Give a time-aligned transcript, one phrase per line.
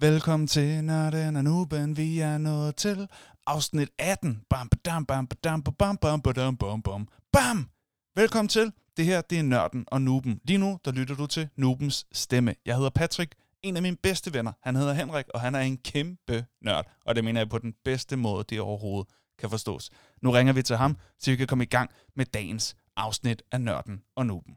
[0.00, 1.96] Velkommen til Nørden og Nuben.
[1.96, 3.08] Vi er nået til
[3.46, 4.42] afsnit 18.
[4.50, 7.08] Bam, badam, bam, badam, bam, bam, badam, bam, bam.
[7.32, 7.68] Bam!
[8.16, 8.72] Velkommen til.
[8.96, 10.40] Det her, det er Nørden og Nuben.
[10.44, 12.54] Lige nu, der lytter du til Nubens stemme.
[12.66, 13.34] Jeg hedder Patrick.
[13.62, 16.86] En af mine bedste venner, han hedder Henrik, og han er en kæmpe nørd.
[17.06, 19.90] Og det mener jeg på den bedste måde, det overhovedet kan forstås.
[20.22, 23.60] Nu ringer vi til ham, så vi kan komme i gang med dagens afsnit af
[23.60, 24.56] Nørden og Nuben.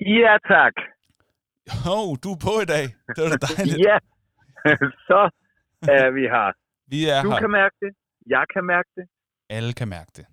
[0.00, 0.72] Ja, tak.
[1.84, 2.82] Hov, du er på i dag.
[3.16, 3.78] Det var da dejligt.
[3.88, 3.98] Ja,
[5.08, 5.30] så
[5.82, 6.52] er vi her.
[6.90, 7.38] Vi er Du her.
[7.38, 7.92] kan mærke det.
[8.26, 9.06] Jeg kan mærke det.
[9.50, 10.26] Alle kan mærke det.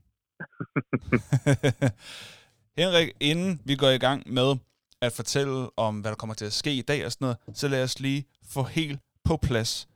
[2.81, 4.55] Henrik, inden vi går i gang med
[5.01, 7.67] at fortælle om, hvad der kommer til at ske i dag og sådan noget, så
[7.67, 9.87] lad os lige få helt på plads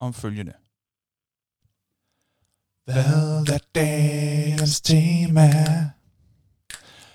[0.00, 0.52] om følgende.
[2.84, 5.48] Hvad er dagens tema?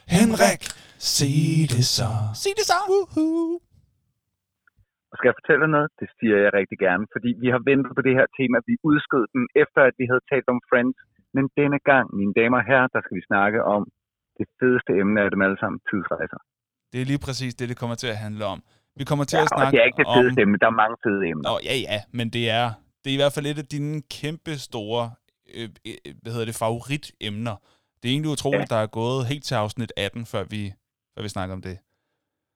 [0.07, 0.61] Henrik,
[1.17, 1.37] sig
[1.73, 2.09] det så.
[2.41, 2.77] Sig det så.
[2.91, 3.59] Woohoo.
[5.11, 5.89] Og skal jeg fortælle noget?
[6.01, 8.57] Det siger jeg rigtig gerne, fordi vi har ventet på det her tema.
[8.69, 10.97] Vi udskød den efter, at vi havde talt om Friends.
[11.35, 13.81] Men denne gang, mine damer og herrer, der skal vi snakke om
[14.37, 16.39] det fedeste emne af dem alle sammen, tidsrejser.
[16.91, 18.59] Det er lige præcis det, det kommer til at handle om.
[18.99, 20.15] Vi kommer til Ja, at og snakke det er ikke det om...
[20.17, 21.45] fedeste emne, der er mange fede emner.
[21.49, 22.65] Nå, ja, ja, men det er,
[23.01, 25.03] det er i hvert fald et af dine kæmpe store,
[25.57, 27.55] øh, øh, hvad hedder det, favoritemner.
[27.99, 28.75] Det er egentlig utroligt, ja.
[28.75, 30.61] der er gået helt til afsnit 18, før vi,
[31.13, 31.75] før vi snakker om det.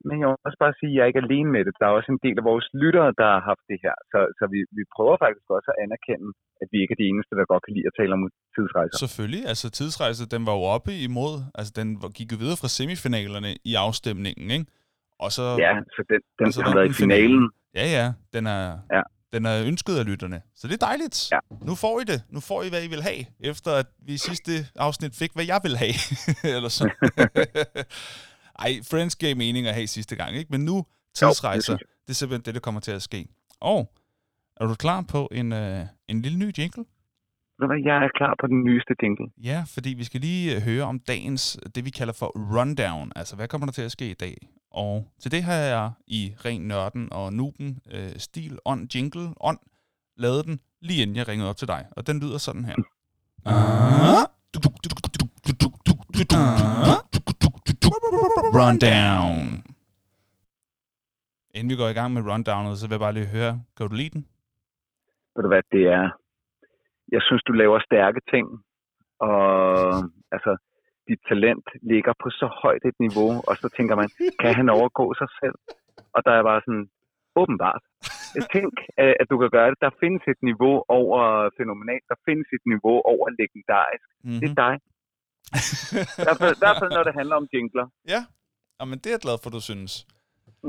[0.08, 1.74] Men jeg vil også bare sige, at jeg er ikke alene med det.
[1.80, 3.96] Der er også en del af vores lyttere, der har haft det her.
[4.12, 6.28] Så, så vi, vi prøver faktisk også at anerkende,
[6.62, 8.22] at vi ikke er de eneste, der godt kan lide at tale om
[8.56, 8.96] tidsrejser.
[9.06, 13.52] Selvfølgelig, altså tidsrejse, den var jo oppe imod, altså den gik jo videre fra semifinalerne
[13.72, 14.68] i afstemningen, ikke?
[15.24, 17.44] Og så, Ja, så den, den Og så har været i finalen.
[17.80, 18.64] ja, ja, den er,
[18.96, 19.04] Ja.
[19.34, 20.40] den er ønsket af lytterne.
[20.60, 21.18] Så det er dejligt.
[21.36, 21.40] Ja.
[21.70, 22.20] Nu får I det.
[22.36, 24.52] Nu får I, hvad I vil have, efter at vi i sidste
[24.88, 25.96] afsnit fik, hvad jeg vil have.
[26.58, 26.84] Eller så.
[28.60, 30.52] Ej, Friends gav mening at have sidste gang, ikke?
[30.52, 33.28] Men nu tidsrejser, synes det, det er simpelthen det, der kommer til at ske.
[33.60, 33.94] Og
[34.62, 36.86] er du klar på en, øh, en lille ny jingle?
[37.60, 39.28] Jeg er klar på den nyeste jingle.
[39.44, 43.12] Ja, fordi vi skal lige øh, høre om dagens, det vi kalder for rundown.
[43.16, 44.36] Altså, hvad kommer der til at ske i dag?
[44.72, 49.58] Og til det har jeg i ren nørden og nuben øh, stil, on jingle, on,
[50.18, 51.86] lavet den lige inden jeg ringede op til dig.
[51.92, 52.76] Og den lyder sådan her.
[58.60, 59.64] Rundown.
[61.56, 63.96] Inden vi går i gang med rundownet, så vil jeg bare lige høre, kan du
[63.96, 64.24] lide den?
[65.36, 66.06] Ved du hvad, det er...
[67.16, 68.46] Jeg synes, du laver stærke ting,
[69.20, 69.38] og
[70.36, 70.52] altså,
[71.08, 74.10] dit talent ligger på så højt et niveau, og så tænker man,
[74.42, 75.58] kan han overgå sig selv?
[76.16, 76.88] Og der er bare sådan,
[77.42, 77.84] åbenbart.
[78.38, 79.80] Jeg tænker, at at du kan gøre det.
[79.86, 81.20] Der findes et niveau over
[81.60, 84.08] fænomenalt, der findes et niveau over legendarisk.
[84.24, 84.40] Mm-hmm.
[84.42, 84.76] Det er dig.
[86.22, 87.88] I hvert fald, i hvert fald når det handler om jingler.
[88.08, 88.26] Ja,
[88.80, 90.08] Jamen, det er jeg glad for, du synes.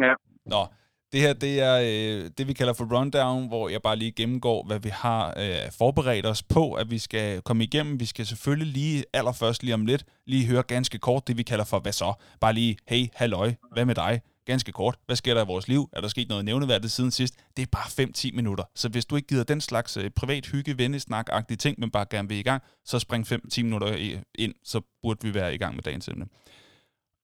[0.01, 0.15] Ja.
[0.47, 0.67] Nå,
[1.13, 4.67] det her det er øh, det, vi kalder for rundown, hvor jeg bare lige gennemgår,
[4.67, 8.01] hvad vi har øh, forberedt os på, at vi skal komme igennem.
[8.01, 11.65] Vi skal selvfølgelig lige allerførst lige om lidt lige høre ganske kort det, vi kalder
[11.65, 12.13] for hvad så?
[12.41, 14.21] Bare lige, hey, halløj, hvad med dig?
[14.49, 14.99] Ganske kort.
[15.07, 15.89] Hvad sker der i vores liv?
[15.93, 17.35] Er der sket noget nævneværdigt siden sidst?
[17.57, 18.65] Det er bare 5-10 minutter.
[18.75, 22.29] Så hvis du ikke gider den slags øh, privat hygge, vennesnak-agtige ting, men bare gerne
[22.29, 25.83] vil i gang, så spring 5-10 minutter ind, så burde vi være i gang med
[25.83, 26.27] dagens emne.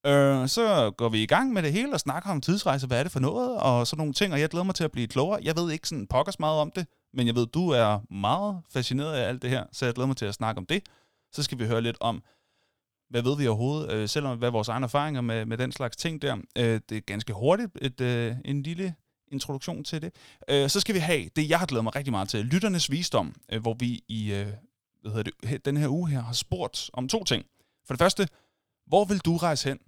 [0.07, 3.03] Øh, så går vi i gang med det hele og snakker om tidsrejse, hvad er
[3.03, 5.41] det for noget, og sådan nogle ting, og jeg glæder mig til at blive klogere.
[5.43, 9.15] Jeg ved ikke sådan pokkers meget om det, men jeg ved, du er meget fascineret
[9.15, 10.83] af alt det her, så jeg glæder mig til at snakke om det.
[11.33, 12.23] Så skal vi høre lidt om,
[13.15, 15.97] hvad ved vi overhovedet, øh, selvom hvad er vores egne erfaringer med, med den slags
[15.97, 16.37] ting der.
[16.59, 18.95] Øh, det er ganske hurtigt et, øh, en lille
[19.33, 20.15] introduktion til det.
[20.51, 23.35] Øh, så skal vi have det, jeg har glædet mig rigtig meget til, lytternes visdom,
[23.53, 24.47] øh, hvor vi i øh,
[25.01, 27.45] hvad hedder det, den her uge her har spurgt om to ting.
[27.87, 28.29] For det første,
[28.87, 29.79] hvor vil du rejse hen?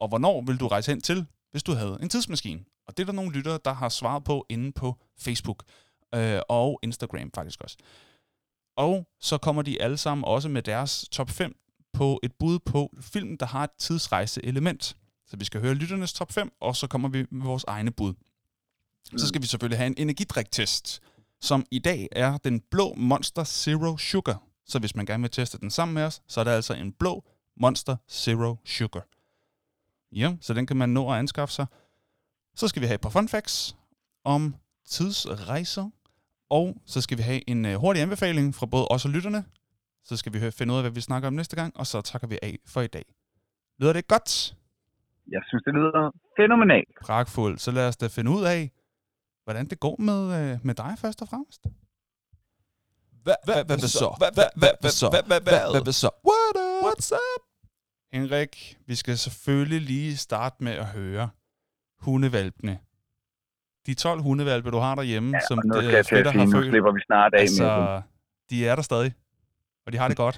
[0.00, 2.60] Og hvornår vil du rejse hen til, hvis du havde en tidsmaskine?
[2.86, 5.64] Og det er der nogle lyttere, der har svaret på inde på Facebook
[6.14, 7.76] øh, og Instagram faktisk også.
[8.76, 11.56] Og så kommer de alle sammen også med deres top 5
[11.98, 14.96] på et bud på film, der har et tidsrejse-element.
[15.26, 18.14] Så vi skal høre lytternes top 5, og så kommer vi med vores egne bud.
[19.16, 21.02] Så skal vi selvfølgelig have en energidriktest,
[21.40, 24.42] som i dag er den blå Monster Zero Sugar.
[24.66, 26.92] Så hvis man gerne vil teste den sammen med os, så er det altså en
[26.92, 27.24] blå
[27.56, 29.06] Monster Zero Sugar.
[30.12, 31.66] Ja, så den kan man nå at anskaffe sig.
[32.56, 33.76] Så skal vi have et par fun facts
[34.24, 34.54] om
[34.88, 35.90] tidsrejser.
[36.50, 39.44] Og så skal vi have en øh, hurtig anbefaling fra både os og lytterne.
[40.08, 42.00] Så skal vi høre, finde ud af, hvad vi snakker om næste gang, og så
[42.00, 43.04] takker vi af for i dag.
[43.80, 44.56] Lyder det godt?
[45.30, 46.10] Jeg synes, det lyder
[46.40, 46.94] fænomenalt.
[47.06, 47.60] Pragtfuldt.
[47.60, 48.70] Så lad os da finde ud af,
[49.44, 50.20] hvordan det går med,
[50.52, 51.62] øh, med dig først og fremmest.
[53.22, 54.14] Hvad, hvad, hvad, hvad så?
[54.18, 55.08] Hvad, hvad, hvad, hvad så?
[55.10, 56.10] Hvad, hvad, hvad, hvad så?
[56.28, 56.84] What up?
[56.86, 57.42] What's up?
[58.12, 61.30] Henrik, vi skal selvfølgelig lige starte med at høre
[61.98, 62.78] hundevalpene.
[63.86, 66.66] De 12 hundevalpe, du har derhjemme, Ja, som nu det, Flitter sige, har nu født,
[66.66, 67.72] slipper vi snart af med dem.
[67.72, 68.02] altså,
[68.50, 69.12] de er der stadig.
[69.88, 70.36] Og de har det godt.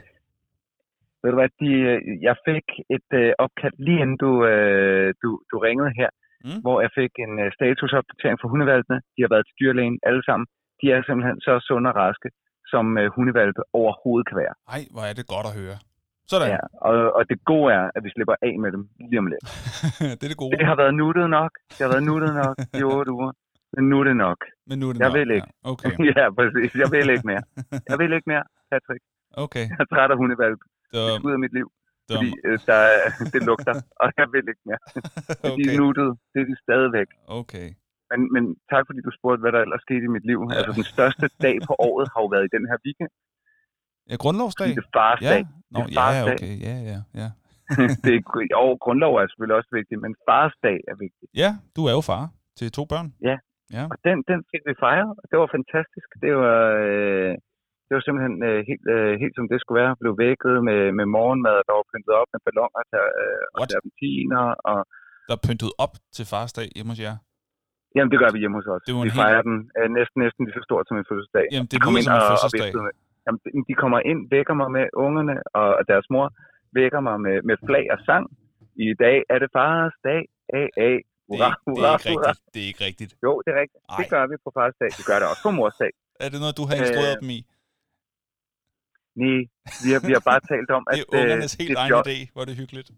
[1.22, 1.98] Ved du hvad, de, øh,
[2.28, 2.66] jeg fik
[2.96, 6.10] et øh, opkald lige inden du, øh, du, du ringede her,
[6.48, 6.60] Mm.
[6.64, 8.98] hvor jeg fik en øh, statusopdatering fra hundevalpene.
[9.14, 10.46] De har været til dyrlægen alle sammen.
[10.80, 12.28] De er simpelthen så sunde og raske,
[12.72, 14.54] som øh, hundevalpe overhovedet kan være.
[14.76, 15.76] Ej, hvor er det godt at høre.
[16.32, 16.48] Sådan.
[16.54, 19.44] Ja, og, og det gode er, at vi slipper af med dem lige om lidt.
[20.18, 20.52] det er det gode.
[20.58, 21.52] Det har været nuttet nok.
[21.74, 23.32] Det har været nuttet nok i otte uger.
[23.74, 24.38] Men nu er det nok.
[24.68, 25.16] Men nu er det Jeg nok.
[25.18, 25.50] vil ikke.
[25.64, 25.70] Ja.
[25.72, 25.90] Okay.
[26.16, 26.70] ja, præcis.
[26.82, 27.42] Jeg vil ikke mere.
[27.90, 29.02] Jeg vil ikke mere, Patrick.
[29.44, 29.64] Okay.
[29.72, 30.64] Jeg er træt af hundevalpe.
[30.92, 31.68] Det Det ud af mit liv.
[32.08, 34.82] var, Fordi øh, der, er- det lugter, og jeg vil ikke mere.
[34.88, 35.76] De er okay.
[35.82, 36.08] nuttet.
[36.32, 37.08] Det er de stadigvæk.
[37.40, 37.68] okay.
[38.12, 40.38] Men, men tak fordi du spurgte, hvad der ellers skete i mit liv.
[40.50, 40.54] Ja.
[40.58, 43.12] Altså den største dag på året har jo været i den her weekend.
[44.10, 44.68] Ja, grundlovsdag?
[44.78, 45.30] Det er fars Ja.
[45.34, 45.42] dag.
[45.74, 46.36] Nå, Det er ja, fars dag.
[46.38, 46.54] okay.
[46.68, 47.28] Ja, ja, ja.
[48.04, 48.22] det er,
[48.56, 51.26] jo, grundlov er selvfølgelig også vigtigt, men fars dag er vigtig.
[51.42, 52.24] Ja, du er jo far
[52.58, 53.08] til to børn.
[53.92, 56.08] Og den, den fik vi fejret, og det var fantastisk.
[56.24, 57.32] Det var, øh,
[57.90, 59.92] det var simpelthen øh, helt, øh, helt som det skulle være.
[60.02, 64.44] Blev vækket med, med morgenmad, der var pyntet op med ballonger til, øh, og serpentiner.
[64.70, 64.78] Og,
[65.28, 67.16] Der er pyntet op til fars dag hjemme hos jer.
[67.96, 68.82] jamen, det gør vi hjemme hos os.
[68.86, 71.46] Det var vi helt- fejrer den øh, næsten, næsten lige så stort som en fødselsdag.
[71.54, 72.70] Jamen, det De kom lyder ind og- fødselsdag.
[72.88, 72.96] med-
[73.26, 76.26] Jamen, de- kommer ind, vækker mig med ungerne, og deres mor
[76.80, 78.24] vækker mig med, med flag og sang.
[78.88, 80.20] I dag er det fars dag.
[80.60, 80.90] A, A.
[80.96, 82.30] Det Hurra, er, ikke, det, hurra, er ikke hurra.
[82.30, 82.54] rigtigt.
[82.54, 83.12] det er ikke rigtigt.
[83.26, 83.80] Jo, det er rigtigt.
[83.90, 83.96] Ej.
[84.00, 84.90] Det gør vi på fars dag.
[85.00, 85.92] Vi gør det også på mors dag.
[86.24, 87.40] Er det noget, du har instrueret Øh, dem i?
[89.24, 89.40] Nej,
[89.84, 92.16] vi har, vi har bare talt om, at Det er ungernes øh, helt egen idé,
[92.34, 92.88] hvor det er hyggeligt.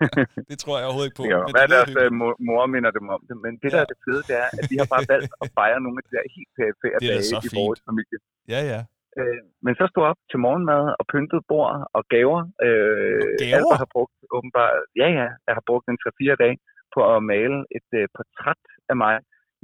[0.50, 1.26] Det tror jeg overhovedet ikke på.
[1.34, 2.46] Ja, men hvad det deres øh, hyggeligt.
[2.48, 3.36] mor, minder dem om det.
[3.44, 3.84] Men det, der Ja.
[3.86, 6.10] er det fede, det er, at vi har bare valgt at fejre nogle af de
[6.16, 7.58] der helt perifære er dage i fint.
[7.60, 8.18] vores familie.
[8.54, 8.80] Ja, ja.
[9.20, 12.40] Øh, men så stod op til morgenmad og pyntet bord og gaver.
[12.66, 13.56] Øh, Gaver?
[13.56, 16.56] Albert har brugt åbenbart, ja ja, jeg har brugt en 3-4 dage
[16.94, 19.14] på at male et øh, portræt af mig,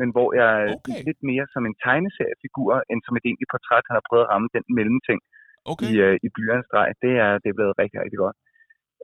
[0.01, 1.01] men hvor jeg er Okay.
[1.09, 3.85] lidt mere som en tegneseriefigur, end som et egentligt portræt.
[3.89, 5.21] Han har prøvet at ramme den mellemting
[5.73, 5.87] Okay.
[5.91, 6.89] i, øh, i blyantstreg.
[7.05, 8.37] Det er, det er blevet rigtig, rigtig godt.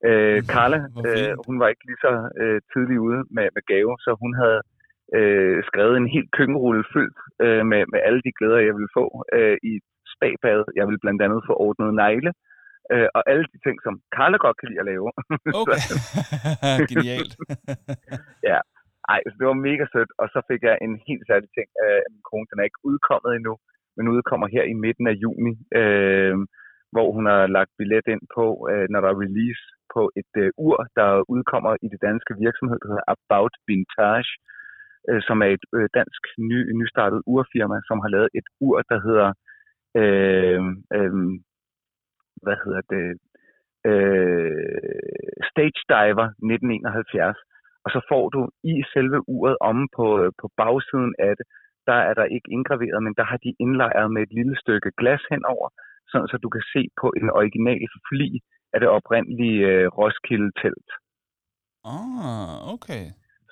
[0.08, 2.12] Øh, Carla, hvor øh, hun var ikke lige så
[2.42, 4.60] øh, tidlig ude med, med gave, så hun havde
[5.18, 9.06] øh, skrevet en helt køkkenrulle fyldt øh, med, med alle de glæder, jeg ville få
[9.36, 9.72] øh, i
[10.14, 10.60] spabad.
[10.78, 12.32] Jeg ville blandt andet få ordnet negle,
[12.92, 15.08] øh, og alle de ting, som Carla godt kan lide at lave.
[15.60, 15.80] Okay.
[16.90, 17.34] Genialt.
[19.12, 21.94] Ej, så det var mega sødt, og så fik jeg en helt særlig ting af
[22.12, 22.46] min kone.
[22.50, 23.54] Den er ikke udkommet endnu,
[23.96, 26.36] men udkommer her i midten af juni, øh,
[26.92, 29.64] hvor hun har lagt billet ind på, øh, når der er release
[29.94, 34.32] på et øh, ur, der udkommer i det danske virksomhed, der hedder About Vintage,
[35.08, 38.98] øh, som er et øh, dansk ny, nystartet urfirma, som har lavet et ur, der
[39.06, 39.28] hedder,
[40.00, 40.60] øh,
[40.96, 41.14] øh,
[42.44, 43.06] hvad hedder det,
[43.90, 47.38] øh, Stage Diver 1971
[47.84, 48.40] og så får du
[48.72, 51.46] i selve uret omme på, øh, på bagsiden af det,
[51.88, 55.22] der er der ikke indgraveret, men der har de indlejret med et lille stykke glas
[55.30, 55.68] henover,
[56.10, 58.28] sådan så du kan se på en original fli
[58.74, 60.90] af det oprindelige øh, Roskilde-telt.
[61.94, 63.04] Ah, okay.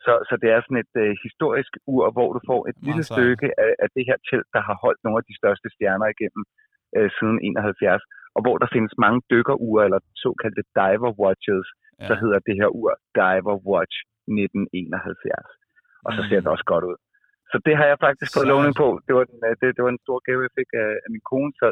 [0.05, 3.05] Så, så det er sådan et øh, historisk ur, hvor du får et Meget lille
[3.13, 6.45] stykke af, af det her telt, der har holdt nogle af de største stjerner igennem
[6.97, 8.03] øh, siden 71,
[8.37, 11.69] og hvor der findes mange dykkerure, eller såkaldte diver watches,
[12.01, 12.07] Ja.
[12.09, 13.97] så hedder det her ur Diver Watch
[14.27, 15.49] 1971.
[16.07, 16.43] Og så ser Mm.
[16.45, 16.97] det også godt ud.
[17.53, 18.89] Så det har jeg faktisk fået lovning på.
[19.07, 21.25] Det var, den, øh, det, det var en stor gave, jeg fik af, af min
[21.31, 21.53] kone.
[21.61, 21.67] Så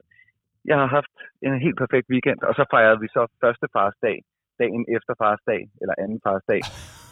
[0.70, 2.40] jeg har haft en helt perfekt weekend.
[2.48, 4.16] Og så fejrede vi så første fars dag,
[4.62, 6.62] dagen efter fars dag, eller anden fars dag.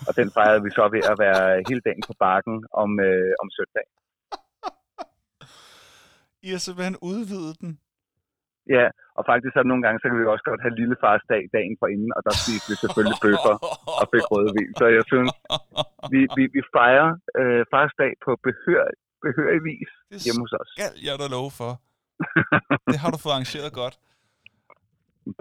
[0.08, 3.48] Og den fejrede vi så ved at være hele dagen på bakken om, øh, om
[3.58, 3.86] søndag.
[6.46, 7.72] I har simpelthen udvidet den.
[8.76, 8.86] Ja,
[9.18, 11.74] og faktisk så nogle gange, så kan vi også godt have lille fars dag dagen
[11.80, 13.54] for inden, og der spiste vi selvfølgelig bøffer
[14.00, 14.70] og fik rødvin.
[14.80, 15.30] Så jeg synes,
[16.12, 17.08] vi, vi, vi fejrer
[17.40, 18.84] øh, fars dag på behør,
[19.24, 20.68] behørig vis Det hjemme hos os.
[20.76, 21.72] skal jeg da love for.
[22.90, 23.94] Det har du fået arrangeret godt.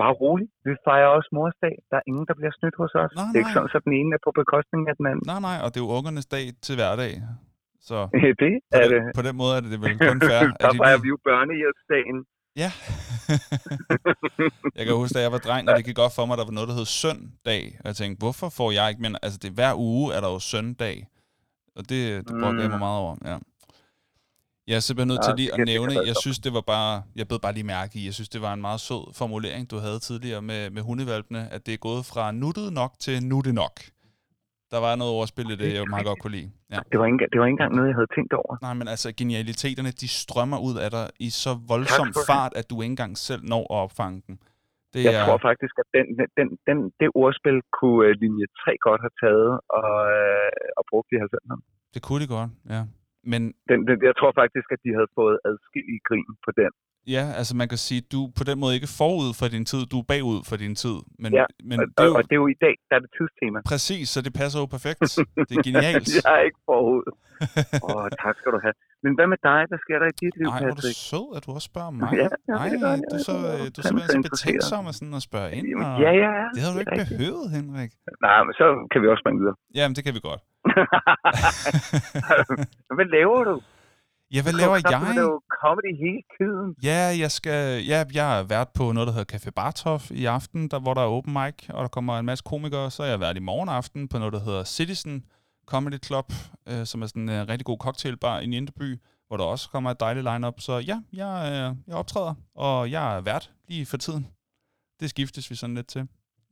[0.01, 0.51] Bare roligt.
[0.67, 1.75] Vi fejrer også mors dag.
[1.89, 3.11] Der er ingen, der bliver snydt hos os.
[3.15, 3.57] Nej, det er ikke nej.
[3.57, 5.23] sådan, at den ene er på bekostning af den anden.
[5.31, 7.13] Nej, nej, og det er jo ungernes dag til hverdag.
[7.89, 7.97] Så
[8.43, 9.01] det på, er det.
[9.05, 10.41] den, på den måde er det vel kun fair.
[10.61, 12.17] der de fejrer vi jo børnehjælpsdagen.
[12.57, 12.71] Ja.
[14.75, 16.45] jeg kan huske, da jeg var dreng, og det gik godt for mig, at der
[16.45, 17.77] var noget, der hed søndag.
[17.79, 19.01] Og jeg tænkte, hvorfor får jeg ikke...
[19.01, 21.07] Men altså, det, er hver uge er der jo søndag.
[21.75, 22.79] Og det, det brokker jeg mig Mm.
[22.79, 23.37] meget over, ja.
[24.67, 27.27] Jeg er simpelthen nødt Ja, til lige at nævne, jeg synes, det var bare, jeg
[27.27, 29.99] bed bare lige mærke i, jeg synes, det var en meget sød formulering, du havde
[29.99, 33.79] tidligere med, med hundevalpene, at det er gået fra nuttet nok til nuttet nok.
[34.73, 36.49] Der var noget overspil i det, jeg meget godt kunne lide.
[36.73, 36.79] Ja.
[36.91, 38.53] Det var, ikke, det var ikke engang noget, jeg havde tænkt over.
[38.67, 42.75] Nej, men altså, genialiteterne, de strømmer ud af dig i så voldsom fart, at du
[42.83, 44.35] ikke engang selv når at opfange dem.
[44.93, 46.05] Det Jeg er, tror faktisk, at den,
[46.37, 51.09] den, den, det ordspil kunne øh, linje 3 godt have taget og, øh, og brugt
[51.15, 51.57] i 90'erne.
[51.93, 52.81] det kunne de godt, ja.
[53.31, 56.71] Men Den, den, jeg tror faktisk, at de havde fået adskillige grin på den.
[57.15, 59.97] Ja, altså man kan sige, du på den måde ikke forud for din tid, du
[59.99, 60.97] er bagud for din tid.
[61.23, 62.99] Men, Ja, men og, det er jo og det er jo i dag, der er
[63.05, 63.57] det tidstema.
[63.71, 64.99] præcis, så det passer jo perfekt.
[65.49, 66.07] Det er genialt.
[66.25, 67.03] jeg er ikke forud.
[67.87, 68.75] Åh, oh, tak skal du have.
[69.03, 69.59] Men hvad med dig?
[69.69, 70.99] Hvad sker der i dit liv, Nej, hvor er du Patrick?
[71.11, 72.03] sød, at du også spørger mig.
[72.21, 72.79] Ja, ja, Nej, det
[73.11, 75.65] du er så, er du er fandme så betænksom og sådan at spørge ind.
[75.85, 76.45] Og Ja, ja, ja.
[76.53, 77.11] Det havde du ikke rigtigt.
[77.17, 77.91] behøvet, Henrik.
[78.27, 79.55] Nej, men så kan vi også springe videre.
[79.77, 80.41] Jamen, det kan vi godt.
[82.97, 83.55] hvad laver du?
[84.35, 85.09] Ja, hvad Du laver jeg?
[85.09, 86.67] at lave comedy hele tiden.
[86.89, 87.59] Ja, jeg skal,
[87.91, 91.01] ja, jeg har været på noget, der hedder Café Bartov i aften, der, hvor der
[91.01, 92.91] er open mic, og der kommer en masse komikere.
[92.91, 95.15] Så har jeg været i morgen aften på noget, der hedder Citizen
[95.71, 96.27] Comedy Club,
[96.69, 98.89] øh, som er sådan en øh, rigtig god cocktailbar i Indeby,
[99.27, 100.59] hvor der også kommer et dejligt line-up.
[100.59, 104.23] Så ja, jeg, øh, jeg optræder, og jeg er vært lige for tiden.
[104.99, 106.03] Det skiftes vi sådan lidt til.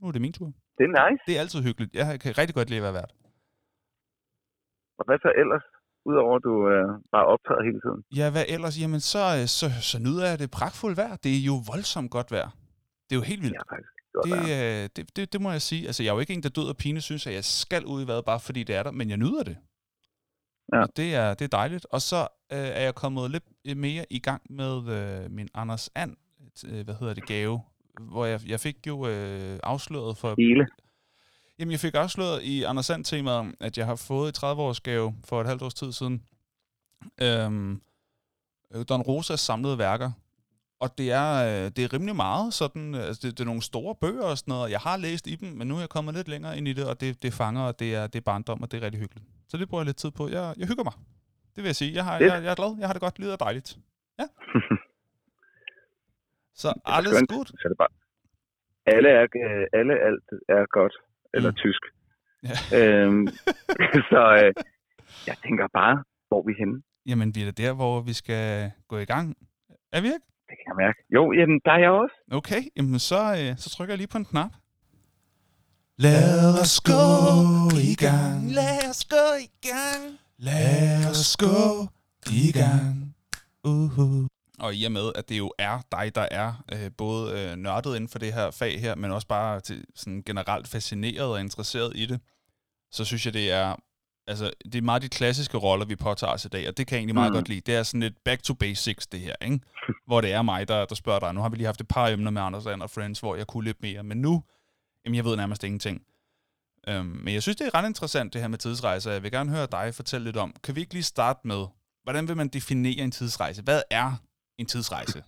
[0.01, 0.45] Nu er det min tur.
[0.77, 1.21] Det er nice.
[1.27, 1.95] Det er altid hyggeligt.
[1.95, 3.11] Jeg kan rigtig godt lide at være vært.
[4.99, 5.65] Og hvad så ellers?
[6.09, 7.99] Udover at du øh, bare optræder hele tiden.
[8.19, 8.81] Ja, hvad ellers?
[8.81, 11.15] Jamen, så, øh, så, så nyder jeg det pragtfuldt vejr.
[11.15, 12.49] Det er jo voldsomt godt vejr.
[13.05, 13.55] Det er jo helt vildt.
[13.55, 13.93] Ja, faktisk.
[14.13, 14.83] Godt, Det, det...
[14.83, 15.85] øh, det, det, det må jeg sige.
[15.87, 18.03] Altså, jeg er jo ikke en, der død og pine synes, at jeg skal ud
[18.03, 19.57] i vejret, bare fordi det er der, men jeg nyder det.
[20.73, 20.81] Ja.
[20.81, 21.85] Og det er, det er dejligt.
[21.91, 22.21] Og så
[22.53, 26.15] øh, er jeg kommet lidt mere i gang med øh, min Anders And,
[26.67, 27.61] øh, hvad hedder det, gave,
[28.01, 30.35] hvor jeg, jeg fik jo øh, afsløret for...
[30.37, 30.67] Hele.
[31.59, 35.15] Jamen, jeg fik afsløret i Anders And temaet, at jeg har fået et 30-års gave
[35.25, 36.23] for et halvt års tid siden.
[37.21, 37.81] Øhm,
[38.75, 40.11] øh, Don Rosas samlede værker.
[40.79, 43.61] Og det er, øh, det er rimelig meget sådan, øh, altså det, det er nogle
[43.61, 45.89] store bøger og sådan noget, og jeg har læst i dem, men nu er jeg
[45.89, 48.27] kommet lidt længere ind i det, og det, det fanger, og det er, det er
[48.31, 49.25] barndom, og det er rigtig hyggeligt.
[49.49, 50.29] Så det bruger jeg lidt tid på.
[50.29, 50.93] Jeg, jeg hygger mig.
[51.55, 51.93] Det vil jeg sige.
[51.93, 52.75] Jeg, har, jeg, jeg er glad.
[52.79, 53.19] Jeg har det godt.
[53.19, 53.77] Livet er dejligt.
[54.19, 54.27] Ja.
[56.61, 57.47] Så alles godt.
[57.47, 57.93] Så det bare...
[58.85, 60.93] Alle, er, øh, alle alt er godt.
[61.35, 61.55] Eller Mm.
[61.63, 61.83] tysk.
[62.49, 62.57] Ja.
[62.79, 63.27] Øhm,
[64.11, 64.51] så øh,
[65.27, 66.81] jeg tænker bare, hvor er vi henne?
[67.09, 69.35] Jamen, vi er der, hvor vi skal gå i gang.
[69.91, 70.25] Er vi ikke?
[70.49, 70.99] Det kan jeg mærke.
[71.15, 72.15] Jo, jamen, der er jeg også.
[72.31, 74.51] Okay, jamen så, øh, så trykker jeg lige på en knap.
[75.97, 77.03] Lad os gå
[77.91, 78.51] i gang.
[78.59, 80.01] Lad os gå i gang.
[80.37, 81.57] Lad os gå
[82.31, 83.15] i gang.
[83.67, 84.27] Uh-huh.
[84.59, 87.95] Og i og med, at det jo er dig, der er øh, både øh, nørdet
[87.95, 91.91] inden for det her fag her, men også bare til, sådan generelt fascineret og interesseret
[91.95, 92.19] i det,
[92.91, 93.75] så synes jeg, det er
[94.27, 96.95] altså, det er meget de klassiske roller, vi påtager os i dag, og det kan
[96.95, 97.35] jeg egentlig meget Mm.
[97.35, 97.61] godt lide.
[97.61, 99.59] Det er sådan lidt back to basics, det her, ikke?
[100.07, 101.33] hvor det er mig, der, der spørger dig.
[101.33, 103.63] Nu har vi lige haft et par emner med Anders and Friends, hvor jeg kunne
[103.63, 104.43] lidt mere, men nu,
[105.05, 106.01] jamen jeg ved nærmest ingenting.
[106.87, 109.11] Øhm, men jeg synes, det er ret interessant, det her med tidsrejser.
[109.11, 110.55] Jeg vil gerne høre dig fortælle lidt om.
[110.63, 111.65] Kan vi ikke lige starte med,
[112.03, 113.61] hvordan vil man definere en tidsrejse?
[113.61, 114.11] Hvad er
[114.57, 115.19] en tidsrejse?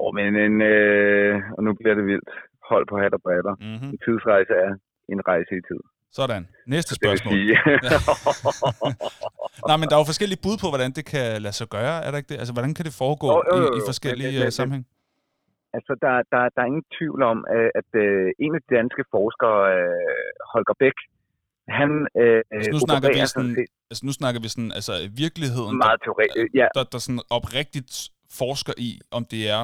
[0.00, 2.30] Åh, men en, øh, og nu bliver det vildt.
[2.70, 3.54] Hold på hat og brætter.
[3.66, 3.90] Mm-hmm.
[3.94, 4.70] En tidsrejse er
[5.12, 5.80] en rejse i tid.
[6.18, 6.42] Sådan.
[6.74, 7.32] Næste spørgsmål.
[7.34, 7.50] sige,
[9.68, 12.08] Nej, men der er jo forskellige bud på, hvordan det kan lade sig gøre, er
[12.10, 12.38] der ikke det?
[12.42, 14.58] Altså, hvordan kan det foregå Jo, jo, jo, i, i forskellige Men- men- øh, men-
[14.58, 14.84] sammenhæng?
[15.76, 19.02] altså, der, der, der er ingen tvivl om, øh, at øh, en af de danske
[19.14, 20.10] forskere, øh,
[20.52, 20.98] Holger Bæk,
[21.78, 21.90] han
[22.22, 23.54] øh, Altså, nu snakker vi sådan,
[23.94, 26.54] altså, nu snakker vi sådan, altså virkeligheden, der, meget teoretisk.
[26.60, 27.92] Ja, der, der sådan oprigtigt
[28.40, 29.62] forsker i, om det er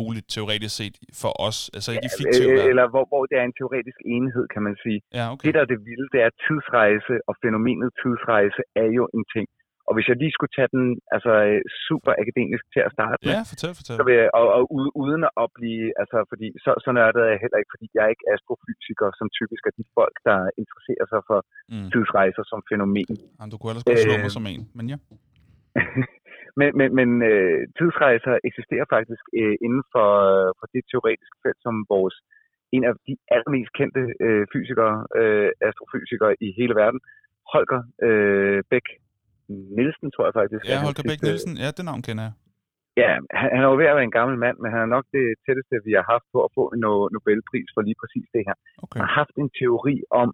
[0.00, 2.70] muligt teoretisk set for os, altså ikke i fiktiv øh, verden.
[2.70, 4.98] eller hvor, hvor det er en teoretisk enhed, kan man sige.
[5.18, 5.44] Ja, okay.
[5.44, 9.46] Det, der er det vilde, det er tidsrejse, og fænomenet tidsrejse er jo en ting.
[9.88, 13.32] Og hvis jeg lige skulle tage den altså, øh, super akademisk til at starte med,
[13.34, 13.94] Ja, fortæl, fortæl.
[13.98, 14.60] så vil jeg, og, og
[15.02, 18.12] uden at blive, altså fordi så, så nørdet er jeg heller ikke, fordi jeg er
[18.14, 21.38] ikke astrofysiker, som typisk er de folk, der interesserer sig for
[21.74, 21.88] Mm.
[21.94, 23.16] tidsrejser som fænomen.
[23.38, 24.98] Jamen, du kunne ellers godt slå Øh, mig som en, men ja.
[26.58, 31.60] men men, men øh, tidsrejser eksisterer faktisk øh, inden for, øh, for det teoretiske felt,
[31.66, 32.16] som vores
[32.76, 37.00] en af de allermest kendte øh, fysikere, øh, astrofysikere i hele verden,
[37.52, 38.86] Holger øh, Bæk
[39.76, 40.62] Nielsen, tror jeg faktisk.
[40.68, 42.34] Ja, er Holger Bæk sidste- Nielsen, ja, det navn kender jeg.
[43.02, 43.10] Ja,
[43.40, 45.24] han, han er jo ved at være en gammel mand, men han er nok det
[45.44, 48.56] tætteste, vi har haft på at få en no- Nobelpris for lige præcis det her.
[48.84, 48.96] Okay.
[48.98, 50.28] Han har haft en teori om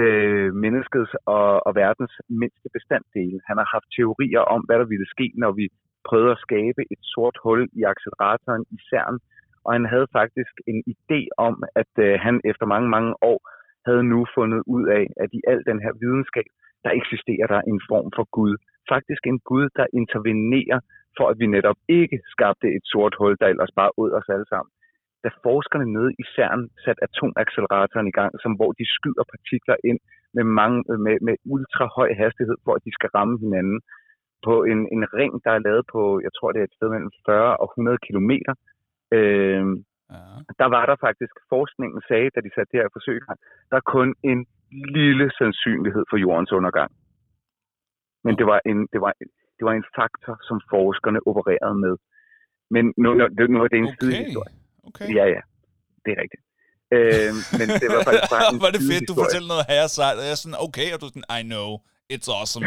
[0.00, 3.38] øh, menneskets og, og verdens mindste bestanddele.
[3.48, 5.64] Han har haft teorier om, hvad der ville ske, når vi
[6.08, 9.16] prøvede at skabe et sort hul i acceleratoren i CERN.
[9.64, 13.38] Og han havde faktisk en idé om, at øh, han efter mange, mange år
[13.88, 16.50] havde nu fundet ud af, at i al den her videnskab,
[16.84, 18.54] der eksisterer der en form for Gud.
[18.92, 20.80] Faktisk en Gud, der intervenerer
[21.16, 24.48] for, at vi netop ikke skabte et sort hul, der ellers bare ud os alle
[24.52, 24.70] sammen
[25.26, 30.00] da forskerne nede i CERN satte atomacceleratoren i gang, som hvor de skyder partikler ind
[30.36, 33.78] med, mange, med, med ultra høj hastighed, for at de skal ramme hinanden
[34.46, 37.12] på en, en ring, der er lavet på, jeg tror det er et sted mellem
[37.26, 38.52] 40 og 100 kilometer.
[39.16, 39.66] Øh,
[40.14, 40.22] Ja.
[40.60, 43.18] der var der faktisk, forskningen sagde, da de satte det her forsøg
[43.70, 44.40] der er kun en
[44.96, 46.90] lille sandsynlighed for jordens undergang.
[48.24, 49.12] Men det var en, det var,
[49.58, 51.94] det var en faktor, som forskerne opererede med.
[52.74, 53.96] Men nu, nu, det- nu er det en okay.
[54.00, 54.52] sidehistorie.
[54.88, 55.06] Okay.
[55.18, 55.40] Ja, ja,
[56.04, 56.42] det er rigtigt.
[56.96, 60.16] Øh, men det var faktisk bare en Var det fedt, du fortæller noget her sejt,
[60.20, 61.68] og jeg er sådan, okay, og du er sådan, I know,
[62.14, 62.64] it's awesome.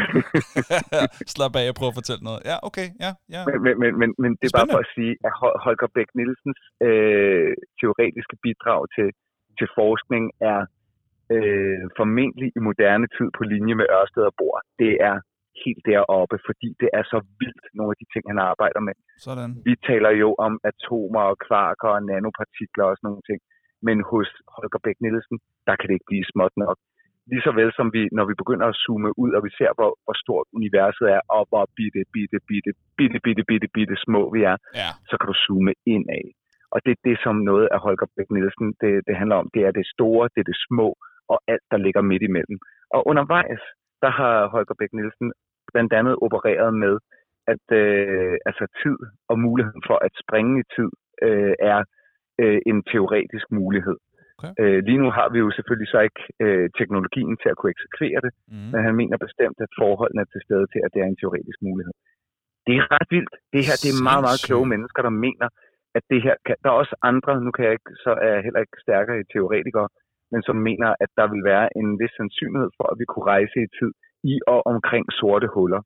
[1.34, 2.40] Slap af, jeg prøver at fortælle noget.
[2.50, 3.40] Ja, okay, ja, ja.
[3.48, 6.60] Men, men, men, men, det er bare for at sige, at Hol- Holger Bæk Nielsens
[6.88, 9.08] øh, teoretiske bidrag til,
[9.58, 10.58] til forskning er
[11.34, 14.58] øh, formentlig i moderne tid på linje med Ørsted og Bohr.
[14.82, 15.16] Det er
[15.64, 18.94] helt deroppe, fordi det er så vildt, nogle af de ting, han arbejder med.
[19.26, 19.50] Sådan.
[19.68, 23.40] Vi taler jo om atomer og kvarker og nanopartikler og sådan nogle ting.
[23.86, 26.78] Men hos Holger Bæk Nielsen, der kan det ikke blive småt nok.
[27.30, 29.90] Lige så vel som vi, når vi begynder at zoome ud, og vi ser, hvor,
[30.04, 34.40] hvor stort universet er, og hvor bitte, bitte, bitte, bitte, bitte, bitte, bitte små vi
[34.52, 36.26] er, Ja, så kan du zoome ind af.
[36.72, 39.48] Og det er det, som noget af Holger Bæk Nielsen, det, det handler om.
[39.54, 40.88] Det er det store, det er det små,
[41.32, 42.58] og alt, der ligger midt imellem.
[42.94, 43.62] Og undervejs,
[44.02, 45.32] der har Holger Bæk Nielsen
[45.72, 46.94] blandt andet opereret med,
[47.52, 48.96] at øh, altså tid
[49.30, 50.90] og muligheden for at springe i tid
[51.26, 51.80] øh, er
[52.42, 53.96] øh, en teoretisk mulighed.
[54.38, 54.52] Okay.
[54.60, 58.20] Øh, lige nu har vi jo selvfølgelig så ikke øh, teknologien til at kunne eksekvere
[58.26, 58.68] det, mm.
[58.72, 61.58] men han mener bestemt, at forholdene er til stede til, at det er en teoretisk
[61.68, 61.94] mulighed.
[62.66, 63.34] Det er ret vildt.
[63.54, 65.48] Det her det er meget, meget kloge mennesker, der mener,
[65.96, 66.56] at det her kan...
[66.62, 69.28] Der er også andre, nu kan jeg ikke, så er jeg heller ikke stærkere i
[69.32, 69.88] teoretikere,
[70.32, 73.56] men som mener, at der vil være en vis sandsynlighed for, at vi kunne rejse
[73.66, 73.92] i tid
[74.32, 75.82] i og omkring sorte huller.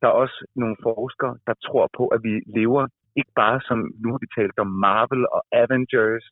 [0.00, 2.84] Der er også nogle forskere, der tror på, at vi lever
[3.18, 6.24] ikke bare som, nu har vi talt om Marvel og Avengers,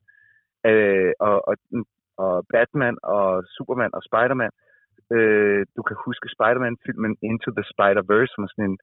[0.71, 1.55] øh, og, og,
[2.25, 4.53] og Batman og Superman og Spider-Man.
[5.15, 8.79] Øh, du kan huske Spider-Man-filmen Into the Spider-Verse, som er sådan en...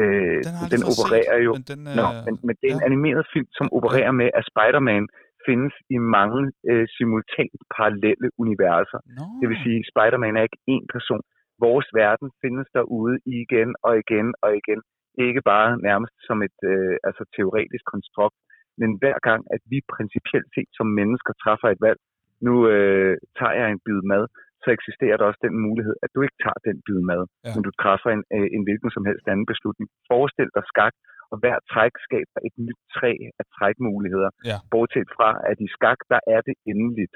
[0.00, 1.52] Øh, Den den opererer set, jo...
[1.56, 2.88] men den, Nå, øh, men, men det er en ja.
[2.90, 5.04] animeret film, som opererer med, at Spider-Man
[5.46, 9.00] findes i mange øh, simultant parallelle universer.
[9.18, 9.24] Nå.
[9.40, 11.22] Det vil sige, at Spider-Man er ikke én person.
[11.66, 14.80] Vores verden findes derude igen og igen og igen.
[15.26, 18.36] Ikke bare nærmest som et øh, altså teoretisk konstrukt,
[18.80, 22.00] men hver gang, at vi principielt set som mennesker træffer et valg,
[22.46, 24.24] nu øh, tager jeg en bid mad,
[24.64, 27.50] så eksisterer der også den mulighed, at du ikke tager den bid mad, Ja.
[27.54, 29.88] men du træffer en, øh, en hvilken som helst anden beslutning.
[30.10, 30.94] Forestil dig skak,
[31.32, 34.30] og hver træk skaber et nyt træ af trækmuligheder.
[34.50, 34.56] Ja.
[34.72, 37.14] Bortset fra, at i skak, der er det endeligt.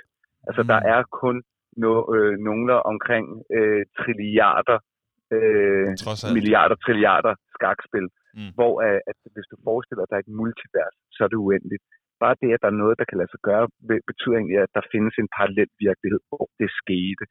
[0.49, 0.69] Altså, Mm.
[0.73, 1.37] der er kun
[1.83, 4.79] no, øh, nogle omkring øh, trilliarder,
[5.37, 5.87] øh,
[6.39, 8.07] milliarder, trilliarder skakspil,
[8.39, 8.51] Mm.
[8.59, 11.85] hvor øh, at hvis du forestiller dig et multivers, så er det uendeligt.
[12.25, 14.75] Bare det, at der er noget, der kan lade sig gøre, be- betyder egentlig, at
[14.77, 17.25] der findes en parallel virkelighed, hvor det skete.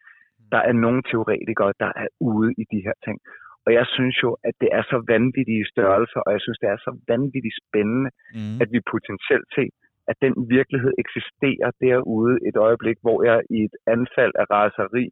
[0.53, 3.17] Der er nogle teoretikere, der er ude i de her ting.
[3.65, 6.77] Og jeg synes jo, at det er så vanvittige størrelser, og jeg synes, det er
[6.87, 8.57] så vanvittigt spændende, Mm.
[8.61, 9.73] at vi potentielt set,
[10.11, 15.05] at den virkelighed eksisterer derude et øjeblik, hvor jeg i et anfald af raseri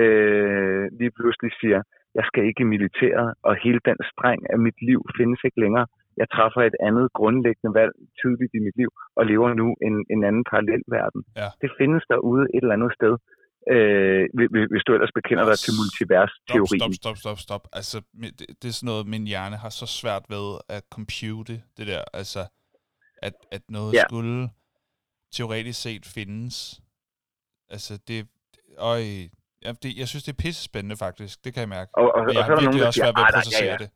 [0.00, 1.80] øh, lige pludselig siger,
[2.18, 5.86] jeg skal ikke i militæret, og hele den streng af mit liv findes ikke længere.
[6.20, 10.20] Jeg træffer et andet grundlæggende valg tidligt i mit liv, og lever nu en, en
[10.28, 11.20] anden parallel verden.
[11.40, 11.48] Ja.
[11.62, 13.14] Det findes derude et eller andet sted,
[13.74, 14.22] øh,
[14.72, 16.80] hvis- du ellers bekender dig til multivers-teorien.
[16.80, 17.64] stop, stop, stop, stop.
[17.78, 17.96] Altså,
[18.38, 20.46] det, det er sådan noget, min hjerne har så svært ved
[20.76, 22.02] at compute det der.
[22.20, 22.40] Altså,
[23.26, 24.02] at, at noget Ja.
[24.08, 24.34] skulle
[25.36, 26.56] teoretisk set findes.
[27.74, 28.18] Altså, det...
[28.78, 29.00] Øj,
[29.64, 31.44] ja, det, jeg synes, det er pisse spændende faktisk.
[31.44, 31.90] Det kan jeg mærke.
[31.94, 33.32] Og, og, og jeg så har er nogen, virkelig der også svært ved "Ah, at
[33.34, 33.84] nej, processere ja, ja.
[33.84, 33.90] det.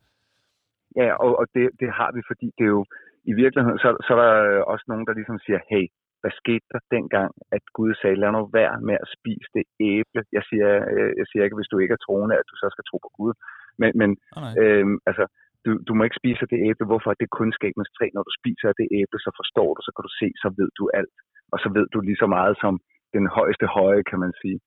[0.95, 2.85] Ja, og, og det, det har vi, fordi det er jo
[3.31, 5.85] i virkeligheden, så, så er der også nogen, der ligesom siger, hey,
[6.21, 10.21] hvad skete der dengang, at Gud sagde, lad nu være med at spise det æble.
[10.37, 12.85] Jeg siger, øh, jeg siger ikke, hvis du ikke er troende, at du så skal
[12.87, 13.33] tro på Gud.
[13.81, 14.53] Men, men nej.
[14.61, 15.25] øhm, altså,
[15.65, 16.89] du, du må ikke spise det æble.
[16.89, 17.09] Hvorfor?
[17.19, 18.05] Det er kundskabens træ.
[18.13, 20.83] Når du spiser det æble, så forstår du, så kan du se, så ved du
[20.99, 21.15] alt.
[21.53, 22.73] Og så ved du lige så meget som
[23.15, 24.59] den højeste høje, kan man sige.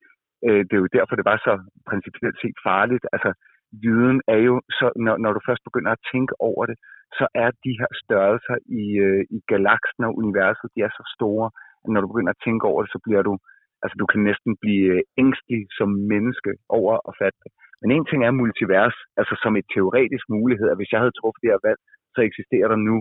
[0.47, 1.55] Øh, det er jo derfor, det var så
[1.91, 3.05] principielt set farligt.
[3.15, 3.31] Altså,
[3.85, 6.77] viden er jo, så, når, når du først begynder at tænke over det,
[7.19, 11.47] så er de her størrelser i, øh, i galaksen og universet, de er så store,
[11.85, 13.33] at når du begynder at tænke over det, så bliver du,
[13.83, 17.53] altså du kan næsten blive øh, ængstelig som menneske over at fatte det.
[17.81, 21.43] Men en ting er multivers, altså som et teoretisk mulighed, at hvis jeg havde truffet
[21.43, 21.81] det her valg,
[22.15, 22.97] så eksisterer der nu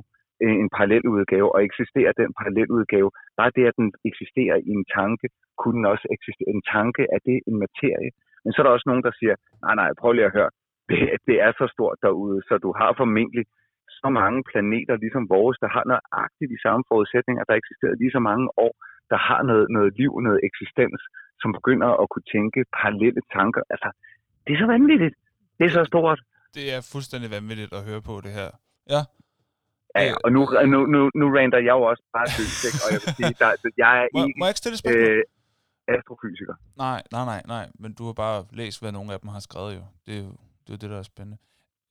[0.46, 5.28] en en paralleludgave, og eksisterer den paralleludgave, bare det, at den eksisterer i en tanke,
[5.60, 6.50] kunne den også eksistere.
[6.58, 8.12] En tanke, er det en materie?
[8.44, 10.52] Men så er der også nogen, der siger, nej, nej, prøv lige at høre,
[10.92, 11.00] det,
[11.30, 13.46] det er så stort derude, så du har formentlig
[14.02, 18.22] så mange planeter, ligesom vores, der har nøjagtigt de samme forudsætninger, der eksisterer lige så
[18.30, 18.74] mange år,
[19.12, 21.02] der har noget, noget liv, noget eksistens,
[21.42, 23.64] som begynder at kunne tænke parallelle tanker.
[23.74, 23.90] Altså,
[24.44, 25.16] det er så vanvittigt.
[25.58, 26.20] Det er så stort.
[26.58, 28.50] Det er fuldstændig vanvittigt at høre på det her.
[28.96, 29.02] Ja.
[29.96, 30.42] Ja, ja, og nu,
[30.74, 33.50] nu, nu, nu rander jeg jo også bare løs, og jeg vil sige, der,
[33.84, 35.18] jeg er Må, ikke må jeg ikke stille spørgsmål?
[35.18, 35.24] øh,
[35.96, 36.56] astrofysiker.
[36.86, 39.72] Nej, nej, nej, nej, men du har bare læst, hvad nogle af dem har skrevet
[39.80, 39.84] jo.
[40.06, 40.32] Det er jo
[40.67, 41.38] det, er jo det der er spændende.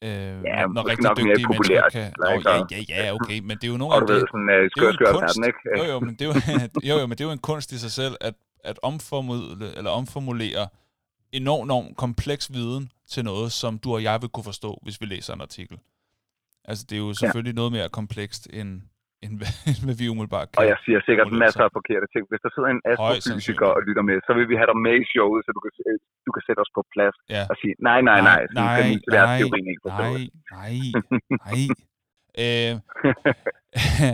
[0.04, 2.12] Øh, Ja, når, når rigtig nok mere dygtige mennesker populært, kan...
[2.18, 4.28] Nå, ja, ja, ja, okay, men det er jo nogle Og af du ved, det...
[4.30, 5.22] sådan uh, det er jo skør, skør kunst.
[5.22, 5.60] verden, ikke?
[5.78, 6.34] Jo, jo, men det er jo,
[6.88, 9.90] jo, jo, men det er jo en kunst i sig selv, at, at omformule, eller
[9.90, 10.68] omformulere
[11.32, 15.06] enormt, enormt kompleks viden til noget, som du og jeg vil kunne forstå, hvis vi
[15.06, 15.78] læser en artikel.
[16.64, 17.56] Altså, det er jo selvfølgelig ja.
[17.56, 18.82] noget mere komplekst, end,
[19.24, 20.58] end, hvad, end hvad vi umiddelbart kan.
[20.60, 22.22] Og jeg siger sikkert Måle masser af forkerte ting.
[22.30, 25.04] Hvis der sidder en astrofysiker og lytter med, så vil vi have dig med i
[25.12, 27.42] showet, så du kan, øh, du kan sætte os på plads Ja.
[27.50, 30.22] og sige, nej, nej, nej, sådan nej, kan nej, multiversteorien ikke nej,
[30.56, 30.74] nej,
[31.44, 31.60] nej.
[32.44, 32.72] øh,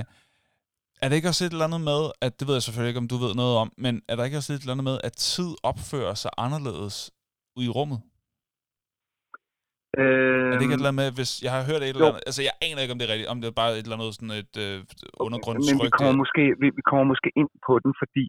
[1.02, 3.10] er det ikke også et eller andet med, at det ved jeg selvfølgelig ikke, om
[3.14, 5.50] du ved noget om, men er der ikke også et eller andet med, at tid
[5.70, 6.96] opfører sig anderledes
[7.56, 8.00] ude i rummet?
[10.02, 12.10] Øh, Er det ikke et eller andet med, hvis jeg har hørt et eller jo.
[12.10, 13.96] andet, altså jeg aner ikke, om det er rigtigt, om det er bare et eller
[13.98, 14.76] andet sådan et øh,
[15.72, 18.24] men vi kommer, måske, vi, vi kommer måske ind på den, fordi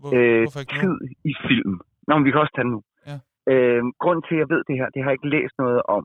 [0.00, 0.80] Hvor, øh, ikke nu?
[0.82, 0.94] tid
[1.32, 1.74] i film.
[2.06, 2.80] Nå, men vi kan også tage den nu.
[3.10, 3.16] Ja.
[3.52, 6.02] Øh, grunden til, at jeg ved det her, det har jeg ikke læst noget om.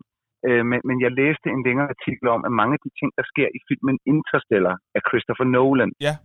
[0.47, 3.25] Øh, men, men jeg læste en længere artikel om, at mange af de ting, der
[3.31, 6.15] sker i filmen Interstellar af Christopher Nolan, Ja.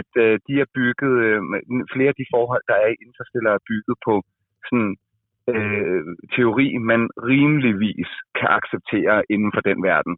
[0.00, 1.38] at øh, de er bygget, øh,
[1.94, 4.14] flere af de forhold, der er i Interstellar, er bygget på
[4.68, 4.90] sådan
[5.54, 6.02] øh,
[6.36, 10.14] teori, man rimeligvis kan acceptere inden for den verden.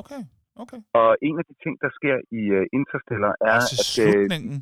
[0.00, 0.22] Okay,
[0.62, 0.80] okay.
[1.00, 4.06] Og en af de ting, der sker i øh, Interstellar, er, Altså at...
[4.06, 4.56] Øh, slutningen.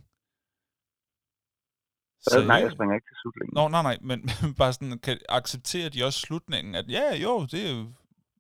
[2.31, 3.53] øh, nej, jeg springer ikke til slutningen.
[3.59, 4.19] Nå, nej, nej, men
[4.61, 6.73] bare sådan, kan acceptere de også slutningen?
[6.81, 7.77] At ja, jo, det er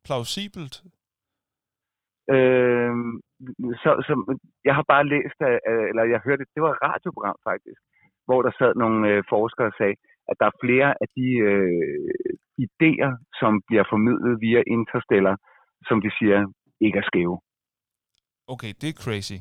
[0.06, 0.76] plausibelt.
[2.36, 2.92] Øh,
[3.82, 4.12] så, så
[4.68, 5.38] jeg har bare læst,
[5.90, 7.80] eller jeg hørte, det var et radioprogram faktisk,
[8.26, 9.96] hvor der sad nogle øh, forskere og sagde,
[10.30, 12.10] at der er flere af de øh,
[12.66, 15.36] idéer, som bliver formidlet via Interstellar,
[15.88, 16.38] som de siger,
[16.80, 17.36] ikke er skæve.
[18.54, 19.38] Okay, det er crazy.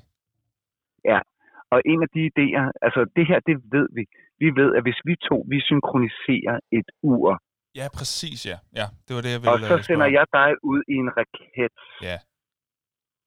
[1.74, 4.04] Og en af de idéer, altså det her, det ved vi.
[4.44, 7.42] Vi ved, at hvis vi to, vi synkroniserer et ur,
[7.76, 8.58] Ja, præcis, ja.
[8.80, 10.96] Ja, det var det, jeg ville og så øh, sender spørge jeg dig ud i
[11.04, 11.74] en raket,
[12.10, 12.18] Ja.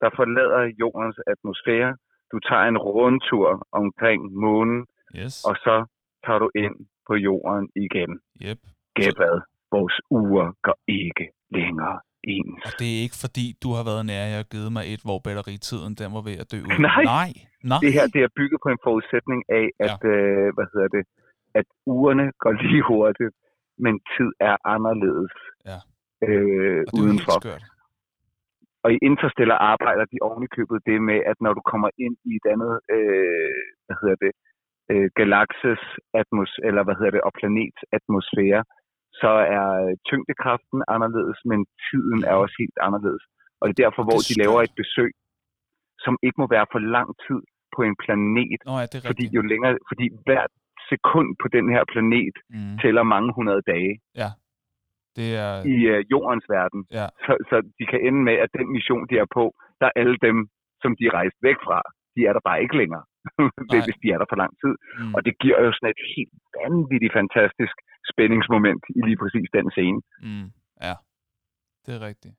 [0.02, 1.90] der forlader jordens atmosfære.
[2.32, 4.80] Du tager en rundtur omkring månen,
[5.20, 5.34] Yes.
[5.48, 5.74] og så
[6.24, 6.76] tager du ind
[7.08, 8.10] på jorden igen.
[8.46, 8.60] Yep.
[8.98, 9.36] Gæt hvad?
[9.76, 11.24] Vores uger går ikke
[11.58, 11.96] længere
[12.36, 12.60] ens.
[12.66, 15.18] Og det er ikke fordi, du har været nær, jeg har givet mig et, hvor
[15.26, 16.78] batteritiden den var ved at dø ud.
[16.90, 17.02] Nej.
[17.16, 17.30] Nej,
[17.72, 17.80] nej.
[17.84, 20.08] Det her det er bygget på en forudsætning af, at, ja.
[20.12, 21.04] øh, hvad hedder det,
[21.60, 23.32] at ugerne går lige hurtigt,
[23.84, 25.34] men tid er anderledes
[25.70, 25.78] Ja.
[26.28, 27.36] øh, Og det er udenfor.
[27.40, 27.64] skørt.
[28.84, 32.46] Og i Interstellar arbejder de ovenikøbet det med, at når du kommer ind i et
[32.54, 34.51] andet, øh, hvad hedder det, øh,
[35.18, 35.82] galakses
[36.20, 38.62] atmos eller hvad hedder det, og planets atmosfære,
[39.20, 39.68] så er
[40.08, 43.24] tyngdekraften anderledes, men tiden er også helt anderledes.
[43.60, 45.12] Og det er derfor, hvor Det er de laver et besøg,
[46.04, 47.40] som ikke må være for lang tid
[47.76, 50.52] på en planet, Nå ja, det er fordi jo længere, fordi hvert
[50.92, 52.78] sekund på den her planet Mm.
[52.82, 53.92] tæller mange hundrede dage
[55.18, 55.52] Det er...
[55.74, 56.80] i øh, jordens verden.
[56.98, 57.06] Ja.
[57.24, 59.44] Så, så de kan ende med, at den mission, de er på,
[59.80, 60.36] der er alle dem,
[60.82, 61.78] som de er rejst væk fra,
[62.16, 63.04] de er der bare ikke længere.
[63.86, 64.74] Hvis de er der for lang tid.
[64.98, 65.14] Mm.
[65.16, 67.74] Og det giver jo sådan et helt vanvittigt fantastisk
[68.12, 70.00] spændingsmoment i lige præcis den scene.
[70.26, 70.46] Mm.
[70.86, 70.94] Ja,
[71.84, 72.34] det er rigtigt.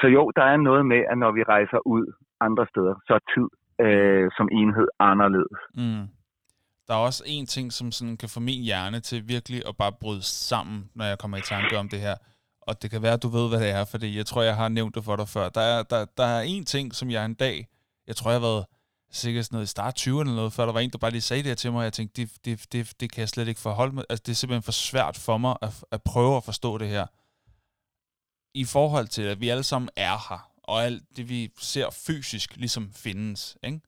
[0.00, 2.04] Så jo, der er noget med, at når vi rejser ud
[2.40, 3.48] andre steder, så er tid
[3.86, 5.60] øh, som enhed anderledes.
[5.82, 6.04] Mm.
[6.86, 9.92] Der er også en ting, som sådan kan få min hjerne til virkelig at bare
[10.00, 12.16] bryde sammen, når jeg kommer i tanke om det her.
[12.68, 14.68] Og det kan være, at du ved, hvad det er, fordi jeg tror, jeg har
[14.68, 15.46] nævnt det for dig før.
[15.58, 17.56] Der er, der, der er en ting, som jeg en dag,
[18.08, 18.64] jeg tror, jeg har været
[19.12, 21.20] sikkert sådan noget i start 20'erne eller noget, før der var en, der bare lige
[21.20, 23.48] sagde det her til mig, og jeg tænkte, det, det, det, det kan jeg slet
[23.48, 24.04] ikke forholde mig.
[24.10, 27.06] Altså, det er simpelthen for svært for mig at, at prøve at forstå det her.
[28.54, 32.56] I forhold til, at vi alle sammen er her, og alt det, vi ser fysisk,
[32.56, 33.80] ligesom findes, ikke?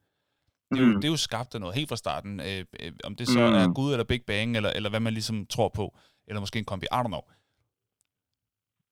[0.71, 0.95] Det er, jo, Mm.
[1.01, 2.41] det er jo skabt af noget helt fra starten.
[2.41, 3.55] Øh, øh, om det så Mm.
[3.55, 5.97] er Gud eller Big Bang, eller, eller hvad man ligesom tror på.
[6.29, 7.21] Eller måske en kombi, I don't know.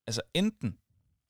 [0.07, 0.79] Altså enten,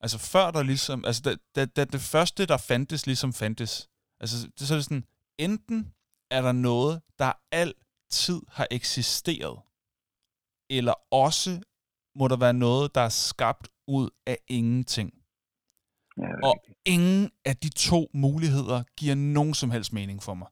[0.01, 3.89] altså før der ligesom, altså da, da, da det første, der fandtes, ligesom fandtes,
[4.23, 5.05] altså det, så er det sådan,
[5.39, 5.93] enten
[6.31, 9.59] er der noget, der altid har eksisteret,
[10.71, 11.61] eller også
[12.19, 15.11] må der være noget, der er skabt ud af ingenting.
[16.19, 20.49] Ja, Og ingen af de to muligheder giver nogen som helst mening for mig.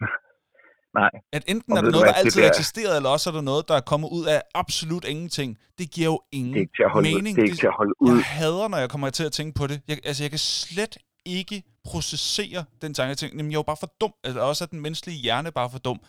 [0.98, 1.10] Nej.
[1.32, 3.34] At enten Og er der noget, hvad, der det altid har eksisteret, eller også er
[3.34, 5.58] der noget, der er kommet ud af absolut ingenting.
[5.78, 7.36] Det giver jo ingen Det er ikke til at holde, mening.
[7.36, 8.16] det er ikke til at holde ud.
[8.16, 9.80] jeg hader, når jeg kommer til at tænke på det.
[9.88, 10.98] Jeg, altså, jeg kan slet
[11.40, 11.56] ikke
[11.90, 13.10] processere den tanke.
[13.14, 14.12] Jeg tænker, jamen, jeg er jo bare for dum.
[14.26, 16.00] Altså, også er den menneskelige hjerne bare for dum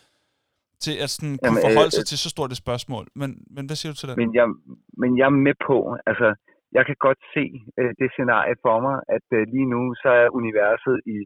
[0.86, 3.05] til at sådan, kunne Jamen, forholde øh, sig til så stort et spørgsmål.
[3.19, 4.15] Men, men hvad siger du til det?
[4.23, 4.47] Men jeg,
[5.01, 5.77] men jeg er med på,
[6.12, 6.27] altså,
[6.77, 7.45] jeg kan godt se
[7.79, 11.17] øh, det scenarie for mig, at øh, lige nu, så er universet i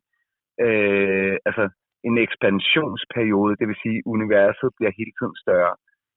[0.65, 1.65] øh, altså
[2.09, 5.73] en ekspansionsperiode, det vil sige, at universet bliver hele tiden større.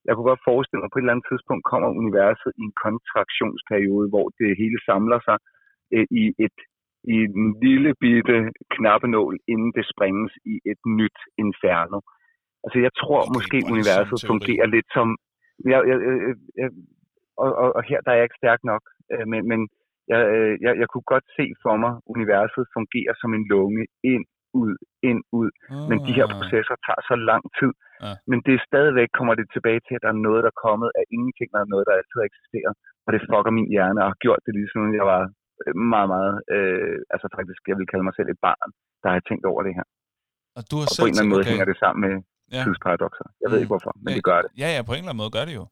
[0.07, 2.77] Jeg kunne godt forestille mig, at på et eller andet tidspunkt kommer universet i en
[2.87, 5.39] kontraktionsperiode, hvor det hele samler sig
[5.95, 6.59] øh, i et
[7.15, 8.37] i en lille bitte
[8.75, 11.99] knappenål, inden det springes i et nyt inferno.
[12.65, 15.09] Altså jeg tror Okay, måske er universet fungerer lidt som...
[15.73, 16.69] Jeg, jeg, jeg, jeg,
[17.43, 19.61] og, og, og her der er jeg ikke stærk nok, øh, men, men
[20.13, 24.25] jeg, øh, jeg, jeg kunne godt se for mig, universet fungerer som en lunge ind,
[24.63, 24.75] ud,
[25.09, 25.51] ind, ud.
[25.91, 26.35] Men de her Ah.
[26.37, 27.73] processer tager så lang tid.
[28.05, 28.13] Ja.
[28.31, 30.91] Men det er stadigvæk, kommer det tilbage til, at der er noget, der er kommet
[30.99, 32.75] af ingenting, der er noget, der altid har eksisteret.
[33.07, 35.23] Og det fucker min hjerne, og har gjort det lige siden jeg var
[35.95, 38.69] meget, meget, øh, altså faktisk, jeg vil kalde mig selv et barn,
[39.03, 39.87] der har tænkt over det her.
[40.57, 42.15] Og du har Og på selv en eller anden måde tænkt, hænger det sammen med
[42.53, 42.63] Ja.
[42.65, 43.27] tidsparadoxer.
[43.43, 44.51] Jeg ved ikke hvorfor, men Ja, det gør det.
[44.63, 45.67] Ja, ja, på en eller anden måde gør det jo.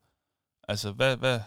[0.68, 1.40] Altså, hvad, hvad,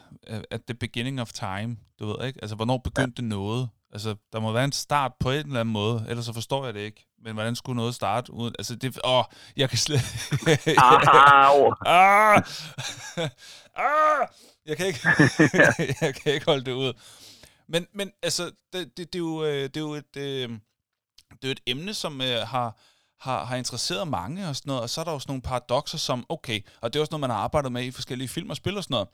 [0.52, 2.40] at the beginning of time, du ved ikke?
[2.42, 3.28] Altså, hvornår begyndte ja.
[3.28, 3.70] noget?
[3.94, 6.74] Altså, der må være en start på en eller anden måde, ellers så forstår jeg
[6.74, 7.06] det ikke.
[7.24, 8.56] Men hvordan skulle noget starte uden...
[8.60, 9.00] Altså, det...
[9.06, 9.24] Åh,
[9.58, 10.04] jeg kan slet...
[10.78, 11.74] Au!
[11.86, 12.42] ah!
[13.76, 14.28] ah!
[14.66, 15.00] Jeg kan ikke...
[16.06, 16.94] jeg kan ikke holde det ud.
[17.70, 20.18] Men, men altså, det, det, det, er jo, øh, det er jo et...
[20.18, 20.50] Øh,
[21.32, 22.80] det er jo et emne, som øh, har,
[23.20, 25.98] har, har interesseret mange og sådan noget, og så er der jo sådan nogle paradoxer
[25.98, 28.56] som, okay, og det er også noget, man har arbejdet med i forskellige film og
[28.56, 29.08] spil og sådan noget,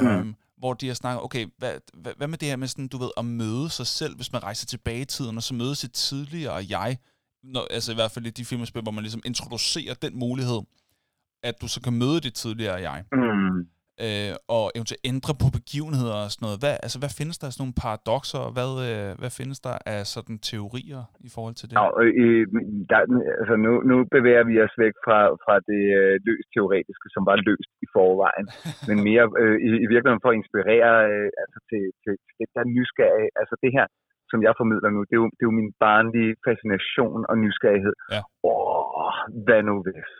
[0.00, 0.06] Mm.
[0.06, 2.98] øhm, hvor de har snakket, okay, hvad, hvad, hvad med det her med sådan, du
[2.98, 5.92] ved, at møde sig selv, hvis man rejser tilbage i tiden, og så møde sit
[5.92, 6.98] tidligere jeg,
[7.42, 10.18] når, altså i hvert fald i de film og spil, hvor man ligesom introducerer den
[10.18, 10.60] mulighed,
[11.42, 13.68] at du så kan møde dit tidligere jeg, Mm.
[14.04, 16.58] Øh, og eventuelt ændre på begivenheder og sådan noget.
[16.62, 19.76] Hvad, altså, hvad findes der af sådan nogle paradoxer, og hvad, øh, hvad findes der
[19.94, 21.74] af sådan teorier i forhold til det?
[21.80, 22.44] Ja, øh,
[22.90, 22.98] der,
[23.40, 27.36] altså nu, nu bevæger vi os væk fra, fra det øh, løst teoretiske, som var
[27.48, 28.46] løst i forvejen,
[28.88, 32.48] men mere øh, i, i virkeligheden for at inspirere øh, altså til, til, til det
[32.56, 33.30] der nysgerrige.
[33.40, 33.86] Altså det her,
[34.30, 37.94] som jeg formidler nu, det er jo, det er jo min barnlige fascination og nysgerrighed.
[38.14, 38.20] Ja.
[38.50, 40.10] Åh, hvad nu hvis?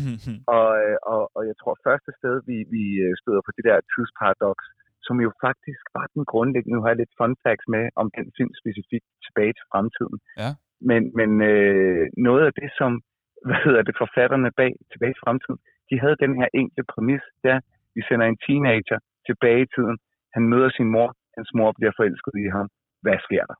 [0.56, 3.76] Og, øh, og, og jeg tror første sted, vi, vi øh, støder på det der
[3.92, 4.66] tidsparadoks,
[5.06, 8.26] som jo faktisk var den grundlæggende, nu har jeg lidt fun facts med om den
[8.36, 10.18] film specifikt tilbage til fremtiden.
[10.42, 10.50] Ja.
[10.90, 12.90] Men, men øh, noget af det, som
[13.48, 17.56] hvad hedder det, forfatterne bag tilbage til fremtiden, de havde den her enkle præmis, der
[17.94, 19.96] vi sender en teenager tilbage i tiden,
[20.34, 22.68] han møder sin mor, hans mor bliver forelsket i ham.
[23.04, 23.56] Hvad sker der?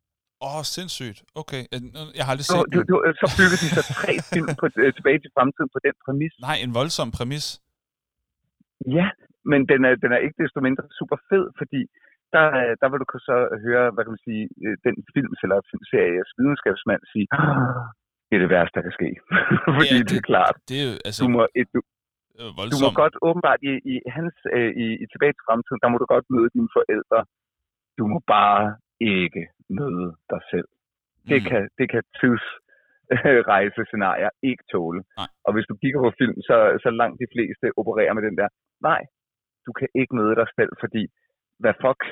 [0.47, 1.19] Åh, oh, sindssygt.
[1.43, 1.81] Okay, jeg,
[2.19, 2.87] jeg har aldrig Så, set du, den.
[2.91, 6.33] du, så bygger de så tre film på, øh, tilbage til fremtiden på den præmis.
[6.47, 7.47] Nej, en voldsom præmis.
[8.99, 9.07] Ja,
[9.51, 11.81] men den er, den er ikke desto mindre super fed, fordi
[12.35, 15.31] der, øh, der vil du kunne så høre, hvad kan man sige, øh, den film
[15.45, 17.83] eller filmseries videnskabsmand sige, "Ah,
[18.29, 19.09] det er det værste, der kan ske.
[19.79, 20.55] fordi Ja, det, det er klart.
[20.69, 21.41] Det er jo altså Du må,
[21.75, 21.79] du,
[22.41, 25.89] øh, du må godt åbenbart i, i hans øh, i, i tilbage til fremtiden, der
[25.93, 27.19] må du godt møde dine forældre.
[27.99, 28.61] Du må bare
[29.01, 29.43] ikke
[29.79, 30.69] møde dig selv.
[31.31, 31.49] Det Mm.
[31.51, 32.45] kan, det kan tids
[33.53, 35.03] rejse scenarier ikke tåle.
[35.21, 35.29] Nej.
[35.47, 38.49] Og hvis du kigger på film, så, så langt de fleste opererer med den der,
[38.91, 39.03] nej,
[39.67, 41.03] du kan ikke møde dig selv, fordi
[41.63, 42.03] hvad fuck,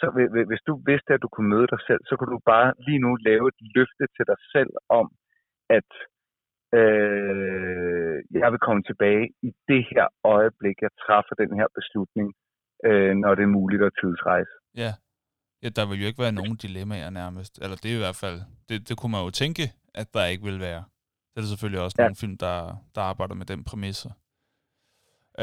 [0.00, 2.40] så hvi- hvi- hvis du vidste, at du kunne møde dig selv, så kunne du
[2.52, 5.06] bare lige nu lave et løfte til dig selv om,
[5.78, 5.90] at
[6.80, 12.28] øh, jeg vil komme tilbage i det her øjeblik, jeg træffer den her beslutning,
[12.88, 14.54] øh, når det er muligt at tidsrejse.
[14.82, 14.92] Ja.
[15.62, 17.52] Ja, der vil jo ikke være nogen dilemmaer nærmest.
[17.62, 19.64] Eller det er i hvert fald, det, det kunne man jo tænke,
[20.00, 20.82] at der ikke vil være.
[21.30, 22.04] Så er der selvfølgelig også Ja.
[22.04, 22.56] nogle film, der,
[22.94, 24.12] der arbejder med den præmisser.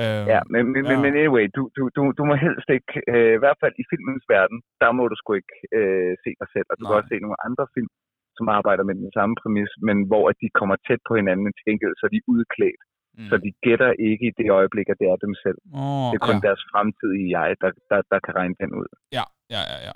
[0.02, 0.96] Øhm, Ja, men, men, ja.
[1.04, 4.26] men anyway, du, du, du, du må helst ikke, øh, i hvert fald i filmens
[4.36, 6.68] verden, der må du sgu ikke øh, se dig selv.
[6.72, 6.88] Og du Nej.
[6.90, 7.92] kan også se nogle andre film,
[8.38, 11.64] som arbejder med den samme præmis, men hvor at de kommer tæt på hinanden til
[11.70, 12.82] gengæld, så de er udklædt.
[13.18, 13.28] mm.
[13.30, 15.60] Så de gætter ikke i det øjeblik, at det er dem selv.
[15.82, 16.46] oh, Det er kun ja.
[16.48, 18.90] deres fremtidige jeg, der, der, der kan regne den ud.
[19.18, 19.26] ja,
[19.56, 19.96] ja, ja, ja.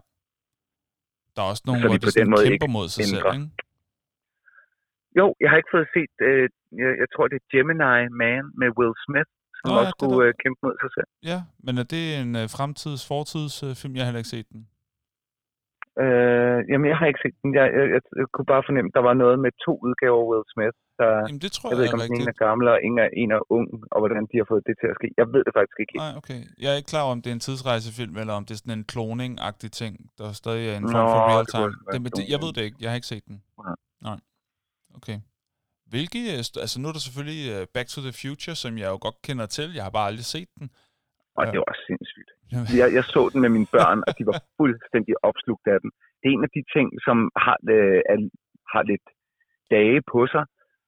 [1.41, 3.04] Der er også nogle, Så hvor de de på den sådan måde kæmper mod sig
[3.06, 3.34] selv, ændrer.
[3.34, 3.49] ikke?
[5.19, 6.45] Jo, jeg har ikke fået set, øh,
[6.82, 9.99] jeg, jeg tror det er Gemini Man med Will Smith, som Nå, ja, også det
[9.99, 11.10] skulle øh, kæmpe mod sig selv.
[11.32, 13.93] Ja, men er det en øh, fremtids, fortids øh, film?
[13.95, 14.62] Jeg har heller ikke set den.
[16.04, 17.49] Øh, jamen, jeg har ikke set den.
[17.60, 20.27] Jeg, jeg, jeg, jeg kunne bare fornemme, at der var noget med to udgaver af
[20.30, 20.77] Will Smith.
[21.01, 22.95] Der, Jamen, det tror jeg jeg, ved ikke, om den ene er gammel, og en
[23.06, 25.08] er, en er ung, og hvordan de har fået det til at ske.
[25.21, 25.93] Jeg ved det faktisk ikke.
[26.06, 26.39] Nej, okay.
[26.63, 28.77] Jeg er ikke klar over, om det er en tidsrejsefilm, eller om det er sådan
[28.80, 32.51] en cloning-agtig ting, der stadig er en form for real det Det, det, jeg ved
[32.58, 32.77] det ikke.
[32.84, 33.38] Jeg har ikke set den.
[33.65, 33.75] Nej.
[34.10, 34.19] Nej.
[34.99, 35.17] Okay.
[35.93, 38.97] Hvilke, øh, altså nu er der selvfølgelig øh, Back to the Future, som jeg jo
[39.08, 39.67] godt kender til.
[39.77, 40.65] Jeg har bare aldrig set den.
[41.38, 42.32] Og det var også sindssygt.
[42.80, 45.90] Jeg, jeg så den med mine børn, og de var fuldstændig opslugt af den.
[46.20, 48.18] Det er en af de ting, som har, øh, er,
[48.74, 49.08] har lidt
[49.76, 50.44] dage på sig,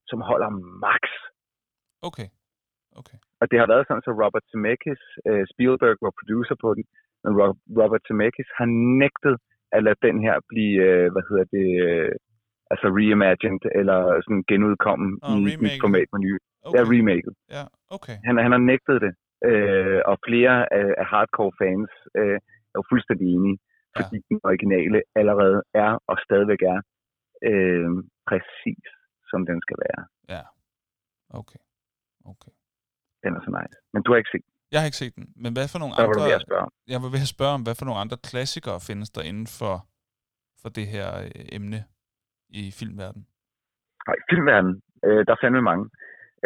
[0.10, 0.50] som holder
[0.86, 1.04] max.
[2.10, 2.28] Okay.
[3.02, 3.18] Okay.
[3.42, 6.84] Og det har været sådan, så Robert Zemeckis, øh, Spielberg var producer på den,
[7.24, 8.68] men Ro- Robert Zemeckis har
[9.02, 9.36] nægtet
[9.76, 12.12] at lade den her blive, øh, hvad hedder det, øh,
[12.74, 16.40] altså reimagined, eller sådan genudkommen Åh, i et format med nye.
[16.66, 16.80] Okay.
[16.80, 16.80] Okay.
[16.80, 17.34] Ja, remaket.
[17.56, 17.64] Ja,
[17.96, 18.18] okay.
[18.28, 19.12] Han, han har nægtet det,
[19.50, 22.38] øh, og flere af, af hardcore fans øh,
[22.74, 23.58] er jo fuldstændig enige,
[23.96, 24.00] Ja.
[24.02, 26.80] fordi den originale allerede er og stadigvæk er
[27.50, 27.90] øh,
[28.30, 28.86] præcis,
[29.32, 30.02] som den skal være.
[30.34, 30.42] Ja.
[31.40, 31.62] Okay.
[32.32, 32.54] Okay.
[33.24, 33.78] Den er så nice.
[33.94, 35.94] Men du har ikke set den, Jeg har ikke set den, men hvad for nogle
[35.96, 36.26] så var du andre...
[36.30, 36.72] ved at spørge om.
[36.94, 39.76] Jeg vil ved at spørge om, hvad for nogle andre klassikere findes der inden for,
[40.62, 41.80] for det her øh, emne
[42.62, 43.26] i filmverdenen?
[44.08, 44.74] Nej, filmverden,
[45.08, 45.86] øh, der er fandme mange.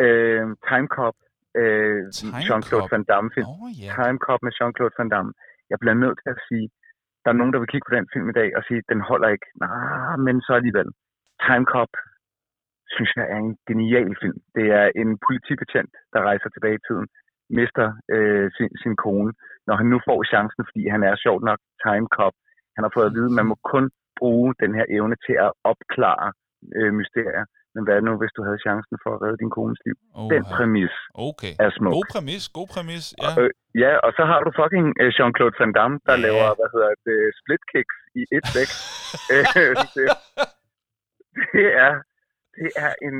[0.04, 1.18] Øh, Time Cop,
[1.62, 2.00] øh,
[2.48, 2.90] Jean-Claude?
[2.92, 3.48] Van Damme film.
[3.54, 3.92] Oh, ja.
[3.98, 5.32] Time Cop med Jean-Claude Van Damme.
[5.72, 6.68] Jeg bliver nødt til at sige,
[7.24, 9.30] der er nogen, der vil kigge på den film i dag og sige, den holder
[9.36, 9.48] ikke.
[9.66, 10.90] Nej, men så alligevel.
[11.46, 11.94] Time Cop,
[12.96, 14.40] synes jeg er en genial film.
[14.58, 17.08] Det er en politibetjent, der rejser tilbage i tiden,
[17.60, 19.32] mister øh, sin, sin kone,
[19.68, 22.36] når han nu får chancen, fordi han er sjovt nok Time Cop.
[22.76, 23.86] Han har fået at vide, at man må kun
[24.20, 26.28] bruge den her evne til at opklare
[26.78, 27.46] øh, mysterier.
[27.78, 29.96] Men hvad nu, hvis du havde chancen for at redde din kones liv?
[30.20, 30.94] Oh, Den præmis
[31.30, 31.54] Okay.
[31.66, 31.94] er smuk.
[31.98, 33.06] God præmis, god præmis.
[33.24, 33.30] Ja.
[33.42, 33.50] Øh,
[33.84, 36.24] ja, og så har du fucking øh, Jean-Claude Van Damme, der Ja.
[36.28, 38.70] laver, hvad hedder det, split kicks i et væk.
[39.34, 39.46] Øh,
[39.96, 40.06] det,
[41.56, 41.94] det er
[42.60, 43.18] det er en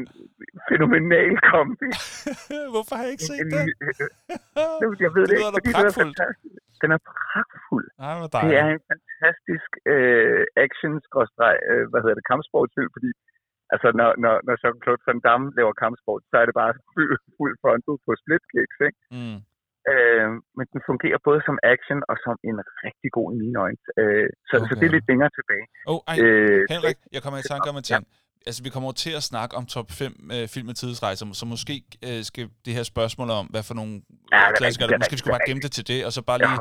[0.70, 1.90] fænomenal kombi.
[2.74, 3.66] Hvorfor har jeg ikke set En- den?
[3.86, 6.62] øh, Jeg ved Det det, ikke, fordi den er fantastisk.
[6.84, 7.88] Den er pragtfuld.
[8.22, 10.94] Hvor Det er en fantastisk øh, action
[11.72, 13.10] øh, hvad hedder det, kampsportsfilm, fordi
[13.74, 17.54] altså, når, når, når Jean-Claude Van Damme laver kampsport, så er det bare fuld, fuld
[17.62, 19.00] frontal på split kicks, ikke?
[19.18, 19.40] Mm.
[19.92, 23.80] Øh, men den fungerer både som action og som en rigtig god i mine øjne.
[24.02, 24.68] Øh, så, okay.
[24.68, 25.66] så det er lidt længere tilbage.
[25.92, 28.04] Oh, ej, Øh, Henrik, jeg kommer i tanke om en ting.
[28.48, 31.46] Altså, vi kommer over til at snakke om top 5 øh, film med tidsrejser, så
[31.54, 31.76] måske
[32.08, 33.94] øh, skal det her spørgsmål om, hvad for nogle
[34.34, 36.60] Ja, klassikere, er måske vi skal bare gemme det til det, og så bare lige,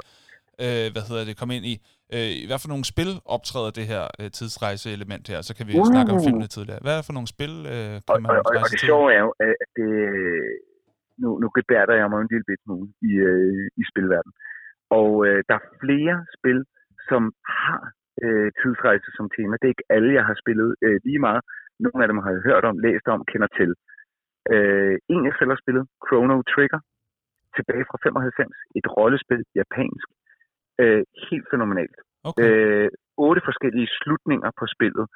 [0.65, 1.75] øh, hvad hedder det, komme ind i,
[2.15, 5.87] øh, hvad for nogle spil optræder det her øh, tidsrejse-element her, så kan vi Uh.
[5.93, 6.81] snakke om filmene tidligere.
[6.87, 9.23] Hvad er for nogle spil, øh, Og, kan man og, og, og det sjove er
[9.27, 9.91] jo, at det,
[11.23, 14.35] nu, nu gebærder jeg mig en lille bit smule i, øh, i spilverdenen.
[15.01, 16.59] Og øh, der er flere spil,
[17.09, 17.23] som
[17.59, 17.81] har
[18.25, 19.53] øh, tidsrejse som tema.
[19.57, 21.43] Det er ikke alle, jeg har spillet øh, lige meget.
[21.85, 23.71] Nogle af dem har jeg hørt om, læst om, kender til.
[24.55, 26.81] Øh, en jeg selv har spillet, Chrono Trigger,
[27.57, 28.57] tilbage fra 95.
[28.79, 30.09] Et rollespil, japansk.
[30.83, 31.97] Øh, helt fænomenalt.
[32.29, 32.43] Okay.
[32.47, 32.89] Øh,
[33.27, 35.07] otte forskellige slutninger på spillet.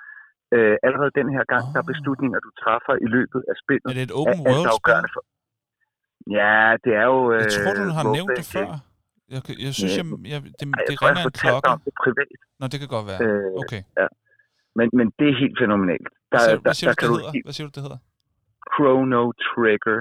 [0.56, 1.70] Øh, allerede den her gang, oh.
[1.74, 1.92] der er Ah.
[1.92, 3.88] beslutninger, du træffer i løbet af spillet.
[3.90, 5.06] Er det et er open world spil?
[5.14, 5.22] for.
[6.38, 7.18] Ja, det er jo...
[7.44, 8.68] Jeg tror, du øh, har nævnt det før.
[9.34, 10.02] Jeg, jeg synes, Ja.
[10.02, 11.68] jeg, jeg, det, Ej, jeg det tror, jeg ringer har en klokke.
[11.76, 12.30] om det privat.
[12.60, 13.20] Nå, det kan godt være.
[13.26, 13.80] Øh, Okay.
[14.78, 16.08] Men, men det er helt fænomenalt.
[16.32, 17.32] Der, Hvad siger, der, hvad siger der du, det hedder?
[17.36, 18.00] helt Hvad siger du, det hedder?
[18.74, 19.98] Chrono Trigger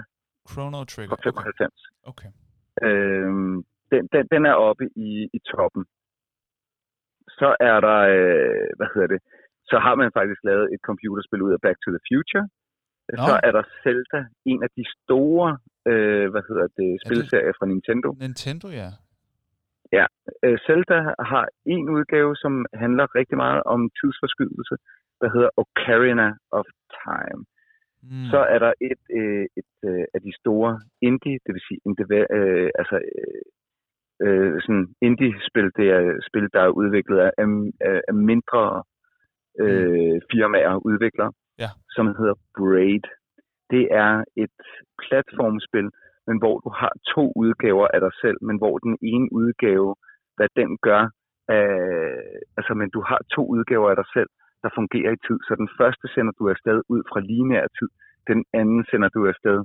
[0.52, 1.12] Chrono Trigger.
[1.16, 1.74] fra 95.
[2.12, 2.30] Okay.
[2.88, 3.56] Øhm,
[3.92, 5.84] den, den, den er oppe i, i toppen.
[7.40, 9.22] Så er der, øh, hvad hedder det,
[9.72, 12.46] så har man faktisk lavet et computerspil ud af Back to the Future.
[13.10, 13.26] Nå.
[13.28, 15.50] Så er der Zelda, en af de store,
[15.92, 18.08] øh, hvad hedder det, spilserier fra Nintendo.
[18.26, 18.90] Nintendo, ja.
[20.44, 20.98] Øh, Zelda
[21.32, 24.76] har en udgave, som handler rigtig meget om tidsforskydelse,
[25.22, 26.68] der hedder Ocarina of
[27.04, 27.42] Time.
[28.04, 28.26] Mm.
[28.32, 30.72] Så er der et, øh, et øh, af de store
[31.02, 32.06] indie, det vil sige indie,
[32.38, 33.42] øh, altså øh,
[34.26, 37.32] øh, sådan indie-spil, det er spil, der er udviklet af,
[37.82, 38.84] af, af mindre
[39.62, 41.32] øh, firmaer og udviklere,
[41.64, 41.70] Ja.
[41.96, 43.06] som hedder Braid.
[43.74, 44.60] Det er et
[45.04, 45.88] platformspil,
[46.28, 49.96] men hvor du har to udgaver af dig selv, men hvor den ene udgave,
[50.38, 51.04] hvad den gør,
[51.54, 54.30] øh, altså men du har to udgaver af dig selv,
[54.64, 55.40] der fungerer i tid.
[55.48, 57.90] Så den første sender du afsted ud fra lineær tid,
[58.32, 59.60] den anden sender du afsted,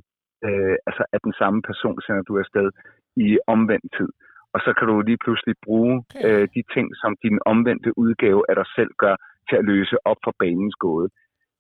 [0.47, 2.69] øh, altså at den samme person sender du afsted
[3.17, 4.09] i omvendt tid.
[4.55, 6.23] Og så kan du lige pludselig bruge Okay.
[6.27, 9.17] øh, de ting, som din omvendte udgave af dig selv gør,
[9.49, 11.09] til at løse op for banens gåde.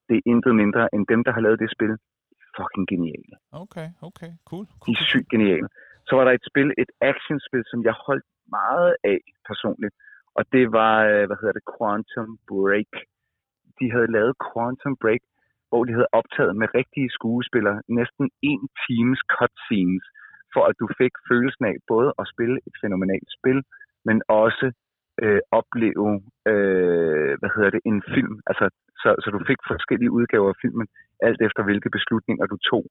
[0.08, 1.94] Det er intet mindre end dem, der har lavet det spil.
[2.56, 3.34] Fucking geniale.
[3.64, 4.64] Okay, okay, cool.
[4.66, 5.12] De cool, er cool.
[5.12, 5.68] sygt geniale.
[6.06, 8.26] Så var der et spil, et actionspil, som jeg holdt
[8.58, 9.18] meget af
[9.50, 9.94] personligt.
[10.38, 12.92] Og det var, øh, hvad hedder det, Quantum Break.
[13.78, 15.22] De havde lavet Quantum Break,
[15.68, 20.04] hvor de havde optaget med rigtige skuespillere næsten en times cutscenes,
[20.54, 23.58] for at du fik følelsen af både at spille et fænomenalt spil,
[24.08, 24.66] men også
[25.22, 26.10] øh, opleve,
[26.52, 28.34] øh, hvad hedder det, en film.
[28.50, 28.66] Altså,
[29.02, 30.86] så, så du fik forskellige udgaver af filmen,
[31.28, 32.84] alt efter hvilke beslutninger du tog.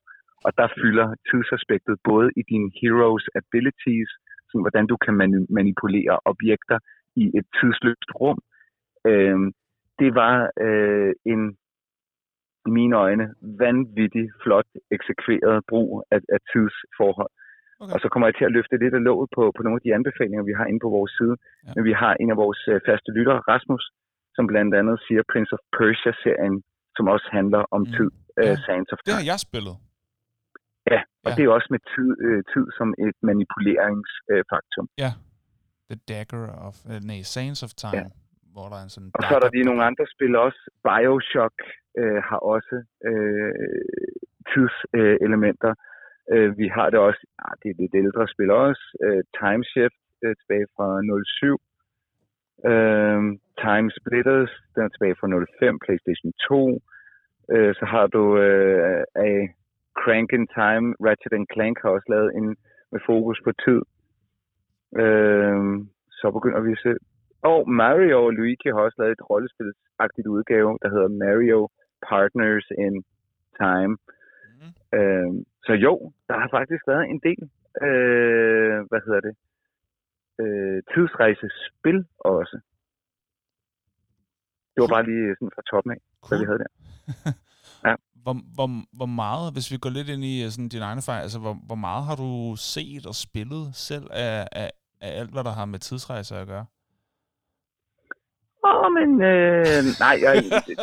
[0.46, 4.12] Og der fylder tidsaspektet både i dine heroes abilities,
[4.50, 6.78] sådan hvordan du kan mani- manipulere objekter
[7.16, 8.40] i et tidsløst rum.
[9.10, 9.40] Øh,
[10.00, 10.36] det var
[10.66, 11.42] øh, en,
[12.68, 13.26] i mine øjne,
[13.60, 17.32] vanvittig flot eksekveret brug af, af tidsforhold.
[17.82, 17.94] Okay.
[17.94, 19.94] Og så kommer jeg til at løfte lidt af låget på, på nogle af de
[19.98, 21.36] anbefalinger, vi har inde på vores side.
[21.40, 21.72] Ja.
[21.76, 23.84] Men vi har en af vores øh, faste lyttere, Rasmus,
[24.36, 26.56] som blandt andet siger, Prince of Persia-serien
[26.98, 27.94] som også handler om Mm.
[27.98, 28.10] tid,
[28.40, 28.56] øh, Ja.
[28.66, 29.76] Sands of Det har jeg spillet.
[30.94, 31.36] Ja, og Ja.
[31.36, 34.86] det er også med tid, øh, tid som et manipuleringsfaktum.
[34.94, 35.02] Øh.
[35.04, 35.12] Ja.
[35.90, 36.76] The Dagger of...
[36.92, 37.98] Uh, nej, Sands of Time.
[38.04, 38.06] Ja.
[38.54, 39.12] Hvor der er en sådan...
[39.18, 40.62] Og så er der lige nogle andre spil også.
[40.88, 41.58] Bioshock
[42.02, 42.76] øh, har også
[43.10, 43.54] øh,
[44.52, 45.74] tidselementer.
[45.80, 45.92] Øh.
[46.32, 50.02] Øh, vi har det også, ah, det er lidt ældre spil også, øh, Time Shift
[50.24, 50.88] øh, tilbage fra
[51.40, 51.62] 07.
[52.72, 53.20] Øh,
[53.64, 55.28] Time Splitters, den er tilbage fra
[55.60, 56.82] 05, PlayStation 2.
[57.54, 59.38] Øh, så har du øh, af
[60.02, 62.48] Crank in Time, Ratchet and Clank har også lavet en
[62.94, 63.82] med fokus på tid.
[65.04, 65.58] Øh,
[66.20, 66.94] så begynder vi at se.
[67.52, 71.70] Og Mario og Luigi har også lavet et rollespilsagtigt udgave, der hedder Mario
[72.10, 72.96] Partners in
[73.62, 73.94] Time.
[74.52, 74.70] Mhm.
[74.98, 75.32] Øh,
[75.66, 77.44] så jo, der har faktisk været en del,
[77.86, 79.36] øh, hvad hedder det,
[80.42, 82.58] øh, tidsrejsespil også.
[84.74, 86.72] Det var bare lige sådan fra toppen af, hvad vi havde der.
[87.86, 87.96] Ja.
[88.24, 91.22] Hvor, hvor, hvor meget, hvis vi går lidt ind i øh, sådan din egne fejl,
[91.22, 95.44] altså hvor, hvor meget har du set og spillet selv af, af, af alt, hvad
[95.44, 96.66] der har med tidsrejser at gøre?
[98.66, 100.34] Åh, oh, men øh, nej, jeg,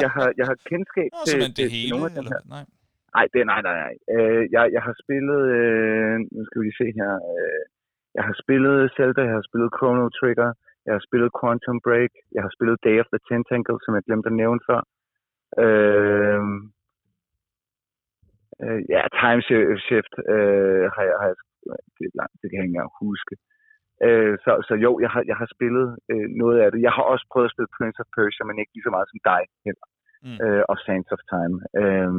[0.02, 2.30] jeg, har, jeg har kendskab Nå, til, til, hele, nogle af dem eller?
[2.30, 2.48] her.
[2.56, 2.64] Nej.
[3.14, 3.94] Nej, det, nej, nej, nej.
[4.14, 7.62] Øh, jeg, jeg har spillet, øh, nu skal vi lige se her, øh,
[8.16, 10.50] jeg har spillet Zelda, jeg har spillet Chrono Trigger,
[10.86, 14.30] jeg har spillet Quantum Break, jeg har spillet Day of the Tentacle, som jeg glemte
[14.30, 14.80] at nævne før.
[15.64, 16.42] Øh,
[18.62, 21.36] øh, ja, Time Shi- Shift øh, har jeg, har jeg,
[21.96, 23.34] det er langt, det kan jeg ikke engang huske.
[24.06, 26.78] Øh, så, så jo, jeg har, jeg har spillet øh, noget af det.
[26.86, 29.20] Jeg har også prøvet at spille Prince of Persia, men ikke lige så meget som
[29.30, 29.86] dig heller.
[30.26, 30.38] Mm.
[30.44, 31.56] Øh, og Sands of Time.
[31.80, 32.12] Øh,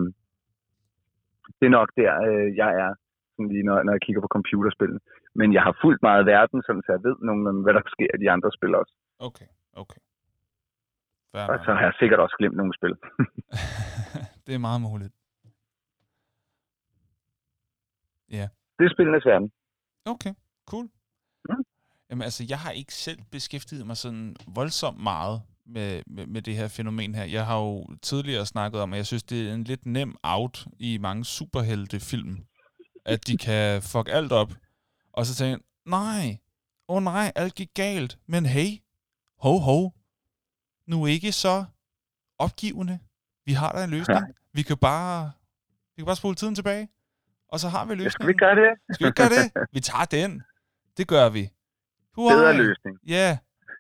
[1.60, 2.92] det er nok der, øh, jeg er,
[3.34, 4.94] sådan lige når, når jeg kigger på computerspil.
[5.40, 8.22] Men jeg har fulgt meget verden, sådan, så jeg ved nogenlunde, hvad der sker i
[8.24, 8.94] de andre spil også.
[9.28, 9.50] Okay,
[9.82, 10.02] okay.
[11.32, 12.94] Fair Og så har jeg sikkert også glemt nogle spil.
[14.46, 15.14] det er meget muligt.
[18.38, 18.48] Ja.
[18.78, 19.52] Det er spillenes verden.
[20.06, 20.34] Okay,
[20.72, 20.86] cool.
[21.50, 21.64] Mm.
[22.10, 26.56] Jamen altså, jeg har ikke selv beskæftiget mig sådan voldsomt meget med, med, med det
[26.56, 27.24] her fænomen her.
[27.24, 30.68] Jeg har jo tidligere snakket om, at jeg synes, det er en lidt nem out
[30.80, 32.38] i mange superheltefilm,
[33.06, 34.54] at de kan fuck alt op.
[35.14, 36.38] Og så tænker jeg, nej,
[36.88, 38.18] åh oh nej, alt gik galt.
[38.28, 38.78] Men hey,
[39.40, 39.90] ho ho,
[40.88, 41.66] nu ikke så
[42.40, 43.00] opgivende.
[43.46, 44.20] Vi har der en løsning.
[44.54, 45.32] Vi kan bare,
[45.96, 46.90] vi kan bare spole tiden tilbage,
[47.48, 48.12] og så har vi løsningen.
[48.12, 48.72] Skal vi gøre det?
[48.94, 49.68] Skal vi gøre det?
[49.72, 50.42] Vi tager den.
[50.98, 51.50] Det gør vi.
[52.16, 52.34] Hurra.
[52.36, 52.98] Bedre løsning.
[53.08, 53.38] Ja,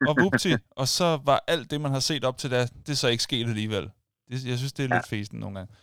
[0.10, 0.52] og vupti.
[0.82, 3.24] og så var alt det, man har set op til da, det er så ikke
[3.24, 3.90] sket alligevel.
[4.30, 4.96] Det, jeg synes, det er Ja.
[4.96, 5.74] lidt festen nogle gange.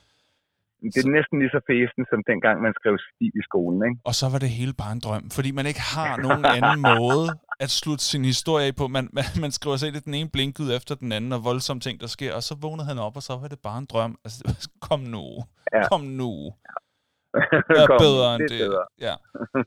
[0.94, 4.00] Det er næsten lige så festen, som dengang man skrev stil i skolen, ikke?
[4.04, 7.28] Og så var det hele bare en drøm, fordi man ikke har nogen anden måde
[7.64, 8.84] at slutte sin historie af på.
[8.88, 12.00] Man, man, man skriver sig lidt den ene blinkud efter den anden, og voldsomme ting,
[12.00, 14.18] der sker, og så vågnede han op, og så var det bare en drøm.
[14.24, 15.24] Altså, det kom nu.
[15.74, 15.88] Ja.
[15.88, 16.32] Kom nu.
[17.74, 18.50] Vær Kom, bedre end det.
[18.50, 18.58] det.
[18.58, 18.84] Bedre.
[19.06, 19.14] Ja.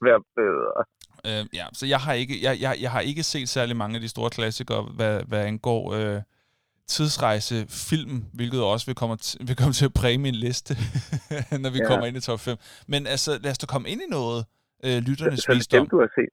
[0.05, 0.79] Vær bedre.
[1.27, 4.01] Øh, ja, så jeg har ikke jeg, jeg, jeg har ikke set særlig mange af
[4.01, 6.21] de store klassikere, hvad, hvad angår øh,
[6.87, 10.73] tidsrejsefilm, hvilket også vil komme, til, vil komme til at præge min liste,
[11.63, 11.83] når vi ja.
[11.83, 11.87] Ja.
[11.87, 12.57] kommer ind i top 5.
[12.87, 14.45] Men altså, lad os da komme ind i noget,
[14.83, 15.79] øh, lytternes Så det er visdom.
[15.79, 16.29] dem, du har set.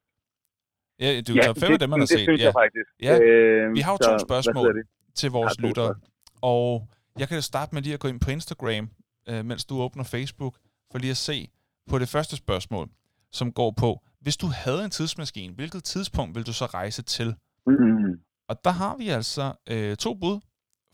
[1.00, 2.20] Ja, det er jo top 5 af dem, man har det set.
[2.20, 2.88] synes Ja, jeg faktisk.
[3.02, 4.76] Ja, Øh, vi har jo så, to spørgsmål.
[4.78, 4.86] det?
[5.14, 5.94] til vores lyttere.
[6.40, 8.90] Og jeg kan starte med lige at gå ind på Instagram,
[9.28, 10.54] øh, mens du åbner Facebook,
[10.92, 11.48] for lige at se
[11.90, 12.88] på det første spørgsmål,
[13.32, 17.36] som går på, hvis du havde en tidsmaskine, hvilket tidspunkt vil du så rejse til?
[17.66, 18.20] Mm.
[18.48, 20.40] Og der har vi altså øh, to bud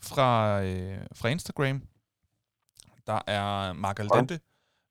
[0.01, 1.81] fra, øh, fra Instagram.
[3.07, 4.39] Der er Mark Aldente,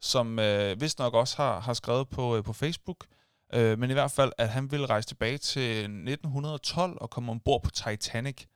[0.03, 3.07] som øh, vist nok også har, har skrevet på, øh, på Facebook,
[3.55, 7.63] øh, men i hvert fald, at han vil rejse tilbage til 1912 og komme ombord
[7.63, 8.47] på Titanic.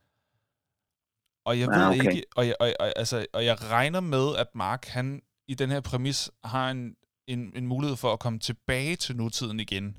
[1.45, 2.11] Og jeg Ah, ved okay.
[2.11, 5.69] ikke, og jeg, og, og, altså, og jeg regner med, at Mark, han i den
[5.69, 6.95] her præmis, har en,
[7.29, 9.97] en, en mulighed for at komme tilbage til nutiden igen,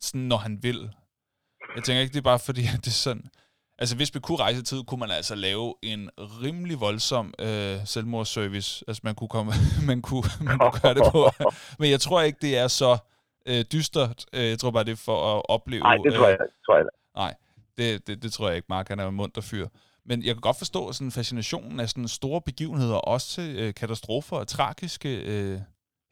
[0.00, 0.90] sådan når han vil.
[1.76, 3.24] Jeg tænker ikke, det er bare fordi, at det er sådan...
[3.78, 8.84] Altså, hvis vi kunne rejse tid, kunne man altså lave en rimelig voldsom øh, selvmordsservice.
[8.88, 9.52] Altså, man kunne, komme,
[9.86, 11.30] man, kunne, man kunne gøre det på.
[11.78, 12.98] Men jeg tror ikke, det er så
[13.46, 14.24] øh, dystert.
[14.32, 15.82] Øh, Jeg tror bare, det er for at opleve...
[15.82, 16.86] Nej, det tror jeg, tror jeg.
[17.16, 17.34] Nej,
[17.78, 18.66] det, det, det tror jeg ikke.
[18.68, 19.68] Mark, han er en munter fyr.
[20.06, 24.36] Men jeg kan godt forstå sådan fascinationen af sådan store begivenheder, også til øh, katastrofer
[24.36, 25.60] og tragiske øh,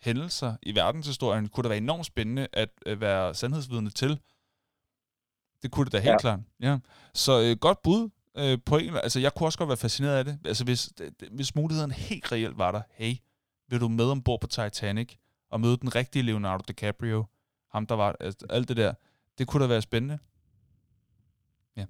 [0.02, 1.48] hændelser i verdenshistorien.
[1.48, 4.20] Kunne det være enormt spændende at øh, være sandhedsvidne til.
[5.62, 6.18] Det kunne det da helt Ja.
[6.18, 6.40] klart.
[6.60, 6.78] Ja.
[7.14, 8.94] Så øh, godt bud øh, på en.
[8.94, 10.38] Altså, jeg kunne også godt være fascineret af det.
[10.44, 12.82] Altså, hvis, det- hvis muligheden helt reelt var der.
[12.90, 13.14] Hey,
[13.68, 15.14] vil du med ombord på Titanic
[15.50, 17.24] og møde den rigtige Leonardo DiCaprio?
[17.72, 18.16] Ham, der var...
[18.20, 18.94] Altså, alt det der.
[19.38, 20.18] Det kunne da være spændende.
[21.76, 21.86] Ja.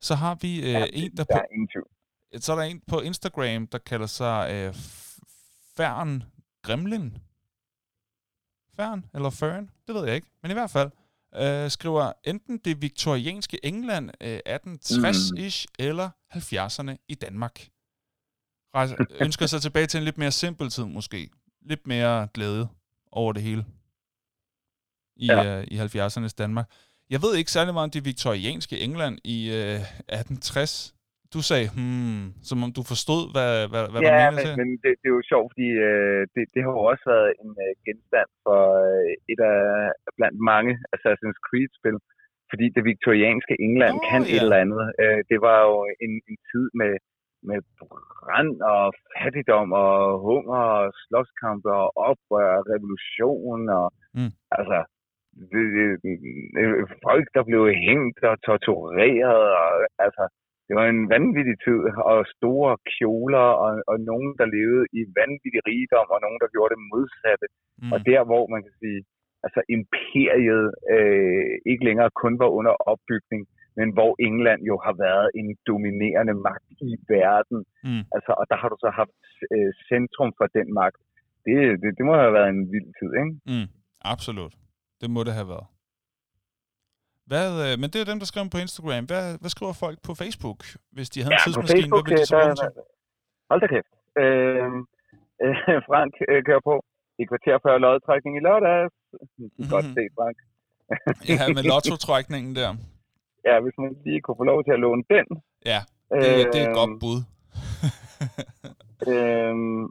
[0.00, 1.38] Så har vi øh, Ja, en, der Der på...
[1.38, 2.42] er ingen tvivl.
[2.42, 4.74] så er der en på Instagram, der kalder sig øh,
[5.76, 6.22] Fern
[6.64, 7.18] Gremlin.
[8.76, 10.26] Fern eller Fern, det ved jeg ikke.
[10.42, 10.90] Men i hvert fald
[11.34, 15.74] øh, skriver enten det viktorianske England øh, 1860-ish mm.
[15.78, 17.68] eller 70'erne i Danmark.
[18.74, 21.30] Rejser, ønsker sig tilbage til en lidt mere simpel tid måske.
[21.62, 22.68] Lidt mere glæde
[23.12, 23.66] over det hele
[25.16, 25.60] i, ja.
[25.60, 26.70] øh, i 70'ernes Danmark.
[27.10, 30.94] Jeg ved ikke særlig meget om det viktorianske England i øh, 1860.
[31.34, 34.52] Du sagde, hmm, som om du forstod, hvad, hvad, hvad ja, der men, til.
[34.60, 37.52] men det, det er jo sjovt, fordi øh, det, det har jo også været en
[37.64, 38.60] øh, genstand for
[38.90, 39.60] øh, et af
[40.18, 41.98] blandt mange Assassin's Creed-spil.
[42.50, 44.30] Fordi det viktorianske England Nå, kan ja.
[44.34, 44.84] et eller andet.
[45.02, 46.92] Øh, det var jo en, en tid med,
[47.48, 49.94] med brand og fattigdom og
[50.28, 53.86] hunger og slåskampe og oprør og revolution og
[54.18, 54.32] Mm.
[54.58, 54.78] altså
[55.52, 55.64] det,
[56.02, 56.12] det,
[57.06, 59.70] folk, der blev hængt og tortureret og
[60.06, 60.24] altså
[60.66, 61.80] det var en vanvittig tid,
[62.12, 66.72] og store kjoler, og, og nogen, der levede i vanvittig rigdom, og nogen, der gjorde
[66.74, 67.46] det modsatte.
[67.82, 67.92] Mm.
[67.94, 69.00] Og der, hvor man kan sige,
[69.44, 73.42] altså imperiet øh, ikke længere kun var under opbygning,
[73.78, 77.58] men hvor England jo har været en dominerende magt i verden.
[77.86, 78.04] Mm.
[78.16, 79.20] Altså, og der har du så haft
[79.54, 81.00] øh, centrum for den magt.
[81.46, 83.32] Det, det, det må have været en vild tid, ikke?
[83.52, 83.68] Mm,
[84.12, 84.54] absolut.
[85.00, 85.66] Det må det have været.
[87.30, 89.04] Hvad, øh, men det er dem, der skriver på Instagram.
[89.10, 90.60] Hvad, hvad skriver folk på Facebook,
[90.96, 91.76] hvis de havde en Ja, på tidsmaskine?
[91.76, 92.70] Facebook, hvad de så der, den til?
[93.50, 93.92] hold da kæft.
[94.22, 94.70] Øh,
[95.44, 96.74] øh, Frank øh, kører på.
[97.22, 98.94] I kvarter før lodtrækning i lørdags.
[99.12, 99.70] Mm-hmm.
[99.74, 100.36] Godt set, Frank.
[101.32, 102.70] Ja, med lotto-trækningen der.
[103.48, 105.26] ja, hvis man lige kunne få lov til at låne den.
[105.72, 105.80] Ja,
[106.22, 107.18] det, det er et godt bud.
[109.12, 109.82] Øhm,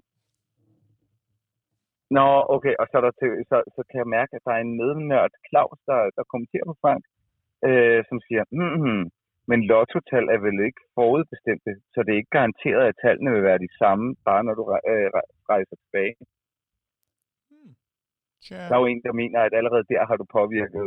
[2.18, 4.64] Nå, okay, og så, er der til, så, så kan jeg mærke, at der er
[4.68, 7.04] en mednørd, Claus, der, der kommenterer på Frank,
[7.70, 9.04] øh, som siger, mm,
[9.50, 13.64] men lottotal er vel ikke forudbestemte, så det er ikke garanteret, at tallene vil være
[13.66, 16.14] de samme, bare når du øh, re- rejser tilbage.
[18.46, 18.56] Tja.
[18.70, 20.86] Der er jo en, der mener, at allerede der har du påvirket.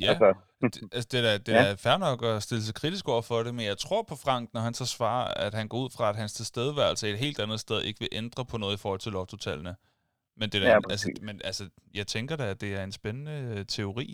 [0.00, 0.28] Ja, Altså,
[0.62, 1.62] det, altså det, er, da- det Ja.
[1.70, 4.44] er fair nok at stille sig kritisk over for det, men jeg tror på Frank,
[4.54, 7.60] når han så svarer, at han går ud fra, at hans tilstedeværelse et helt andet
[7.60, 9.74] sted ikke vil ændre på noget i forhold til lottotallene.
[10.38, 11.64] Men, det er, da- Ja, altså, men altså,
[11.94, 14.08] jeg tænker da, at det er en spændende øh, teori.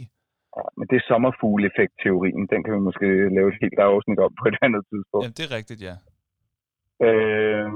[0.56, 2.42] Ja, men det er sommerfugle-effekt-teorien.
[2.52, 5.24] Den kan vi måske lave et helt afsnit om på et andet tidspunkt.
[5.24, 5.96] Ja, det er rigtigt, ja.
[7.08, 7.68] Øh,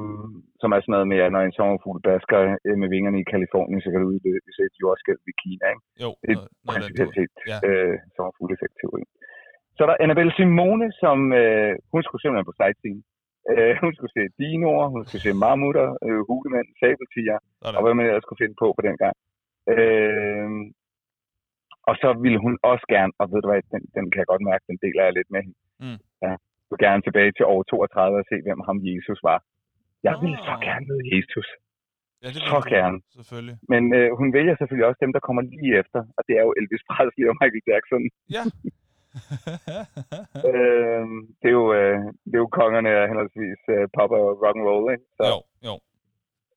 [0.62, 3.80] som er sådan noget med, at når en sommerfugl basker øh, med vingerne i Kalifornien,
[3.82, 5.64] så kan det udløse et jordskælv i Kina.
[5.72, 5.84] Ikke?
[6.04, 7.58] Jo, Det er principielt set Ja.
[7.68, 9.02] øh, sommerfugle-effekt-teori.
[9.76, 13.00] Så er der Annabelle Simone, som øh, hun skulle simpelthen på sightseeing.
[13.52, 17.38] Øh, hun skulle se dinoer, hun skulle se mammutter, øh, hulemænd, sabeltiger,
[17.76, 19.16] og hvad man ellers skulle finde på på den gang.
[19.74, 20.48] Øh,
[21.88, 24.44] og så ville hun også gerne, og ved du hvad, den, den kan jeg godt
[24.50, 25.58] mærke, den deler jeg lidt med hende.
[25.84, 25.98] Mm.
[26.24, 26.32] Ja,
[26.64, 29.38] jeg vil gerne tilbage til år 32 og se, hvem ham Jesus var.
[30.06, 31.48] Jeg ville så gerne møde Jesus.
[32.22, 32.98] Ja, det så gerne.
[33.18, 33.56] Selvfølgelig.
[33.72, 36.52] Men øh, hun vælger selvfølgelig også dem, der kommer lige efter, og det er jo
[36.60, 38.02] Elvis Presley og Michael Jackson.
[38.36, 38.44] Ja.
[40.50, 41.04] Øh,
[41.40, 44.66] det, er jo, øh, det er jo kongerne af henholdsvis øh, pop og rock and
[44.68, 45.06] roll, ikke?
[45.18, 45.74] Så, jo, jo.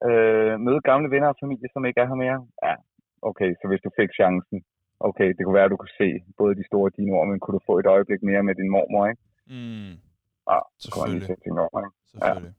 [0.07, 2.39] øh, møde gamle venner og familie, som ikke er her mere.
[2.65, 2.73] Ja,
[3.29, 4.57] okay, så hvis du fik chancen,
[5.07, 6.09] okay, det kunne være, at du kunne se
[6.41, 9.21] både de store dinoer, men kunne du få et øjeblik mere med din mormor, ikke?
[9.55, 9.93] Mm,
[10.51, 11.27] Ja, lige selvfølgelig.
[11.27, 11.95] sætte ting over, ikke?
[12.11, 12.53] Selvfølgelig.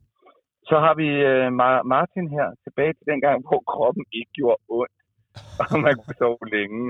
[0.71, 4.61] Så har vi øh, Mar- Martin her, tilbage til den gang, hvor kroppen ikke gjorde
[4.79, 4.97] ondt,
[5.61, 6.81] og man kunne sove længe.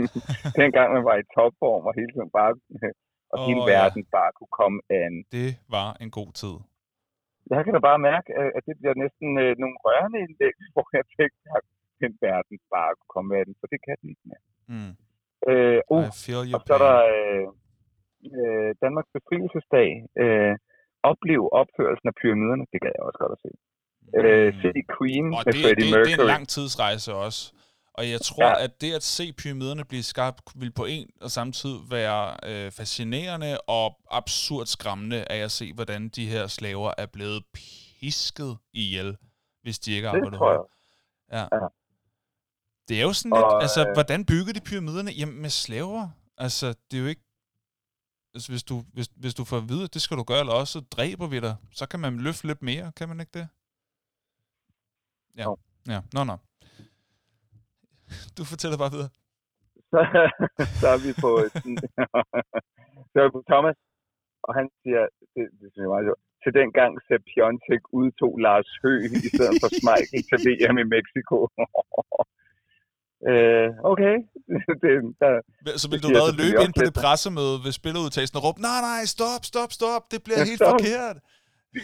[0.62, 2.52] dengang man var i topform, og hele tiden bare,
[3.32, 3.70] og Åh, hele ja.
[3.74, 5.12] verden bare kunne komme an.
[5.36, 6.56] Det var en god tid.
[7.54, 8.28] Jeg kan da bare mærke,
[8.58, 11.64] at det bliver næsten øh, nogle rørende indlæg, hvor jeg tænkte, at
[12.02, 14.44] den verden bare kunne komme af den, for det kan den ikke mere.
[14.68, 14.92] Mm.
[15.50, 17.46] Øh, uh, I feel og så er der øh,
[18.38, 19.88] øh, Danmarks befrielsesdag.
[20.22, 20.54] Øh,
[21.10, 22.64] oplev opførelsen af pyramiderne.
[22.72, 23.50] Det kan jeg også godt at se.
[24.18, 25.32] Øh, se Queen Mm.
[25.38, 26.26] Og med det, Freddie det, det er en Mercury.
[26.34, 27.40] lang tidsrejse også.
[27.98, 28.64] Og jeg tror, Ja.
[28.64, 32.70] at det at se pyramiderne blive skabt, vil på en og samme tid være øh,
[32.78, 39.16] fascinerende og absurd skræmmende af at se, hvordan de her slaver er blevet pisket ihjel,
[39.62, 40.58] hvis de ikke Det arbejder tror jeg.
[40.58, 40.72] hårdt.
[41.32, 41.38] Ja.
[41.56, 41.66] Ja.
[42.88, 45.10] Det er jo sådan lidt, Og, altså, øh, hvordan bygger de pyramiderne?
[45.10, 46.08] Jamen, med slaver.
[46.38, 47.24] Altså, det er jo ikke...
[48.34, 50.52] Altså, hvis du, hvis, hvis du får at vide, at det skal du gøre, eller
[50.52, 53.48] også så dræber vi dig, så kan man løfte lidt mere, kan man ikke det?
[55.38, 55.56] Ja, Jo.
[55.92, 56.00] ja.
[56.14, 56.36] Nå, nå.
[58.38, 59.10] Du fortæller bare videre.
[59.92, 60.00] så,
[60.80, 61.76] så er vi på sådan,
[63.10, 63.76] så er vi på Thomas,
[64.46, 65.02] og han siger,
[65.34, 68.92] det, det synes jeg er meget sjovt, til den gang Sepp Piontek udtog Lars Hø
[69.26, 71.36] i stedet for Schmeichel til VM i Mexico.
[73.30, 74.14] øh, okay.
[74.82, 74.92] det,
[75.22, 75.32] der,
[75.82, 78.80] Så vil Det du selvfølgelig løbe ind på det pressemøde ved spiludtagelsen og råbe, nej,
[78.90, 81.16] nej, stop, stop, stop, det bliver Ja, helt stop." forkert.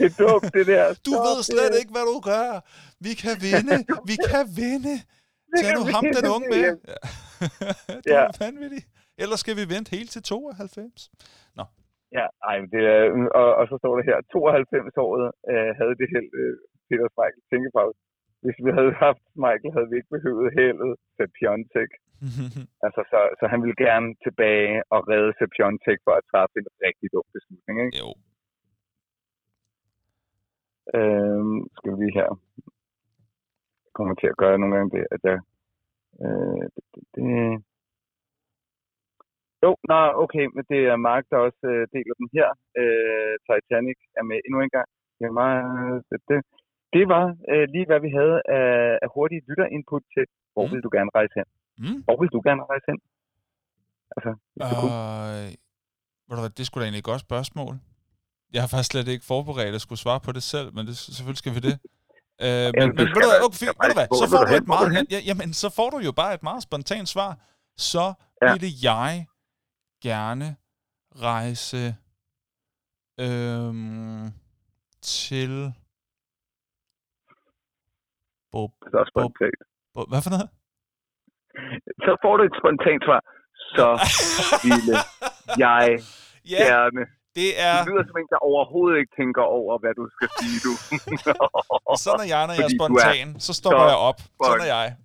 [0.00, 0.84] Det er dumt, det der.
[1.08, 1.78] Du Stop ved slet det.
[1.80, 2.48] ikke, hvad du gør.
[3.06, 3.76] Vi kan vinde.
[4.10, 4.94] Vi kan vinde.
[5.60, 6.62] Tag nu ham den unge med.
[6.92, 6.98] Ja.
[8.04, 8.22] du Ja.
[8.30, 8.82] er vanvittig.
[9.22, 11.10] Ellers skal vi vente helt til 92.
[12.18, 13.00] Ja, ej, det er,
[13.40, 16.54] og, og så står det her, 92-året øh, havde det held, øh,
[16.88, 17.98] Peter Schmeichel tænkepause.
[18.44, 21.90] Hvis vi havde haft Michael, havde vi ikke behøvet heldet til Piontek.
[22.86, 26.68] Altså, så, så han ville gerne tilbage og redde til Piontek for at træffe en
[26.86, 27.76] rigtig dum beslutning.
[27.84, 27.98] Ikke?
[28.02, 28.08] jo.
[30.96, 32.30] Øhm, skal vi her.
[33.84, 35.38] Jeg kommer til at gøre nogle gange det, at jeg...
[36.24, 37.24] Øh, det, det, det.
[39.64, 42.48] Jo, nej, okay, men det er Mark, der også øh, deler den her.
[42.80, 44.88] Øh, Titanic er med endnu en gang.
[45.18, 46.38] Det, er meget, det, det,
[46.94, 48.68] det var øh, lige, hvad vi havde af,
[49.04, 50.24] af hurtige lytterinput til,
[50.54, 50.72] hvor Mm.
[50.72, 51.48] vil du gerne rejse hen?
[51.84, 51.98] Mm.
[52.06, 52.98] Hvor vil du gerne rejse hen?
[54.16, 54.30] Altså,
[54.60, 54.78] hvis.
[54.88, 55.48] Øh,
[56.36, 57.74] du hvad, det skulle da egentlig et godt spørgsmål.
[58.54, 61.42] Jeg har faktisk slet ikke forberedt at skulle svare på det selv, men det, selvfølgelig
[61.44, 61.76] skal vi det.
[62.44, 64.42] Øh, men, du men ved du hvad, da- okay, skal ved du hvad, så får
[64.48, 67.30] du et meget, ja, jamen, så får du jo bare et meget spontant svar.
[67.76, 68.04] Så
[68.42, 68.52] Ja.
[68.52, 69.26] ville jeg
[70.08, 70.56] gerne
[71.28, 71.82] rejse
[73.20, 74.24] øhm,
[75.02, 75.72] til...
[78.54, 79.58] Bob, Så er spontant.
[79.94, 80.48] Bob, hvad for noget?
[82.04, 83.20] Så får du et spontant svar.
[83.76, 83.86] Så
[84.66, 84.94] ville
[85.66, 85.86] jeg
[86.52, 87.02] ja, gerne
[87.38, 87.74] det er...
[87.78, 90.72] Det lyder som en, der overhovedet ikke tænker over, hvad du skal sige, du.
[92.04, 93.28] Sådan er jeg, når jeg er du er spontan.
[93.46, 94.18] Så stopper så jeg op.
[94.46, 94.86] Sådan er jeg.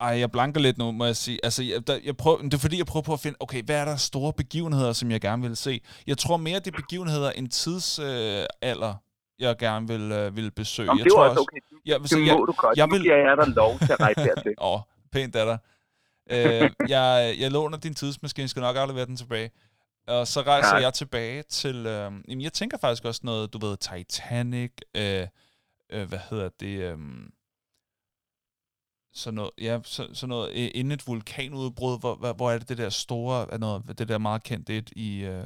[0.00, 1.38] Ej, jeg blanker lidt nu, må jeg sige.
[1.42, 3.76] Altså, jeg, der, jeg prøver, det er fordi, jeg prøver på at finde, okay, hvad
[3.80, 5.80] er der store begivenheder, som jeg gerne vil se?
[6.06, 8.94] Jeg tror mere, det er begivenheder end tidsalder, øh, alder,
[9.38, 10.86] jeg gerne vil, øh, vil besøge.
[10.86, 11.58] Jamen, jeg det tror var også okay.
[11.86, 12.76] jeg, Det så må jeg, du godt.
[12.78, 14.54] jeg Nu vil- giver jeg dig lov til at rejse hertil.
[14.60, 14.80] Åh, oh,
[15.12, 15.58] pænt af dig.
[16.30, 19.50] Øh, jeg, jeg låner din tidsmaskine, skal nok aflevere den tilbage.
[20.08, 20.82] Og så rejser Tak.
[20.82, 21.76] jeg tilbage til...
[21.76, 25.26] Øh, jamen, jeg tænker faktisk også noget, du ved, Titanic, øh,
[25.92, 26.78] øh, hvad hedder det...
[26.92, 26.98] Øh,
[29.12, 32.78] sådan noget, ja, så, sådan noget, øh, inden et vulkanudbrud, hvor, hvor, er det det
[32.78, 35.18] der store, er noget, det der meget kendte et i...
[35.20, 35.44] Øh,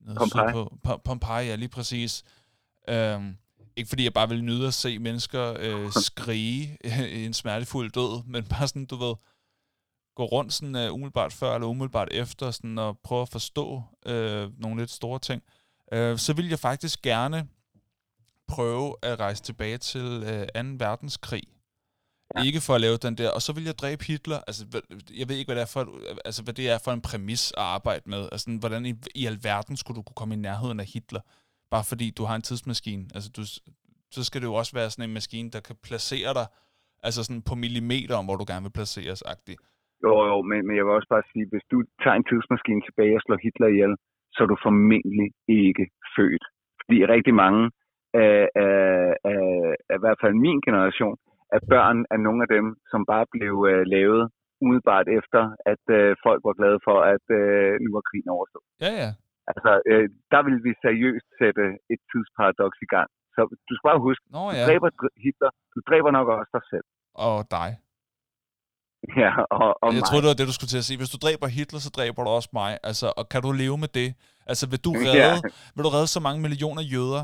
[0.00, 0.52] noget Pompeji.
[0.52, 2.24] sydpå- Po- Pompeji, ja, lige præcis.
[2.88, 3.36] Øhm,
[3.76, 6.78] ikke fordi jeg bare vil nyde at se mennesker øh, skrige
[7.10, 9.14] i en smertefuld død, men bare sådan, du ved,
[10.16, 14.50] gå rundt sådan uh, umiddelbart før eller umiddelbart efter, sådan og prøve at forstå øh,
[14.60, 15.42] nogle lidt store ting.
[15.92, 17.48] Øh, så vil jeg faktisk gerne
[18.48, 20.00] prøve at rejse tilbage til
[20.56, 20.84] øh, 2.
[20.84, 21.42] verdenskrig.
[22.34, 22.40] Ja.
[22.48, 24.38] Ikke for at lave den der, og så vil jeg dræbe Hitler.
[24.48, 24.62] Altså,
[25.20, 25.82] jeg ved ikke, hvad det er for,
[26.28, 28.22] altså, hvad det er for en præmis at arbejde med.
[28.34, 31.22] Altså, hvordan i, i alverden skulle du kunne komme i nærheden af Hitler?
[31.74, 33.04] Bare fordi du har en tidsmaskine.
[33.16, 33.42] Altså, du,
[34.16, 36.46] så skal det jo også være sådan en maskine, der kan placere dig
[37.06, 39.60] altså sådan på millimeter om, hvor du gerne vil placeres, agtigt.
[40.04, 43.16] Jo, jo, men, men jeg vil også bare sige, hvis du tager en tidsmaskine tilbage
[43.18, 43.94] og slår Hitler ihjel,
[44.34, 45.28] så er du formentlig
[45.62, 46.44] ikke født.
[46.80, 47.62] Fordi rigtig mange
[48.24, 48.78] af, af,
[49.32, 49.44] af,
[49.90, 51.16] af i hvert fald min generation
[51.56, 54.22] af børn er nogle af dem, som bare blev uh, lavet
[54.62, 55.42] umiddelbart efter,
[55.72, 58.66] at uh, folk var glade for, at uh, nu var krigen overstået.
[58.84, 59.10] Ja, ja.
[59.52, 63.08] Altså, øh, der vil vi seriøst sætte et tidsparadoks i gang.
[63.34, 64.64] Så du skal bare huske, Nå du ja.
[64.68, 66.86] dræber dr- Hitler, du dræber nok også dig selv.
[67.26, 67.68] Og dig.
[69.22, 70.08] Ja, og, og Jeg mig.
[70.08, 70.98] troede, det var det, du skulle til at sige.
[71.02, 72.70] Hvis du dræber Hitler, så dræber du også mig.
[72.88, 74.08] Altså, og kan du leve med det?
[74.50, 75.00] Altså, vil du Ja.
[75.14, 75.38] redde,
[75.74, 77.22] vil du redde så mange millioner jøder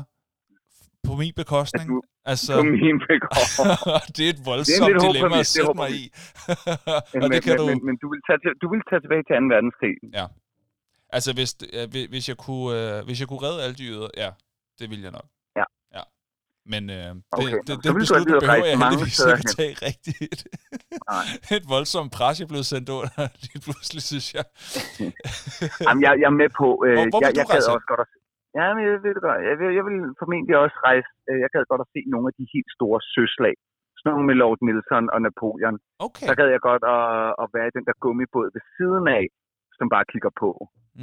[1.11, 1.85] på min bekostning?
[1.87, 2.01] At du-
[2.31, 3.67] altså, På min begård.
[4.15, 6.03] det er et voldsomt lidt hård dilemma at det sætte mig i.
[7.21, 7.65] men, det kan men, du...
[7.71, 9.53] men, men du, vil tage til, du vil tage tilbage til 2.
[9.55, 9.95] verdenskrig.
[11.17, 14.29] Altså, hvis, øh, hvis- jeg kunne, øh, hvis jeg kunne redde alle jøder, ja,
[14.79, 15.27] det ville jeg nok.
[15.59, 15.65] Ja.
[15.97, 16.03] ja.
[16.73, 19.55] Men øh, det, Okay, det, vil du beslutning behøver jeg heldigvis ikke hen.
[19.57, 20.39] tage rigtigt.
[21.11, 21.57] Nej.
[21.57, 24.45] Et voldsomt pres, jeg blev sendt under lige pludselig, synes jeg.
[25.85, 26.67] Jamen, jeg, jeg er med på...
[26.87, 28.07] Øh, Hvor- hvor jeg, jeg gad også godt at.
[28.57, 29.41] Ja, men jeg ved det godt.
[29.49, 31.09] Jeg vil, jeg vil formentlig også rejse...
[31.29, 33.55] Øh, jeg gad godt at se nogle af de helt store søslag.
[33.97, 35.77] Sådan nogle med Lord Nelson og Napoleon.
[36.07, 36.25] Okay.
[36.27, 37.05] Så gad jeg godt at,
[37.43, 39.23] at være i den der gummibåd ved siden af,
[39.77, 40.49] som bare kigger på.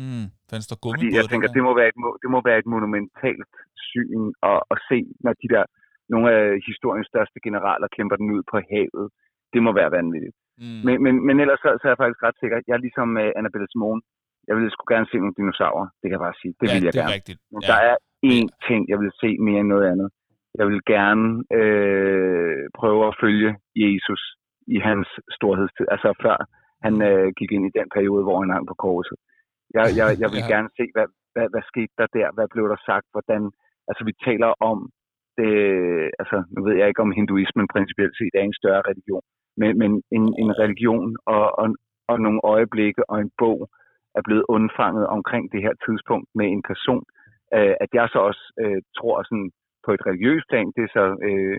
[0.01, 2.69] Mm, fandt der Fordi gummibåd jeg tænker, det må, være et, det må være et
[2.75, 3.53] monumentalt
[3.91, 5.65] syn at, at se, når de der,
[6.13, 9.07] nogle af historiens største generaler kæmper den ud på havet.
[9.53, 10.37] Det må være vanvittigt.
[10.63, 10.81] mm.
[10.87, 12.57] Men, men, men ellers så, så er jeg faktisk ret sikker.
[12.69, 14.03] Jeg er ligesom uh, Annabelle Simone.
[14.49, 15.87] Jeg ville sgu gerne se nogle dinosaurer.
[15.99, 16.53] Det kan jeg bare sige.
[16.61, 17.17] Det ja, vil jeg det er gerne.
[17.19, 17.39] rigtigt.
[17.53, 17.69] Men Ja.
[17.71, 17.97] der er
[18.35, 20.09] én ting, jeg vil se mere end noget andet.
[20.59, 21.27] Jeg vil gerne
[21.61, 23.51] øh, prøve at følge
[23.85, 24.23] Jesus
[24.77, 25.87] i hans storhedstid.
[25.95, 26.37] Altså før
[26.85, 29.17] han øh, gik ind i den periode, hvor han hang på korset.
[29.77, 30.53] Jeg, jeg, jeg vil ja.
[30.55, 32.29] gerne se, hvad, hvad, hvad skete der der?
[32.37, 33.07] Hvad blev der sagt?
[33.15, 33.43] Hvordan,
[33.91, 34.79] altså vi taler om
[35.39, 35.53] det,
[36.21, 39.25] altså nu ved jeg ikke om hinduismen principielt set er en større religion,
[39.61, 41.67] men, men en, en religion og, og,
[42.11, 43.59] og nogle øjeblikke og en bog
[44.19, 47.05] er blevet undfanget omkring det her tidspunkt med en person,
[47.57, 49.51] øh, at jeg så også øh, tror sådan
[49.85, 51.59] på et religiøst plan, det er så øh,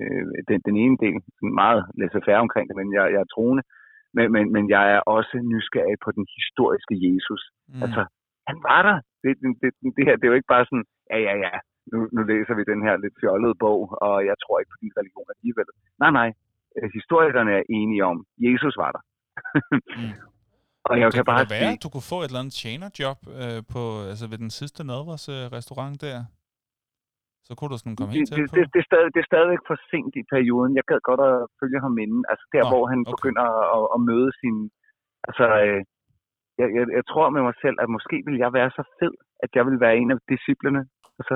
[0.49, 1.15] den, den ene del,
[1.61, 3.63] meget laissez-faire omkring det, men jeg, jeg er troende,
[4.15, 7.41] men, men, men jeg er også nysgerrig på den historiske Jesus.
[7.69, 7.83] Mm.
[7.85, 8.01] Altså,
[8.49, 8.97] han var der.
[9.23, 11.55] Det, det, det, det her, det er jo ikke bare sådan, ja, ja, ja,
[11.91, 14.97] nu, nu læser vi den her lidt fjollede bog, og jeg tror ikke på din
[14.99, 15.69] religion alligevel.
[16.03, 16.29] Nej, nej.
[16.75, 19.03] Øh, historikerne er enige om, Jesus var der.
[19.99, 20.13] Mm.
[20.87, 23.19] Og jeg det kan bare være, sige, at du kunne få et eller andet tjenerjob
[23.41, 26.19] øh, på, altså ved den sidste nadvers øh, restaurant der.
[27.47, 28.55] Så kunne du sådan komme det, helt tæt det, på.
[28.55, 30.71] det, det, er stadig, det er stadigvæk for sent i perioden.
[30.79, 32.21] Jeg gad godt at følge ham inden.
[32.31, 33.11] Altså der, Nå, hvor han okay.
[33.13, 33.45] begynder
[33.77, 34.55] at, at møde sin...
[35.27, 35.79] Altså, øh,
[36.59, 39.13] jeg, jeg, jeg tror med mig selv, at måske vil jeg være så fed,
[39.43, 40.81] at jeg vil være en af disciplene.
[41.19, 41.35] Altså,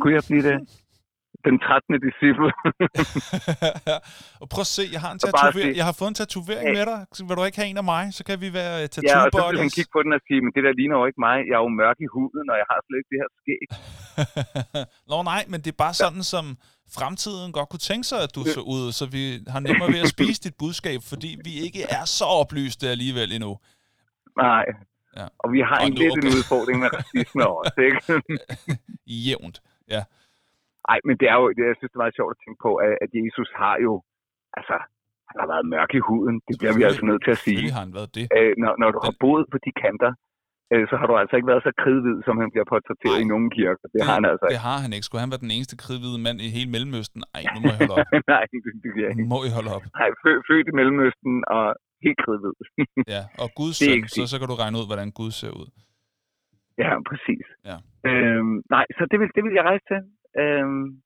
[0.00, 0.56] kunne jeg blive det?
[1.46, 2.00] Den 13.
[2.06, 2.48] disciple.
[4.42, 6.76] og prøv at se, jeg har, en tatovering, se- jeg har fået en tatovering Hey.
[6.78, 7.00] med dig.
[7.28, 8.04] Vil du ikke have en af mig?
[8.18, 10.40] Så kan vi være ja, tattoo og så vil han kigge på den og sige,
[10.44, 11.36] men det der ligner jo ikke mig.
[11.48, 13.64] Jeg er jo mørk i huden, og jeg har slet ikke det her skæg.
[15.10, 16.44] Nå nej, men det er bare sådan, som
[16.98, 19.22] fremtiden godt kunne tænke sig, at du så ud, så vi
[19.54, 23.52] har nemmere ved at spise dit budskab, fordi vi ikke er så oplyste alligevel endnu.
[24.46, 24.64] Nej.
[25.18, 25.26] Ja.
[25.42, 26.28] Og vi har Og en nu- lidt okay.
[26.28, 28.00] en udfordring med racisme også, ikke?
[29.26, 29.56] Jævnt.
[29.94, 30.02] Ja.
[30.88, 32.70] Nej, men det er jo, det, jeg synes, det er meget sjovt at tænke på,
[33.04, 33.92] at, Jesus har jo,
[34.58, 34.76] altså,
[35.30, 36.36] han har været mørk i huden.
[36.48, 37.64] Det bliver vi altså nødt til at sige.
[37.76, 38.24] Har han været det.
[38.38, 40.12] Øh, når, når du har boet på de kanter,
[40.72, 43.24] øh, så har du altså ikke været så kridhvid, som han bliver portrætteret Nej.
[43.24, 43.86] i nogle kirker.
[43.94, 44.66] Det har han altså det ikke.
[44.70, 45.06] har han ikke.
[45.08, 47.20] Skulle han være den eneste kridhvide mand i hele Mellemøsten?
[47.36, 48.06] Ej, nu må I holde op.
[48.34, 49.24] Nej, det, det bliver ikke.
[49.34, 49.84] må I holde op.
[50.00, 51.64] Nej, fø- født i Mellemøsten og
[52.06, 52.54] helt kridhvid.
[53.14, 55.68] Ja, og Guds Det søn, så, så kan du regne ud, hvordan Gud ser ud.
[56.84, 57.46] ja, præcis.
[57.70, 57.76] Ja.
[58.10, 60.00] Øhm, nej, så det vil, det vil jeg rejse til.
[60.40, 61.02] Øhm,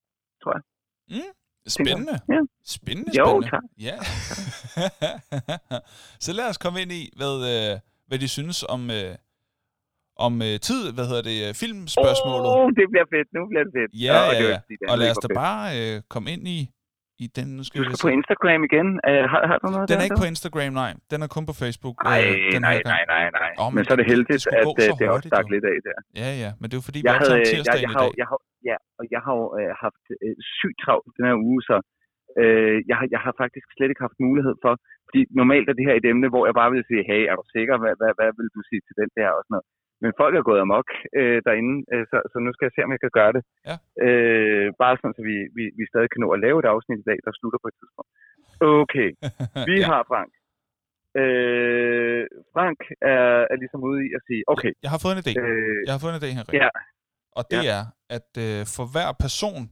[1.67, 2.13] Spændende.
[2.29, 2.41] Ja.
[2.65, 3.51] Spændende, Jo, spændende.
[3.51, 3.63] tak.
[3.89, 3.97] Ja.
[6.25, 9.15] så lad os komme ind i, hvad, øh, hvad de synes om, øh,
[10.17, 12.47] om øh, tid, hvad hedder det, øh, filmspørgsmålet.
[12.51, 13.29] Åh, oh, det bliver fedt.
[13.37, 13.91] Nu bliver det fedt.
[14.07, 14.59] Ja, og ja, ja.
[14.69, 15.37] det Og lad os da fedt.
[15.45, 16.71] bare øh, komme ind i,
[17.25, 17.47] i den.
[17.59, 18.07] Nu skal Du vi skal se.
[18.07, 18.89] på Instagram igen.
[19.09, 20.01] Uh, har, har du noget Den der?
[20.03, 20.23] er ikke så?
[20.25, 20.91] på Instagram, nej.
[21.13, 21.97] Den er kun på Facebook.
[22.11, 23.51] Nej, øh, den nej, nej, nej, nej.
[23.63, 25.13] Åh, men men så er det det- det heldigt, skulle at gå øh, det også
[25.15, 25.99] hurtigt, stak lidt af der.
[26.23, 28.07] Ja, ja, men det er jo fordi, vi Jeg, er havde, jeg, jeg, i har,
[28.21, 28.39] jeg har,
[28.71, 31.77] ja, og jeg har jo øh, haft øh, sygt travlt den her uge, så
[32.41, 34.73] øh, jeg, har, jeg har faktisk slet ikke haft mulighed for,
[35.09, 37.45] fordi normalt er det her et emne, hvor jeg bare vil sige, hey, er du
[37.57, 39.67] sikker, hvad, hvad, hvad vil du sige til den der og sådan noget.
[40.03, 40.89] Men folk er gået amok
[41.19, 43.43] øh, derinde, øh, så, så nu skal jeg se, om jeg kan gøre det.
[43.69, 43.77] Ja.
[44.07, 47.09] Øh, bare sådan, så vi, vi, vi stadig kan nå at lave et afsnit i
[47.11, 48.11] dag, der slutter på et tidspunkt.
[48.85, 49.09] Okay,
[49.71, 49.87] vi ja.
[49.91, 50.31] har Frank.
[51.21, 52.23] Øh,
[52.55, 52.79] Frank
[53.13, 55.33] er, er ligesom ude i at sige, okay, Jeg har fået en idé.
[55.45, 56.55] øh, Jeg har fået en idé, Henrik.
[56.65, 56.69] ja,
[57.39, 57.83] Og det er,
[58.17, 59.63] at øh, for hver person,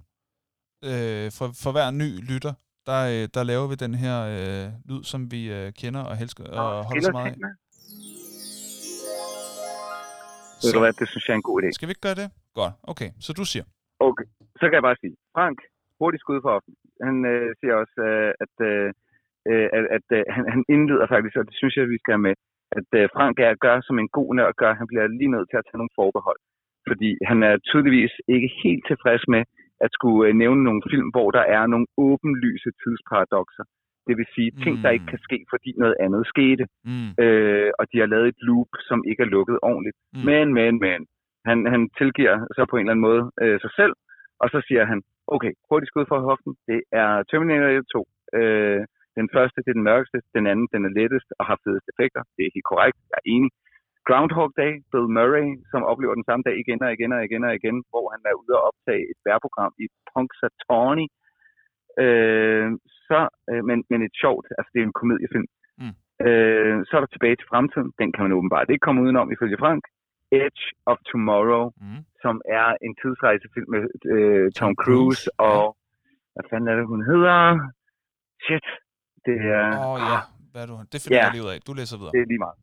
[0.91, 2.55] øh, for, for hver ny lytter,
[2.89, 6.45] der, øh, der laver vi den her øh, lyd, som vi øh, kender og elsker
[6.63, 7.37] og holder så meget af.
[10.59, 10.67] Skillertingene.
[10.67, 11.69] Ved du hvad, det synes jeg er en god idé.
[11.79, 12.29] Skal vi ikke gøre det?
[12.61, 12.75] Godt.
[12.93, 13.65] Okay, så du siger.
[14.09, 14.27] Okay,
[14.59, 15.59] så kan jeg bare sige, Frank,
[16.01, 16.79] hurtigt skud for offentlig.
[17.09, 18.89] Han øh, siger også, øh, at, øh,
[19.51, 22.27] øh, at, at øh, han, han indleder faktisk, og det synes jeg, vi skal have
[22.29, 22.35] med,
[22.79, 24.73] at øh, Frank er gør, som en god nørd gør.
[24.81, 26.41] Han bliver lige nødt til at tage nogle forbehold.
[26.89, 29.43] Fordi han er tydeligvis ikke helt tilfreds med
[29.85, 33.65] at skulle øh, nævne nogle film, hvor der er nogle åbenlyse tidsparadoxer.
[34.09, 35.13] Det vil sige ting, der ikke Mm.
[35.13, 36.65] kan ske, fordi noget andet skete.
[36.91, 37.11] Mm.
[37.25, 39.97] øh, og de har lavet et loop, som ikke er lukket ordentligt.
[40.01, 40.19] Mm.
[40.19, 40.25] Mm.
[40.31, 41.01] Men, men, men.
[41.49, 43.95] Han, han tilgiver så på en eller anden måde øh, sig selv,
[44.43, 44.99] og så siger han,
[45.35, 48.07] okay, hurtigt skud for hoften, det er Terminator 2.
[48.39, 48.81] Øh,
[49.21, 52.23] den første, det er den mørkeste, den anden, den er lettest og har fedest effekter.
[52.37, 53.51] Det er helt korrekt, jeg er enig.
[54.09, 57.53] Groundhog Day, Bill Murray, som oplever den samme dag igen og igen og igen og
[57.61, 61.07] igen, hvor han er ude og optage et værprogram i Punxsutawney.
[62.05, 62.69] Øh,
[63.09, 63.21] så,
[63.51, 65.49] øh, men, men et sjovt, altså det er en komediefilm.
[65.81, 65.95] Mm.
[66.27, 67.91] Øh, så er der tilbage til fremtiden.
[68.01, 69.85] Den kan man åbenbart ikke komme udenom, ifølge Frank.
[70.43, 72.01] Edge of Tomorrow, Mm.
[72.23, 73.83] som er en tidsrejsefilm med
[74.15, 75.77] øh, Tom Cruise og...
[76.35, 77.39] Hvad fanden er det, hun hedder?
[78.45, 78.67] Shit.
[79.27, 79.67] Det er...
[79.81, 80.19] Åh oh, ja,
[80.53, 80.75] hvad er du?
[80.93, 81.25] Det finder Ja.
[81.25, 81.59] jeg lige ud af.
[81.69, 82.13] Du læser videre.
[82.17, 82.59] Det er lige meget.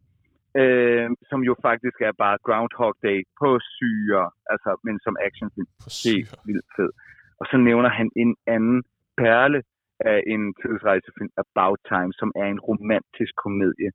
[0.61, 4.23] Øh, som jo faktisk er bare Groundhog Day på syre,
[4.53, 5.69] altså, men som actionfilm.
[5.85, 6.35] På syre.
[6.49, 6.91] vildt fed.
[7.39, 8.79] Og så nævner han en anden
[9.23, 9.59] perle
[10.11, 13.89] af en tidsrejsefilm, About Time, som er en romantisk komedie,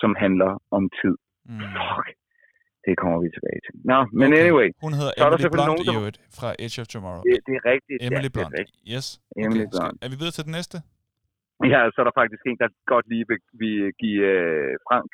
[0.00, 1.14] som handler om tid.
[1.48, 1.60] Mm.
[1.94, 2.08] Fuck.
[2.86, 3.74] Det kommer vi tilbage til.
[3.90, 4.40] Nå, men Okay.
[4.42, 7.22] anyway, Hun hedder Så der Emily Blunt nogen, i der- øvrigt fra Edge of Tomorrow.
[7.28, 7.98] det, det er rigtigt.
[8.06, 8.54] Emily ja, det Blunt.
[8.60, 8.78] rigtigt.
[8.94, 9.06] Yes.
[9.42, 9.96] Emily Okay, Blunt.
[10.04, 10.76] er vi videre til den næste?
[11.72, 15.08] Ja, så er der faktisk en, der godt lige vil, vil give øh, Frank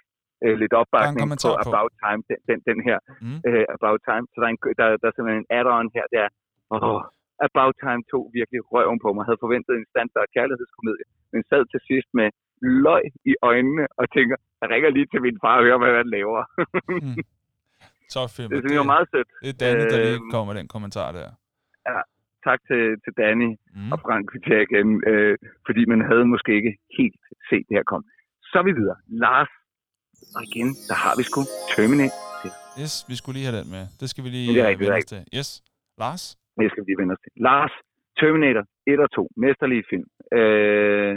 [0.44, 1.70] øh, lidt opbakning på på.
[1.70, 3.38] About Time, den, den, den her Mm.
[3.48, 4.24] øh, About Time.
[4.32, 6.30] Så der er, en, der, der er simpelthen en add-on her, der er,
[6.74, 7.02] åh,
[7.48, 9.22] About Time 2 virkelig røven på mig.
[9.28, 12.28] havde forventet en standard kærlighedskomedie, men sad til sidst med
[12.86, 16.08] løg i øjnene og tænker, jeg ringer lige til min far og hører, hvad han
[16.16, 16.40] laver.
[17.04, 17.16] Mm.
[18.14, 18.48] Topfilm.
[18.50, 19.28] Det og synes jeg var meget sødt.
[19.44, 20.30] det er Danny, der lige Øhm.
[20.32, 21.28] kommer med den kommentar der.
[22.48, 23.92] Tak til, til Danny Mm.
[23.92, 25.34] og Frank til igen, øh,
[25.66, 27.20] fordi man havde måske ikke helt
[27.50, 28.04] set det her komme.
[28.50, 28.96] Så er vi videre.
[29.24, 29.52] Lars,
[30.36, 31.40] og igen, der har vi sgu
[31.74, 32.52] Terminator.
[32.82, 33.84] Yes, vi skulle lige have den med.
[34.00, 35.22] Det skal vi lige Det er rigtigt, det os til.
[35.38, 35.50] Yes.
[36.02, 36.24] Lars?
[36.60, 37.32] Det skal vi lige vende os til.
[37.48, 37.74] Lars,
[38.20, 40.06] Terminator 1 og 2, mesterlige film.
[40.38, 41.14] Øh,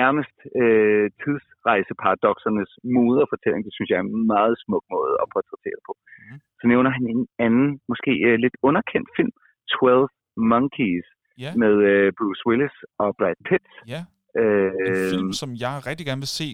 [0.00, 5.92] nærmest øh, tidsrejseparadoxernes moderfortælling, det synes jeg er en meget smuk måde at portrættere på.
[6.20, 6.36] Mhm.
[6.60, 9.32] Så nævner han en anden, måske øh, lidt underkendt film,
[9.80, 10.08] 12
[10.52, 11.08] Monkeys,
[11.44, 13.66] Ja, med øh, Bruce Willis og Brad Pitt.
[13.94, 14.00] ja.
[14.40, 16.48] Øh, En film, som jeg rigtig gerne vil se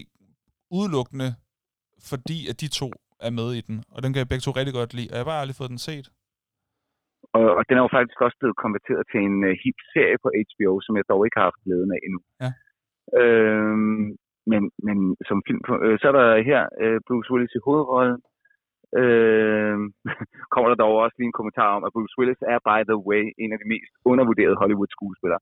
[0.77, 1.29] udelukkende,
[2.11, 2.87] fordi at de to
[3.27, 3.77] er med i den.
[3.93, 5.07] Og den kan jeg begge to rigtig godt lide.
[5.11, 6.05] Og jeg har bare aldrig fået den set.
[7.37, 10.29] Og, og den er jo faktisk også blevet konverteret til en uh, hit serie på
[10.49, 12.21] HBO, som jeg dog ikke har haft glæden af endnu.
[12.43, 12.49] Ja.
[13.21, 14.05] Øhm,
[14.51, 14.97] men, men
[15.29, 18.19] som film, øh, så er der her øh, Bruce Willis i hovedrollen.
[19.01, 19.77] Øh,
[20.53, 23.23] kommer der dog også lige en kommentar om, at Bruce Willis er, by the way,
[23.43, 25.41] en af de mest undervurderede Hollywood-skuespillere.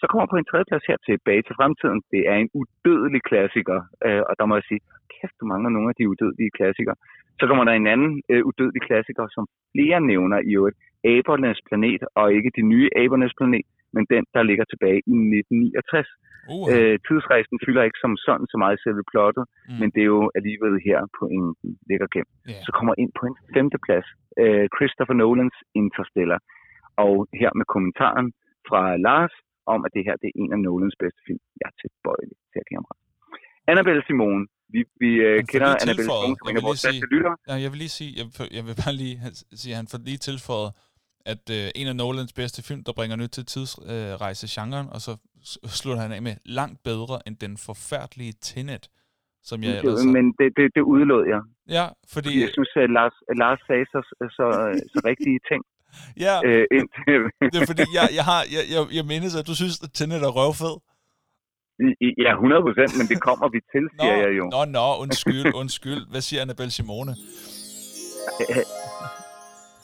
[0.00, 2.00] Så kommer på en tredjeplads her tilbage til fremtiden.
[2.14, 4.82] Det er en udødelig klassiker, øh, og der må jeg sige,
[5.14, 6.96] kæft, du mangler nogle af de udødelige klassikere.
[7.38, 10.78] Så kommer der en anden øh, udødelig klassiker, som flere nævner i øvrigt,
[11.14, 16.08] Abernes Planet, og ikke de nye Abernes Planet, men den, der ligger tilbage i 1969.
[16.54, 19.74] Uh, Øh, tidsrejsen fylder ikke som sådan så meget i selve plottet, Mm.
[19.80, 21.44] men det er jo alligevel her på en
[21.90, 22.32] ligger gemt.
[22.52, 22.58] Ja.
[22.66, 24.08] Så kommer ind på en femteplads,
[24.42, 26.40] øh, Christopher Nolans Interstellar.
[27.04, 28.26] Og her med kommentaren
[28.68, 29.34] fra Lars
[29.74, 31.42] om, at det her det er en af Nolans bedste film.
[31.60, 33.00] Jeg er tilbøjelig til at give ham ret.
[33.72, 34.42] Annabelle Simone.
[34.74, 37.36] Vi, vi øh, kender Annabelle Simone som en af vores bedste lyttere.
[37.48, 38.26] Ja, jeg vil lige sige, jeg,
[38.56, 39.16] jeg vil bare lige
[39.60, 40.70] sige, at han får lige tilføjet,
[41.26, 45.16] at øh, en af Nolans bedste film, der bringer nyt til tidsrejse-genren, og så
[45.66, 48.88] slutter han af med langt bedre end den forfærdelige Tenet,
[49.42, 51.40] som jeg ellers har- Men det, det, det udelod jeg.
[51.78, 52.40] Ja, fordi...
[52.40, 54.00] Jeg synes, at Lars, at Lars sagde så,
[54.36, 54.46] så,
[54.92, 55.62] så rigtige ting.
[56.26, 57.20] Ja, Øh, indtil,
[57.52, 60.22] det er fordi, jeg, jeg, har, jeg, jeg, jeg mindes, at du synes, at Tenet
[60.22, 60.74] er røvfed.
[62.24, 64.44] Ja, 100 procent, men det kommer vi til, Nå, siger jeg jo.
[64.56, 66.02] nå, nå, undskyld, undskyld.
[66.10, 67.14] Hvad siger Annabelle Simone?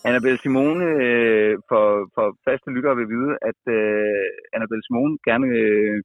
[0.08, 1.84] Annabelle Simone, øh, for,
[2.14, 5.96] for faste lyttere vil vide, at øh, Annabelle Simone gerne øh,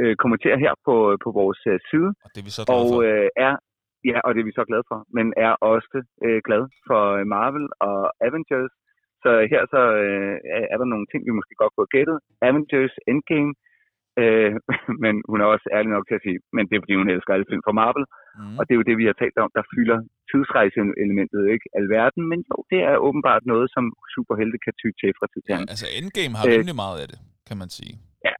[0.00, 2.88] øh, kommenterer her på, på vores øh, side, Og det er vi så glade og
[2.92, 3.00] for.
[3.06, 3.54] øh, er,
[4.10, 7.26] ja, og det er vi så glade for, men er også øh, glad for øh,
[7.34, 8.72] Marvel og Avengers.
[9.22, 10.34] Så her så øh,
[10.72, 12.18] er der nogle ting, vi måske godt kunne have gættet.
[12.48, 13.67] Avengers Endgame, øh,
[15.04, 17.32] men hun er også ærlig nok til at sige, men det er fordi, hun elsker
[17.34, 18.04] alle film fra Marvel.
[18.38, 18.56] Mm.
[18.58, 19.98] Og det er jo det, vi har talt om, der fylder
[20.30, 25.26] tidsrejseelementet ikke alverden, men jo, det er åbenbart noget, som superhelte kan ty til fra
[25.32, 25.72] tid til Ja, anden.
[25.74, 27.94] altså Endgame har Øh, rimelig meget af det, kan man sige.
[28.26, 28.34] Ja,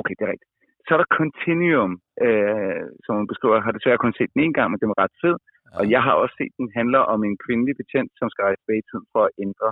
[0.00, 0.52] okay, det er rigtigt.
[0.86, 1.92] Så er der Continuum,
[2.26, 5.16] øh, som man beskriver, har desværre kun set den en gang, men den var ret
[5.24, 5.36] fed.
[5.42, 5.76] Ja.
[5.78, 8.82] Og jeg har også set, den handler om en kvindelig betjent, som skal rejse tilbage
[8.84, 9.68] i tiden for at ændre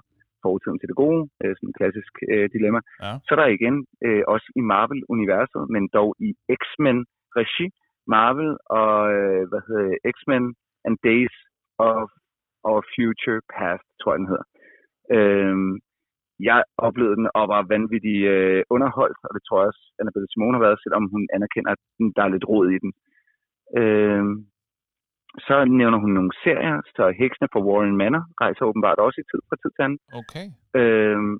[0.46, 2.80] fortiden til det gode, øh, sådan et klassisk øh, dilemma.
[3.04, 3.12] Ja.
[3.24, 3.76] Så er der igen,
[4.06, 6.28] øh, også i Marvel-universet, men dog i
[6.60, 7.66] X-Men-regi,
[8.14, 10.44] Marvel og, øh, hvad hedder X-Men
[10.86, 11.34] and Days
[11.78, 12.08] of
[12.72, 14.46] of Future Past, tror jeg den hedder.
[15.16, 15.72] Øhm,
[16.48, 20.56] jeg oplevede den og var vanvittig øh, underholdt, og det tror jeg også, Annabelle Simone
[20.56, 21.82] har været, selvom hun anerkender, at
[22.16, 22.92] der er lidt råd i den.
[23.80, 24.34] Øhm,
[25.46, 29.40] så nævner hun nogle serier, så Heksene fra Warren Manor rejser åbenbart også i tid
[29.48, 30.00] fra tid til anden.
[30.20, 30.46] Okay.
[30.80, 31.34] Øhm,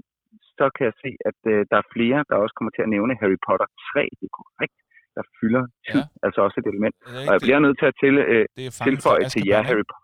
[0.58, 3.12] så kan jeg se, at øh, der er flere, der også kommer til at nævne
[3.20, 4.76] Harry Potter 3, det er korrekt,
[5.16, 6.24] der fylder tid, Ja.
[6.26, 6.94] altså også et element.
[7.28, 8.44] Og jeg bliver nødt til at til, øh,
[8.88, 10.02] tilføje til jer, Harry Potter.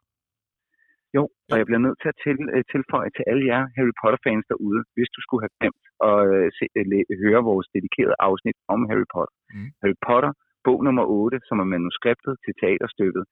[1.16, 1.22] Jo,
[1.52, 2.36] og jeg bliver nødt til at til,
[2.74, 6.64] tilføje til alle jer Harry Potter-fans derude, hvis du skulle have glemt at øh, se,
[6.78, 9.34] øh, læ- høre vores dedikerede afsnit om Harry Potter.
[9.54, 9.68] Mm.
[9.82, 10.32] Harry Potter,
[10.66, 13.24] bog nummer 8, som er manuskriptet til teaterstykket,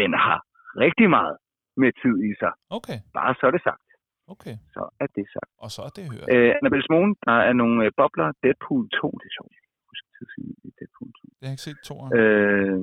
[0.00, 0.38] den har
[0.84, 1.34] rigtig meget
[1.82, 2.52] med tid i sig.
[2.78, 3.86] Okay, Bare så er det sagt.
[4.34, 4.54] okay.
[4.74, 5.50] Så er det sagt.
[5.64, 6.26] Og så er det hørt.
[6.34, 8.28] Øh, Annabelle Simone, der er nogle øh, bobler.
[8.42, 9.52] Deadpool 2, det er sjovt.
[9.56, 11.20] Jeg kan huske tidslinjen i Deadpool 2.
[11.38, 12.10] Det har jeg ikke set toeren.
[12.18, 12.80] Øh,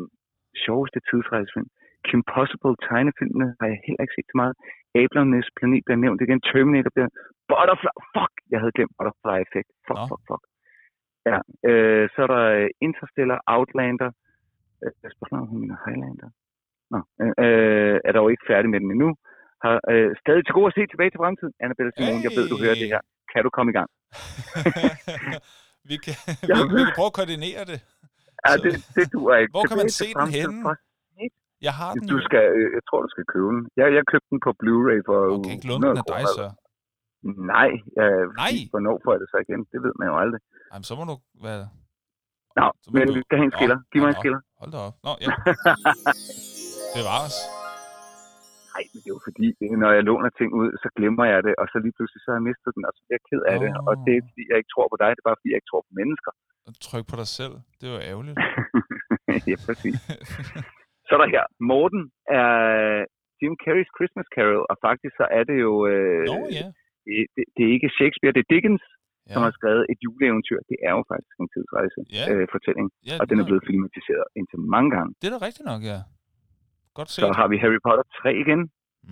[0.66, 1.70] sjoveste tidsrejsefilm.
[2.08, 4.54] Kim Possible tegnefilmene har jeg heller ikke set så meget.
[5.02, 6.40] Ablernes planet bliver nævnt igen.
[6.50, 7.10] Terminator bliver...
[7.52, 7.92] Butterfly...
[8.16, 8.34] Fuck!
[8.52, 9.70] Jeg havde glemt Butterfly Effect.
[9.88, 10.06] Fuck, Nå.
[10.12, 10.44] fuck, fuck.
[11.30, 11.38] Ja,
[11.70, 14.10] øh, så er der øh, Interstellar, Outlander.
[14.84, 16.30] Øh, jeg spørger om hun mener Highlander.
[16.94, 19.10] Nå, øh, øh, er dog ikke færdig med den endnu.
[19.64, 21.54] Har øh, stadig til god at se tilbage til fremtiden.
[21.64, 23.02] Annabelle Simone, jeg ved, du hører det her.
[23.32, 23.90] Kan du komme i gang?
[25.90, 26.16] vi, kan,
[26.50, 27.80] vi, vi kan prøve at koordinere det.
[28.46, 29.52] Ja, det, det duer ikke.
[29.56, 30.76] Hvor kan man se den henne?
[31.68, 33.62] Jeg har den Du skal, øh, jeg tror, du skal købe den.
[33.80, 36.46] Jeg, jeg købte den på Blu-ray for kan ikke låne den af dig, så.
[37.54, 37.70] Nej,
[38.00, 38.10] jeg,
[38.44, 38.54] Nej.
[38.74, 39.62] hvornår får jeg det så igen?
[39.72, 40.42] Det ved man jo aldrig.
[40.72, 41.16] Jamen, så må du
[41.48, 41.64] være...
[42.60, 42.66] Nå,
[42.96, 43.80] men vi skal have en skiller.
[43.92, 44.42] Giv mig en skiller.
[44.60, 44.96] Hold da op.
[45.06, 45.30] Nå, ja.
[46.96, 47.38] Det var os.
[48.74, 49.48] Nej, men det er jo fordi,
[49.84, 52.38] når jeg låner ting ud, så glemmer jeg det, og så lige pludselig så har
[52.40, 53.72] jeg mistet den, og så bliver jeg ked af det.
[53.78, 53.88] Åh.
[53.90, 55.60] Og det er ikke fordi, jeg ikke tror på dig, det er bare fordi, jeg
[55.62, 56.32] ikke tror på mennesker.
[56.88, 57.56] Tryk på dig selv.
[57.82, 58.38] Det var ærgerligt.
[59.52, 59.96] ja, præcis.
[61.08, 61.44] Så er der her.
[61.72, 62.02] Morten
[62.42, 62.50] er
[63.40, 65.74] Jim Carreys Christmas Carol, og faktisk så er det jo...
[65.92, 66.68] Øh, Nå ja.
[67.06, 68.84] det, det, det er ikke Shakespeare, det er Dickens,
[69.30, 69.34] ja.
[69.34, 70.60] Som har skrevet et juleeventyr.
[70.72, 72.26] Det er jo faktisk en tidsrejse Ja.
[72.32, 75.12] øh, fortælling, ja og den er det blevet filmatiseret indtil mange gange.
[75.20, 76.00] Det er da rigtigt nok, ja.
[76.98, 77.22] Godt set.
[77.22, 78.62] Så har vi Harry Potter 3 igen,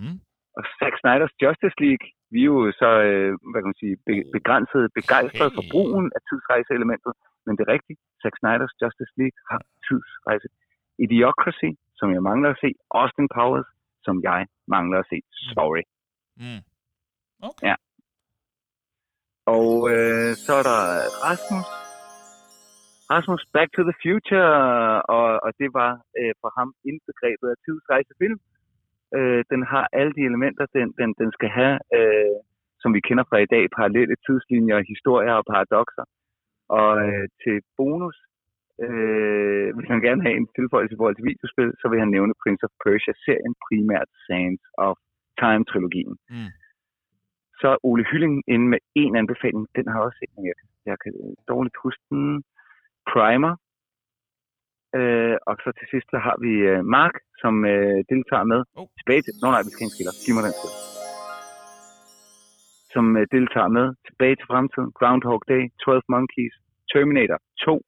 [0.00, 0.16] Mm.
[0.56, 2.04] og Zack Snyder's Justice League.
[2.34, 5.72] Vi er jo så, øh, hvad kan man sige, be- begrænset, begejstret for Hey.
[5.74, 7.12] brugen af tidsrejseelementet,
[7.46, 7.98] men det er rigtigt.
[8.22, 10.48] Zack Snyder's Justice League har tidsrejse.
[11.04, 12.70] Idiocracy, som jeg mangler at se.
[13.00, 13.68] Austin Powers,
[14.06, 14.40] som jeg
[14.74, 15.18] mangler at se.
[15.54, 15.82] Sorry.
[16.42, 16.60] Mm.
[17.48, 17.66] Okay.
[17.70, 17.76] Ja.
[19.56, 20.78] Og øh, så er der
[21.26, 21.66] Rasmus.
[23.12, 24.48] Rasmus Back to the Future,
[25.16, 28.38] og, og det var øh, for ham indbegrebet af tidsrejsefilm.
[29.16, 32.36] Øh, den har alle de elementer, den, den, den skal have, øh,
[32.82, 36.04] som vi kender fra i dag, parallelle tidslinjer, historier og paradoxer.
[36.78, 38.16] Og øh, til bonus,
[38.84, 42.40] øh, hvis han gerne have en tilføjelse i forhold til videospil, så vil han nævne
[42.42, 44.96] Prince of Persia-serien, primært Sands of
[45.42, 46.50] Time-trilogien Mm.
[47.60, 49.64] så Ole Hylling inde med en anbefaling.
[49.78, 50.56] Den har også set, men jeg,
[50.90, 51.12] jeg kan
[51.52, 52.42] dårligt huske den.
[53.10, 53.52] Primer.
[54.98, 58.60] Øh, og så til sidst, så har vi øh, Mark, som øh, deltager med.
[58.78, 58.86] Oh.
[58.98, 59.32] Tilbage til...
[59.42, 60.14] Nå nej, vi skal ikke skiller.
[60.24, 60.80] Giv mig den skiller.
[62.94, 63.86] Som øh, deltager med.
[64.08, 64.90] Tilbage til fremtiden.
[64.98, 65.62] Groundhog Day.
[65.84, 66.54] 12 Monkeys.
[66.92, 67.82] Terminator 2.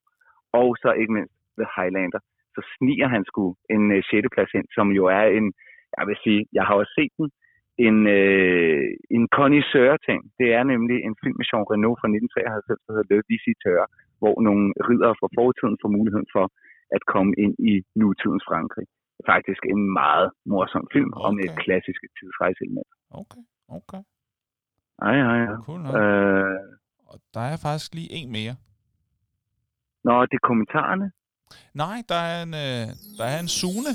[0.59, 2.21] Og så ikke mindst The Highlander.
[2.55, 3.45] Så sniger han sgu
[3.75, 4.27] en øh, 6.
[4.35, 5.47] plads ind, som jo er en...
[5.97, 7.29] Jeg vil sige, jeg har også set den
[7.87, 10.19] en, øh, en connoisseur-ting.
[10.39, 13.81] Det er nemlig en film med Jean Reno fra 1993, der hedder Le Visiteur,
[14.25, 16.45] hvor nogle ridder fra fortiden får muligheden for
[16.95, 18.87] at komme ind i nutidens Frankrig.
[19.33, 21.25] Faktisk en meget morsom film okay.
[21.27, 21.61] om et Okay.
[21.63, 22.89] klassiske tidsrejseelement.
[23.21, 23.43] Okay,
[23.79, 24.01] okay.
[25.09, 25.55] Ej, ej, ej.
[25.67, 25.93] Cool nok.
[26.01, 26.59] Øh,
[27.11, 28.55] Og der er faktisk lige en mere.
[30.07, 31.07] nå, det er kommentarerne.
[31.83, 32.85] Nej, der er en, øh,
[33.17, 33.91] der er en Sune,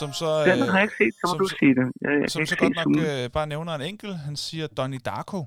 [0.00, 0.28] som så...
[0.50, 1.86] Den har jeg ikke set, så må som du sige det.
[2.04, 4.14] Jeg, jeg som så godt nok øh, bare nævner en enkelt.
[4.28, 5.38] Han siger Donnie Darko,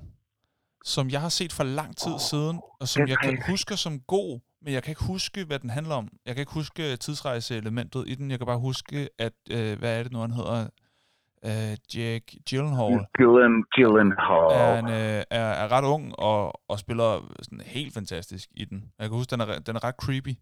[0.94, 4.40] som jeg har set for lang tid siden, og som jeg kan husker som god,
[4.62, 6.08] men jeg kan ikke huske, hvad den handler om.
[6.26, 8.30] Jeg kan ikke huske tidsrejseelementet i den.
[8.30, 10.58] Jeg kan bare huske, at, øh, hvad er det nu, han hedder?
[11.48, 14.48] Øh, Jake Gyllenhaal Gillen, Gyllenhaal.
[14.62, 17.10] er, en, øh, er, er ret ung og, og spiller
[17.42, 18.78] sådan helt fantastisk i den.
[18.98, 20.34] Jeg kan huske, den er, den er ret creepy.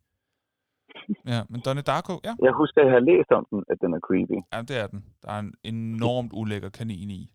[1.32, 3.90] Ja, men Donnie Darko, ja, Jeg husker, at jeg har læst om den, at den
[3.94, 4.38] er creepy.
[4.52, 5.04] ja, det er den.
[5.22, 7.30] Der er en enormt ulækker kanin i.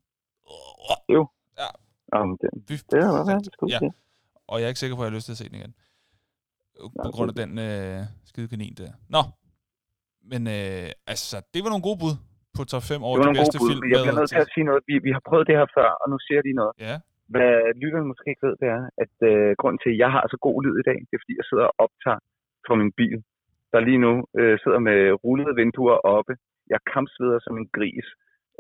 [2.12, 2.54] Om den.
[2.68, 3.80] Fy Det er godt det skulle Ja.
[4.52, 5.74] Og jeg er ikke sikker på, at jeg har lyst til at se den igen.
[6.82, 8.00] På Nej, grund af det- den øh,
[8.30, 8.92] skide kanin der.
[9.16, 9.22] Nå,
[10.32, 12.16] men øh, altså, det var nogle gode bud
[12.58, 13.82] på top 5 over Det de bedste film.
[13.94, 14.82] jeg bliver nødt til at sige noget.
[14.90, 16.74] Vi, vi har prøvet det her før, og nu siger lige noget.
[16.88, 16.96] Ja,
[17.34, 20.38] Hvad lytterne måske ikke ved, det er, at øh, grund til, at jeg har så
[20.48, 22.20] god lyd i dag, det er, fordi jeg sidder og optager
[22.68, 23.18] fra min bil,
[23.72, 26.34] der lige nu øh, sidder med rullede vinduer oppe.
[26.74, 28.08] Jeg kampsveder som en gris.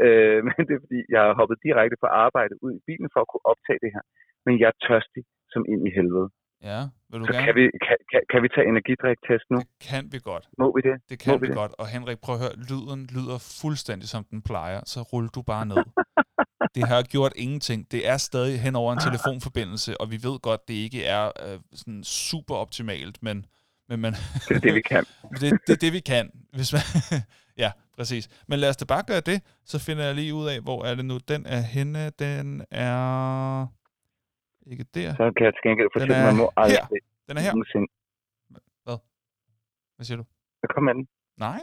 [0.05, 3.19] Øh, men det er, fordi jeg har hoppet direkte fra arbejde ud i bilen for
[3.23, 4.03] at kunne optage det her.
[4.45, 5.23] Men jeg er tørstig
[5.53, 6.27] som ind i helvede.
[6.71, 6.81] ja.
[7.11, 7.45] Vil du Så gerne?
[7.45, 9.57] kan vi, kan, kan, kan vi tage energidriktest nu?
[9.57, 10.45] Det kan vi godt.
[10.61, 10.95] Må vi det?
[11.09, 11.55] Det kan Må vi vi det?
[11.61, 11.73] godt.
[11.81, 15.65] Og Henrik, prøv at høre, lyden lyder fuldstændig som den plejer, så rul du bare
[15.73, 15.83] ned.
[16.75, 17.79] det har gjort ingenting.
[17.93, 21.59] Det er stadig hen over en telefonforbindelse, og vi ved godt, det ikke er øh,
[21.79, 23.45] sådan super optimalt, men,
[23.89, 24.13] men man,
[24.49, 25.03] Det er det, vi kan.
[25.41, 26.25] det, det er det, vi kan.
[26.57, 26.83] Hvis man,
[27.63, 28.23] ja, præcis.
[28.49, 29.37] Men lad os da bare gøre det,
[29.71, 31.15] så finder jeg lige ud af, hvor er det nu.
[31.33, 32.45] Den er henne, den
[32.87, 32.97] er...
[34.71, 35.09] Ikke der.
[35.21, 36.61] Så kan jeg til gengæld fortælle, at man må her.
[36.63, 37.53] aldrig Den er her.
[37.55, 37.87] nogensinde...
[39.95, 40.25] Hvad siger du?
[40.61, 41.05] Så kom med den.
[41.47, 41.61] Nej.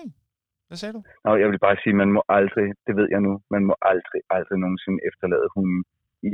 [0.68, 1.02] Hvad sagde du?
[1.24, 4.20] Nå, jeg vil bare sige, man må aldrig, det ved jeg nu, man må aldrig,
[4.36, 5.80] aldrig nogensinde efterlade hunden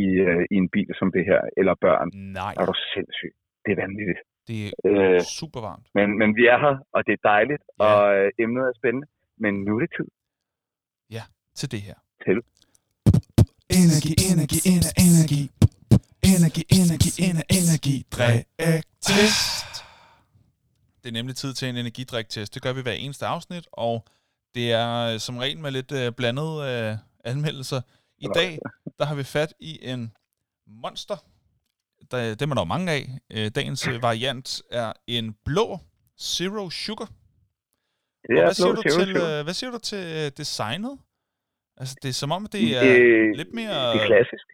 [0.05, 2.09] i, øh, i en bil som det her, eller børn.
[2.41, 2.53] Nej.
[2.61, 3.33] Er du sindssyg?
[3.65, 4.21] Det er vanvittigt.
[4.49, 5.87] Det er Øh, super varmt.
[5.99, 7.85] men, men vi er her, og det er dejligt, Ja.
[7.87, 9.07] og øh, emnet er spændende.
[9.39, 10.07] Men nu er det tid
[11.55, 11.95] til det her.
[12.25, 12.39] til.
[13.81, 15.43] Energi, energi, ener, energi.
[16.23, 18.07] Energi, energi, ener, energi.
[18.11, 19.67] Drik-test.
[21.03, 22.55] Det er nemlig tid til en energidriktest.
[22.55, 24.07] Det gør vi hver eneste afsnit, og
[24.55, 27.81] det er øh, som regel med lidt øh, blandede øh, anmeldelser.
[28.19, 28.59] I dag,
[28.99, 30.13] der har vi fat i en
[30.67, 31.17] monster.
[32.11, 33.19] Der, dem er der mange af.
[33.31, 35.79] Øh, dagens øh, variant er en blå
[36.19, 37.11] Zero Sugar.
[38.29, 39.29] Det er hvad, siger du til, Sugar.
[39.39, 40.95] øh, hvad siger du til øh, designet?
[41.81, 44.47] Altså, det er som om, det er Øh, lidt mere Det er klassisk.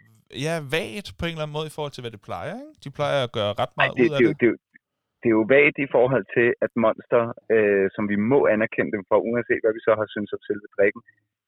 [0.46, 2.56] ja, vagt på en eller anden måde i forhold til, hvad det plejer.
[2.64, 2.78] Ikke?
[2.84, 4.36] De plejer at gøre ret meget det, ud af det, det.
[4.42, 4.80] det, det,
[5.20, 7.22] det er jo vagt i forhold til, at Monster,
[7.54, 10.66] øh, som vi må anerkende dem for, uanset hvad vi så har syntes om selve
[10.76, 11.02] drikken,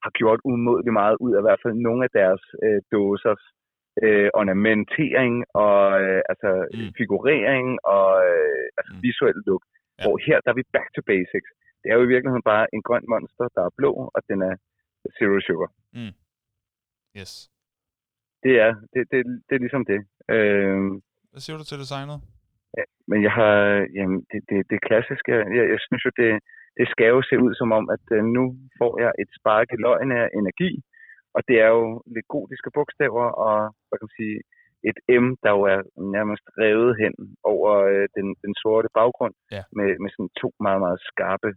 [0.04, 3.42] har gjort umådeligt meget ud af i hvert fald nogle af deres øh, dåsers
[4.04, 5.34] øh, ornamentering
[5.66, 6.90] og øh, altså Mm.
[7.00, 9.02] figurering og øh, altså Mm.
[9.06, 9.62] visuel look.
[9.98, 10.02] Ja.
[10.04, 11.50] Hvor her, der er vi back to basics.
[11.82, 14.54] Det er jo i virkeligheden bare en grøn monster, der er blå, og den er
[15.18, 15.70] zero sugar.
[17.20, 17.32] Yes.
[18.44, 20.00] Det er, det, det, det er ligesom det.
[20.34, 20.78] Øh,
[21.32, 22.18] Hvad siger du til designet?
[23.10, 23.56] men jeg har,
[23.96, 26.30] jamen, det, det, det klassiske, jeg, jeg synes jo, det,
[26.78, 28.42] det skal jo se ud som om, at øh, nu
[28.78, 30.72] får jeg et spark i løgn af energi,
[31.36, 33.54] og det er jo lidt gotiske bogstaver, og
[33.86, 34.36] hvad kan man sige,
[34.90, 35.80] et M, der jo er
[36.16, 37.14] nærmest revet hen
[37.52, 39.62] over øh, den, den sorte baggrund, Ja.
[39.78, 41.50] med, med sådan to meget, meget skarpe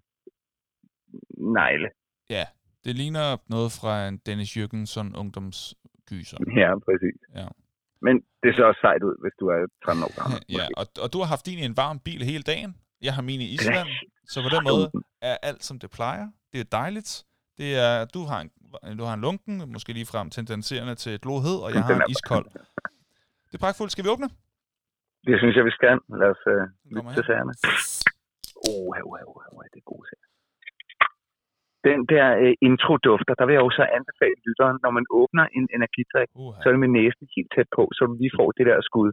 [1.58, 1.90] negle.
[2.30, 2.46] Ja,
[2.86, 6.38] det ligner noget fra en Dennis Jørgensen ungdomsgyser.
[6.62, 7.20] Ja, præcis.
[7.36, 7.48] Ja.
[8.06, 10.40] Men det ser også sejt ud, hvis du er 13 år gammel.
[10.60, 12.72] ja, og, og du har haft din i en varm bil hele dagen.
[13.02, 13.88] Jeg har min i Island,
[14.32, 14.86] så på den måde
[15.22, 16.28] er alt, som det plejer.
[16.52, 17.12] Det er dejligt.
[17.58, 18.50] Det er, du har en,
[19.00, 22.12] du har en lunken, måske lige frem tendenserende til et lohed, og jeg har en
[22.14, 22.48] iskold.
[23.50, 23.92] Det er pragtfuldt.
[23.92, 24.30] Skal vi åbne?
[25.28, 25.98] Det synes jeg, vi skal.
[26.22, 27.54] Lad os uh, lytte til sagerne.
[28.70, 30.08] Oh, oh, oh, oh, det er gode.
[31.90, 35.66] Den der uh, introdufter, der vil jeg jo så anbefale lytteren, når man åbner en
[35.78, 38.66] energidrik, Uh, så er det med næsen helt tæt på, så du lige får det
[38.70, 39.12] der skud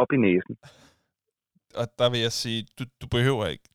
[0.00, 0.54] op i næsen.
[1.80, 3.66] og der vil jeg sige, du, du behøver ikke.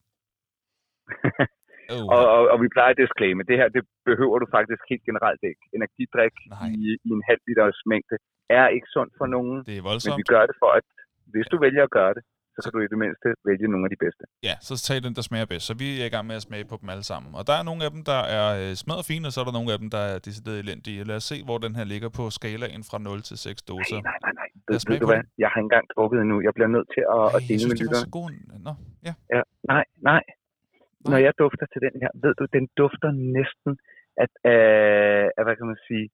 [1.93, 5.05] Uh, og, og, og vi plejer at disclaimer, det her, det behøver du faktisk helt
[5.09, 5.63] generelt ikke.
[5.77, 6.69] Energidrik Nej.
[6.79, 8.15] i, i en halv liters mængde
[8.59, 10.19] er ikke sundt for nogen, det er men voldsomt.
[10.19, 10.85] vi gør det for, at
[11.33, 12.23] hvis du vælger at gøre det,
[12.63, 14.23] så kan du i det mindste vælge nogle af de bedste.
[14.49, 15.65] Ja, så tag den, der smager bedst.
[15.69, 17.29] Så vi er i gang med at smage på dem alle sammen.
[17.39, 19.55] Og der er nogle af dem, der er øh, smadret fine, og så er der
[19.59, 20.97] nogle af dem, der er decideret elendige.
[21.09, 23.99] Lad os se, hvor den her ligger på skalaen fra 0 til 6 doser.
[23.99, 24.49] Nej, nej, nej, nej.
[24.67, 25.21] Ved, du hvad?
[25.43, 26.37] Jeg har ikke engang drukket endnu.
[26.47, 28.11] Jeg bliver nødt til at, at Ej, jeg dele synes, med det var lytterne.
[28.11, 28.27] så god.
[28.67, 28.73] Nå,
[29.07, 29.13] ja.
[29.35, 29.41] Ja,
[29.73, 30.23] nej, nej.
[31.11, 33.71] Når jeg dufter til den her, ved du, den dufter næsten
[34.23, 34.61] at, af,
[35.37, 36.05] af hvad kan man sige,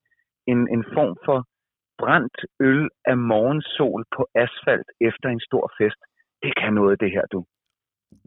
[0.51, 1.37] en, en form for
[2.01, 2.37] brændt
[2.69, 6.01] øl af morgensol på asfalt efter en stor fest.
[6.43, 7.45] Det kan noget, det her, du.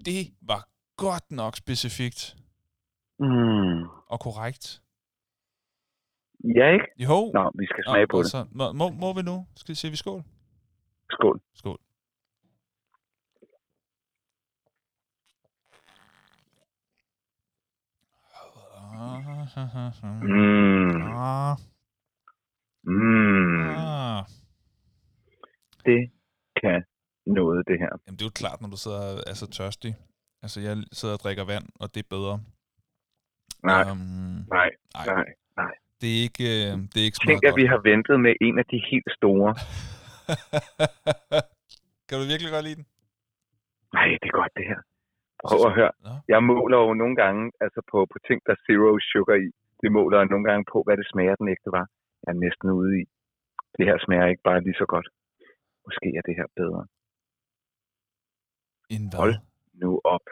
[0.07, 2.37] Det var godt nok specifikt
[3.19, 3.83] Mm.
[4.13, 4.83] og korrekt.
[6.57, 6.87] Ja, ikke?
[6.99, 7.31] Jo.
[7.35, 8.31] Nå, vi skal smage på det.
[8.31, 9.47] Så, må, må, vi nu?
[9.57, 10.23] Skal vi sige vi skål?
[11.11, 11.41] Skål.
[11.55, 11.79] Skål.
[20.23, 21.03] Mm.
[21.17, 21.57] Ah,
[22.87, 23.69] Mm.
[23.77, 24.25] ah.
[25.85, 26.11] Det
[26.63, 26.85] kan
[27.27, 27.93] noget, det her.
[28.07, 29.93] Jamen, det er jo klart, når du sidder og er så tørstig.
[30.45, 32.35] Altså, jeg sidder og drikker vand, og det er bedre.
[33.71, 33.99] Nej, Um,
[34.59, 35.25] nej, nej.
[35.57, 35.75] nej.
[36.01, 38.57] Det er ikke, øh, det er ikke Tænk, meget at vi har ventet med en
[38.63, 39.51] af de helt store.
[42.09, 42.87] kan du virkelig godt lide den?
[43.97, 44.81] Nej, det er godt, det her.
[45.49, 45.93] Prøv at høre.
[46.35, 49.49] Jeg måler jo nogle gange altså på, på ting, der er zero sugar i.
[49.83, 51.87] Det måler jeg nogle gange på, hvad det smager, den ægte var.
[52.23, 53.05] Jeg er næsten ude i.
[53.77, 55.09] Det her smager ikke bare lige så godt.
[55.87, 56.83] Måske er det her bedre.
[58.91, 59.19] En hvad?
[59.19, 59.35] Hold.
[59.75, 60.27] Nu op.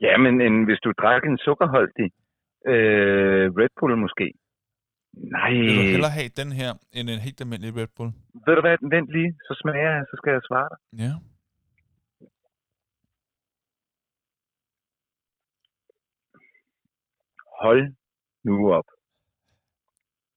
[0.00, 2.10] Ja, men en, hvis du drak en sukkerholdig
[2.66, 4.32] øh, Red Bull måske.
[5.12, 5.50] Nej.
[5.50, 8.10] Vil du hellere have den her, end en helt almindelig Red Bull?
[8.46, 10.78] Ved du hvad, vent lige, så smager jeg, så skal jeg svare dig.
[11.04, 11.12] Ja.
[17.62, 17.94] Hold
[18.44, 18.84] nu op.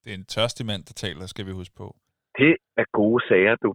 [0.04, 1.96] Det er en tørstig mand, der taler, skal vi huske på.
[2.38, 3.74] Det er gode sager, du.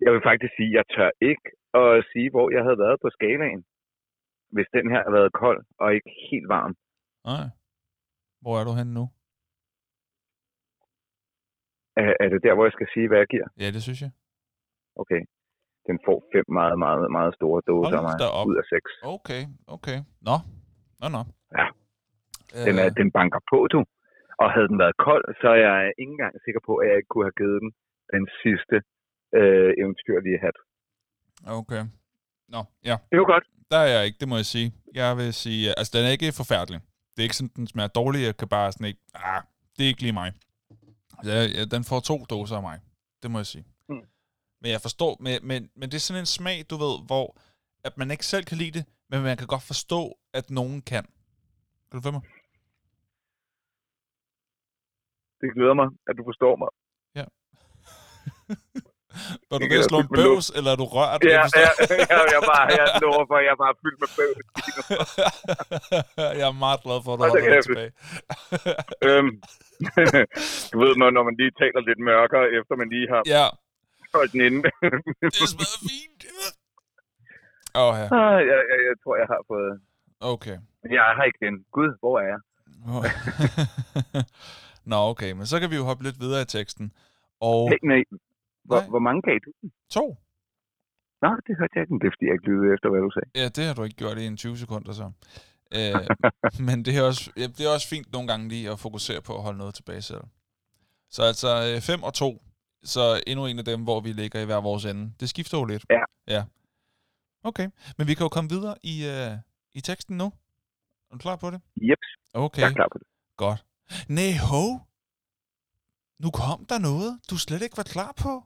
[0.00, 3.08] Jeg vil faktisk sige, at jeg tør ikke at sige, hvor jeg havde været på
[3.16, 3.64] skalaen,
[4.54, 6.74] hvis den her havde været kold og ikke helt varm.
[7.24, 7.46] Nej.
[8.42, 9.04] Hvor er du henne nu?
[12.00, 13.48] Er, er det der, hvor jeg skal sige, hvad jeg giver?
[13.62, 14.10] Ja, det synes jeg.
[15.02, 15.20] Okay.
[15.88, 18.16] Den får fem meget, meget, meget store dåser af mig.
[18.40, 18.46] op.
[18.50, 18.90] Ud af seks.
[19.16, 19.42] Okay,
[19.76, 19.98] okay.
[20.28, 20.36] Nå,
[21.00, 21.22] nå, nå.
[21.58, 21.66] Ja.
[22.66, 23.80] Den, er, Øh, den banker på, du.
[24.42, 27.10] Og havde den været kold, så er jeg ikke engang sikker på, at jeg ikke
[27.12, 27.70] kunne have givet den
[28.14, 28.76] den sidste
[29.38, 30.56] øh, eventyrlige hat.
[31.58, 31.82] okay.
[32.48, 32.96] Nå, ja.
[33.08, 33.44] Det er jo godt.
[33.70, 34.72] Der er jeg ikke, det må jeg sige.
[34.94, 36.80] Jeg vil sige, altså den er ikke forfærdelig.
[37.12, 38.20] Det er ikke sådan, den smager dårlig.
[38.22, 39.42] Jeg kan bare sådan ikke, ah,
[39.76, 40.32] det er ikke lige mig.
[41.24, 42.80] Ja, ja, den får to doser af mig.
[43.22, 43.64] Det må jeg sige.
[43.88, 44.06] Mm.
[44.60, 47.26] Men jeg forstår, men, men, men det er sådan en smag, du ved, hvor
[47.84, 51.04] at man ikke selv kan lide det, men man kan godt forstå, at nogen kan.
[51.88, 52.24] Kan du følge mig?
[55.40, 56.68] Det glæder mig, at du forstår mig.
[59.50, 61.20] Var du ved at slå en bøvs, eller er du rørt?
[61.24, 64.10] Ja, Jeg forstår- ja, ja, jeg, bare, jeg lover for, jeg er bare fyldt med
[64.18, 64.32] bøv.
[66.40, 67.66] jeg er meget glad for, at du dig kæft.
[67.68, 67.90] tilbage.
[69.08, 69.30] øhm,
[70.72, 73.44] du ved, når, når man lige taler lidt mørkere, efter man lige har ja,
[74.16, 74.60] holdt den inde.
[75.22, 76.20] det smager fint.
[77.82, 78.06] Åh, ja.
[78.20, 79.72] Ah, jeg, jeg, jeg tror, jeg har fået...
[80.34, 80.56] Okay.
[80.96, 81.54] Jeg er her igen.
[81.76, 82.40] Gud, hvor er jeg?
[84.90, 86.92] Nå, okay, men så kan vi jo hoppe lidt videre i teksten.
[87.40, 88.02] Og Hey, nej.
[88.64, 88.88] Hvor, Nej.
[88.88, 89.50] hvor mange gav du?
[89.90, 90.04] to.
[91.22, 91.94] Nå, det hørte jeg ikke.
[92.02, 93.30] Det er, fordi jeg ikke lyttede efter, hvad du sagde.
[93.40, 95.06] Ja, det har du ikke gjort i en 20 sekunder så.
[95.78, 95.94] Øh,
[96.66, 99.32] men det er, også, ja, det er også fint nogle gange lige at fokusere på
[99.36, 100.24] at holde noget tilbage selv.
[101.10, 101.48] Så altså
[101.86, 102.42] 5 og 2,
[102.82, 105.12] så endnu en af dem, hvor vi ligger i hver vores ende.
[105.20, 105.84] Det skifter jo lidt.
[105.90, 106.02] Ja.
[106.34, 106.42] Ja.
[107.42, 107.68] Okay,
[107.98, 109.38] men vi kan jo komme videre i, uh,
[109.72, 110.24] i teksten nu.
[111.10, 111.60] Er du klar på det?
[111.76, 113.06] Jeps, Okay, jeg er klar på det.
[113.36, 113.64] godt.
[114.08, 114.64] Nej, ho!
[116.22, 118.42] Nu kom der noget, du slet ikke var klar på.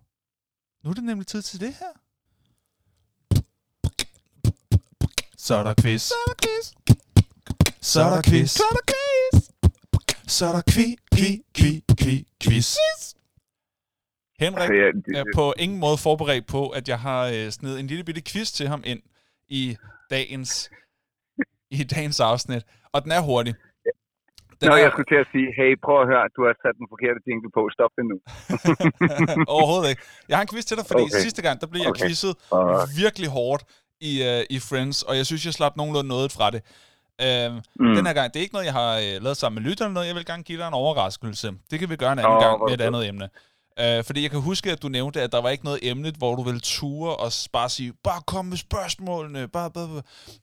[0.82, 1.92] Nu er det nemlig tid til det her.
[5.36, 6.02] Så er der quiz.
[6.02, 6.64] Så er der quiz.
[7.80, 8.50] Så er der quiz.
[8.50, 9.50] Så er der quiz.
[10.26, 12.76] Så er der kvi, kvi, kvi, kvi, quiz.
[14.38, 18.04] Henrik Altså, er på ingen måde forberedt på, at jeg har øh, snedet en lille
[18.04, 19.02] bitte quiz til ham ind
[19.48, 19.76] i
[20.10, 20.70] dagens,
[21.70, 22.62] i dagens afsnit.
[22.92, 23.54] Og den er hurtig.
[24.60, 26.74] Den Nå, er, jeg skulle til at sige, hey, prøv at høre, du har sat
[26.80, 27.62] den forkerte jingle på.
[27.76, 28.16] Stop det nu.
[29.56, 30.02] Overhovedet ikke.
[30.28, 31.14] Jeg har en quiz til dig, fordi okay.
[31.14, 31.24] Okay.
[31.26, 32.04] sidste gang, der blev jeg Okay.
[32.04, 33.62] quizzet Og, virkelig hårdt
[34.10, 36.60] i, uh, i Friends, og jeg synes, jeg slap nogenlunde noget fra det.
[37.26, 37.94] Uh, mm.
[37.96, 40.06] Den her gang, det er ikke noget, jeg har uh, lavet sammen med lytterne, noget.
[40.10, 41.48] jeg vil gerne give dig en overraskelse.
[41.70, 43.28] Det kan vi gøre en anden Åh, gang med et andet emne.
[43.82, 46.32] Uh, fordi jeg kan huske, at du nævnte, at der var ikke noget emne, hvor
[46.38, 49.88] du ville ture og bare sige, bare kom med spørgsmålene, bare, bare,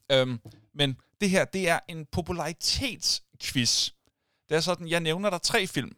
[0.10, 0.22] bare.
[0.22, 0.40] Um,
[0.80, 3.90] men det her, det er en popularitetsquiz.
[4.50, 5.96] Det er sådan, jeg nævner dig tre film.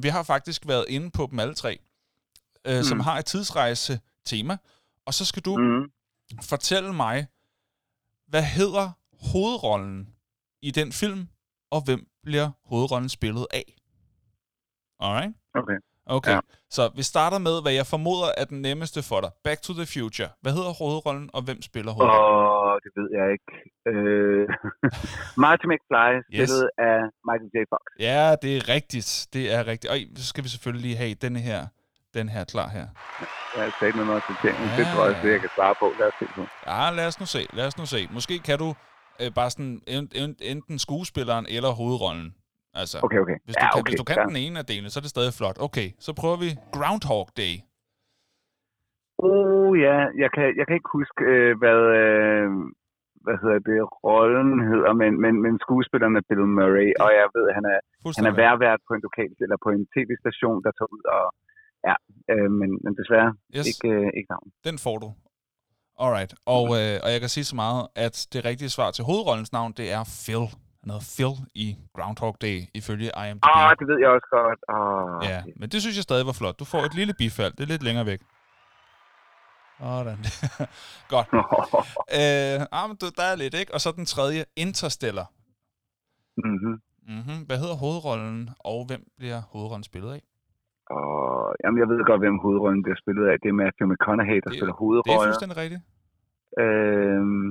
[0.00, 1.78] Vi har faktisk været inde på dem alle tre,
[2.66, 2.82] øh, mm.
[2.82, 4.56] som har et tidsrejse-tema.
[5.06, 5.90] Og så skal du mm,
[6.42, 7.26] fortælle mig,
[8.26, 8.90] hvad hedder
[9.32, 10.14] hovedrollen
[10.62, 11.28] i den film,
[11.70, 13.76] og hvem bliver hovedrollen spillet af?
[15.00, 15.36] Alright?
[15.54, 15.91] okay.
[16.16, 16.40] Okay, ja.
[16.76, 19.30] Så vi starter med, hvad jeg formoder er den nemmeste for dig.
[19.44, 20.28] Back to the Future.
[20.42, 22.36] Hvad hedder hovedrollen, og hvem spiller hovedrollen?
[22.46, 23.50] Åh, det ved jeg ikke.
[23.90, 24.48] Øh,
[25.44, 26.98] Marty McFly, spillet af
[27.28, 27.56] Michael J.
[27.72, 27.82] Fox.
[28.08, 29.26] Ja, det er rigtigt.
[29.32, 29.90] Det er rigtigt.
[29.92, 31.60] Og så skal vi selvfølgelig lige have denne her,
[32.14, 32.86] den her klar her.
[33.56, 34.54] Jeg har sagt med noget til ting.
[34.66, 34.76] Ja.
[34.78, 35.86] Det tror jeg, det jeg kan svare på.
[35.98, 36.42] Lad os se på.
[36.66, 37.46] Ja, lad os nu se.
[37.52, 38.08] Lad os nu se.
[38.10, 38.74] Måske kan du
[39.22, 42.34] øh, bare sådan en- en- enten skuespilleren eller hovedrollen.
[42.80, 43.38] Altså, Okay, okay.
[43.46, 43.90] hvis, du ja, kan, okay.
[43.90, 44.24] hvis du kan ja.
[44.32, 45.56] den ene af delene, så er det stadig flot.
[45.66, 47.54] Okay, så prøver vi Groundhog Day.
[49.28, 52.46] Oh ja, jeg kan, jeg kan ikke huske, øh, hvad, øh,
[53.24, 57.44] hvad hedder det, rollen hedder, men, men, men skuespilleren er Bill Murray, og jeg ved,
[57.50, 57.78] at han er,
[58.18, 61.24] han er værvært på en lokal, eller på en tv-station, der tager ud og,
[61.88, 61.94] ja,
[62.32, 64.48] øh, men, men desværre Yes, ikke, øh, ikke navn.
[64.68, 65.08] den får du.
[66.04, 69.52] Alright, og, øh, og jeg kan sige så meget, at det rigtige svar til hovedrollens
[69.58, 70.44] navn, det er Phil.
[70.84, 71.34] Hedder Phil
[71.64, 73.44] i Groundhog Day, ifølge IMDb.
[73.56, 74.60] Oh, det ved jeg også godt.
[74.76, 76.58] Oh, Ja, men det synes jeg stadig var flot.
[76.62, 77.52] Du får et lille bifald.
[77.56, 78.20] Det er lidt længere væk.
[79.78, 80.18] Sådan.
[81.14, 81.28] Godt.
[82.20, 83.74] Øh, ah, men du- der er lidt, ikke?
[83.74, 85.28] Og så den tredje, Interstellar.
[86.44, 86.76] mm-hmm.
[87.16, 87.38] Mm-hmm.
[87.48, 88.38] Hvad hedder hovedrollen,
[88.70, 90.22] og hvem bliver hovedrollen spillet af?
[90.98, 93.34] Og, jamen, jeg ved godt, hvem hovedrollen bliver spillet af.
[93.42, 95.26] Det er Matthew McConaughey, der Det- spiller Det er hovedrollen.
[95.28, 95.82] fuldstændig rigtigt.
[96.64, 97.48] Øhm,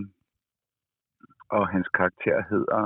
[1.57, 2.81] og hans karakter hedder...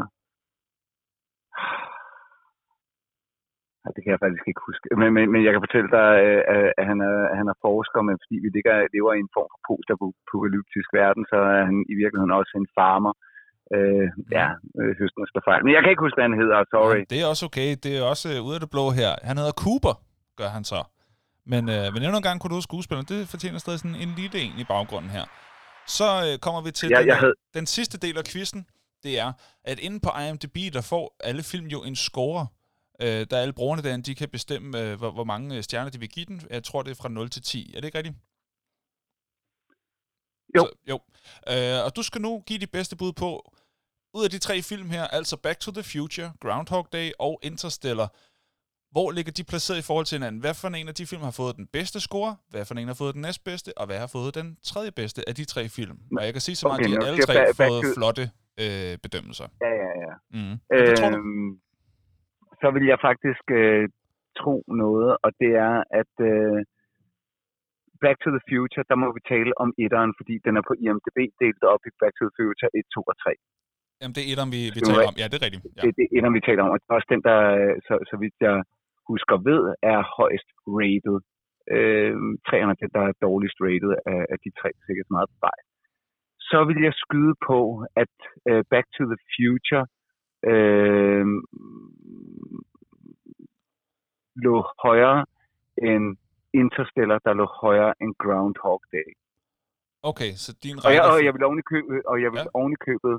[3.86, 4.86] Ej, Det kan jeg faktisk ikke huske.
[5.02, 8.16] Men, men, men jeg kan fortælle dig, øh, at- han er, han er forsker, men
[8.22, 12.34] fordi vi ligger, lever i en form for post-apokalyptisk verden, så er han i virkeligheden
[12.40, 13.14] også en farmer.
[13.76, 14.08] Øh,
[14.38, 14.48] ja,
[14.80, 15.62] øh, høsten står fejl.
[15.66, 17.00] Men jeg kan ikke huske, hvad han hedder, sorry.
[17.02, 17.70] Ja, det er også okay.
[17.86, 19.12] Det er også øh, ud af det blå her.
[19.30, 19.96] Han hedder Cooper,
[20.40, 20.80] gør han så.
[21.54, 23.08] Men, øh, men endnu en gang kunne du skuespilleren.
[23.14, 25.26] Det fortjener stadig sådan en lille en i baggrunden her.
[25.98, 28.62] Så øh, kommer vi til Ja, den, jeg havde- den sidste del af quizzen.
[29.06, 29.34] Det er,
[29.64, 32.48] at inde på IMDb, der får alle film jo en score.
[33.02, 35.92] Øh, der er alle brugerne derinde, de kan bestemme, øh, hvor, hvor mange øh, stjerner
[35.92, 36.42] de vil give den.
[36.50, 37.72] Jeg tror, det er fra 0 til 10.
[37.76, 38.16] Er det ikke rigtigt?
[40.58, 40.62] Jo.
[40.62, 41.00] Så, jo.
[41.54, 43.54] Øh, og du skal nu give de bedste bud på,
[44.14, 48.16] ud af de tre film her, altså Back to the Future, Groundhog Day og Interstellar,
[48.92, 50.42] hvor ligger de placeret i forhold til hinanden?
[50.42, 52.36] Hvad for en af de film har fået den bedste score?
[52.50, 53.78] Hvad for en har fået den næstbedste?
[53.78, 55.98] Og hvad har fået den tredje bedste af de tre film?
[56.18, 57.94] Og jeg kan sige så meget, Okay, at de har alle tre back fået to-
[57.96, 58.32] flotte
[58.64, 59.48] øh, bedømmelser.
[59.66, 60.14] Ja, ja, ja.
[60.36, 60.56] Mm.
[60.78, 61.50] Øhm,
[62.62, 63.84] så vil jeg faktisk øh,
[64.40, 66.60] tro noget, og det er, at øh,
[68.04, 71.20] Back to the Future, der må vi tale om etteren, fordi den er på IMDb
[71.44, 73.34] delt op i Back to the Future 1, 2 og 3.
[74.00, 75.16] Jamen, det er et, om vi, vi taler om.
[75.22, 75.64] Ja, det er rigtigt.
[75.66, 75.82] Ja.
[75.84, 77.40] Det er det etteren, vi taler om, og det er også den, der,
[77.88, 78.58] så, så vidt jeg
[79.12, 79.62] husker ved,
[79.94, 80.50] er højst
[80.80, 81.18] rated.
[81.76, 82.14] Øh,
[82.48, 85.60] træerne er den, der er dårligst rated af, af de tre, sikkert meget vej.
[86.50, 88.16] Så vil jeg skyde på, at
[88.50, 89.86] øh, Back to the Future
[90.52, 91.26] øh,
[94.36, 95.26] lå højere
[95.78, 96.18] end
[96.54, 99.12] Interstellar, der lå højere end Groundhog Day.
[100.04, 102.44] Okay, så din Og jeg, og jeg vil oven i købet, og jeg vil Ja.
[102.44, 102.60] ja.
[102.60, 103.16] oven i købet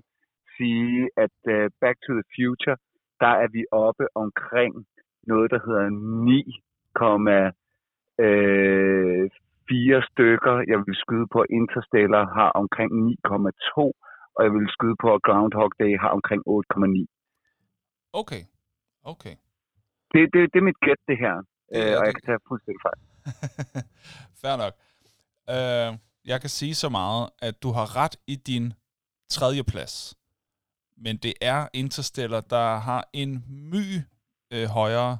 [0.56, 2.76] sige, at uh, Back to the Future,
[3.20, 4.86] der er vi oppe omkring
[5.30, 5.86] noget, der hedder
[9.70, 10.54] 9,4 stykker.
[10.72, 13.82] Jeg vil skyde på, at Interstellar har omkring 9,2,
[14.36, 17.06] og jeg vil skyde på, at Groundhog Day har omkring 8,9.
[18.20, 18.42] Okay,
[19.12, 19.34] okay.
[20.12, 21.36] Det, det, det er mit gæt, det her.
[21.36, 21.44] Er
[21.74, 23.00] Øh, og jeg kan tage fuldstændig fejl.
[24.40, 24.74] Fair nok.
[25.54, 25.90] Uh,
[26.30, 28.72] jeg kan sige så meget, at du har ret i din
[29.30, 29.94] tredje plads.
[30.96, 33.86] Men det er Interstellar, der har en my
[34.52, 35.18] øh, højere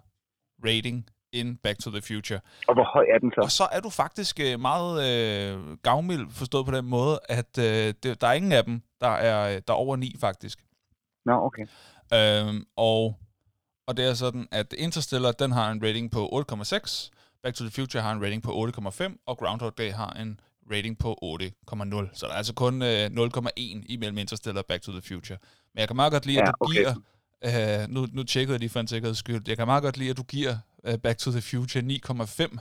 [0.64, 1.06] rating
[1.40, 2.40] end Back to the Future.
[2.68, 3.40] Og hvor høj er den så?
[3.40, 7.94] Og så er du faktisk øh, meget øh, gavmild forstået på den måde, at øh,
[8.02, 10.64] det, der er ingen af dem, der er, der er over 9 faktisk.
[11.24, 11.66] Nå, okay.
[12.14, 13.18] Øhm, og,
[13.86, 17.10] og det er sådan, at Interstellar, den har en rating på 8,6,
[17.42, 20.40] Back to the Future har en rating på 8,5, og Groundhog Day har en
[20.72, 22.08] rating på 8,0.
[22.12, 25.38] Så der er altså kun øh, 0,1 imellem Interstellar og Back to the Future.
[25.74, 26.74] Men jeg kan meget godt lide, at Ja, du okay.
[26.74, 26.94] giver...
[27.44, 29.42] Øh, nu, nu tjekkede jeg lige for en sikkerheds skyld.
[29.48, 30.56] Jeg kan meget godt lide, at du giver
[30.88, 32.58] øh, Back to the Future 9,5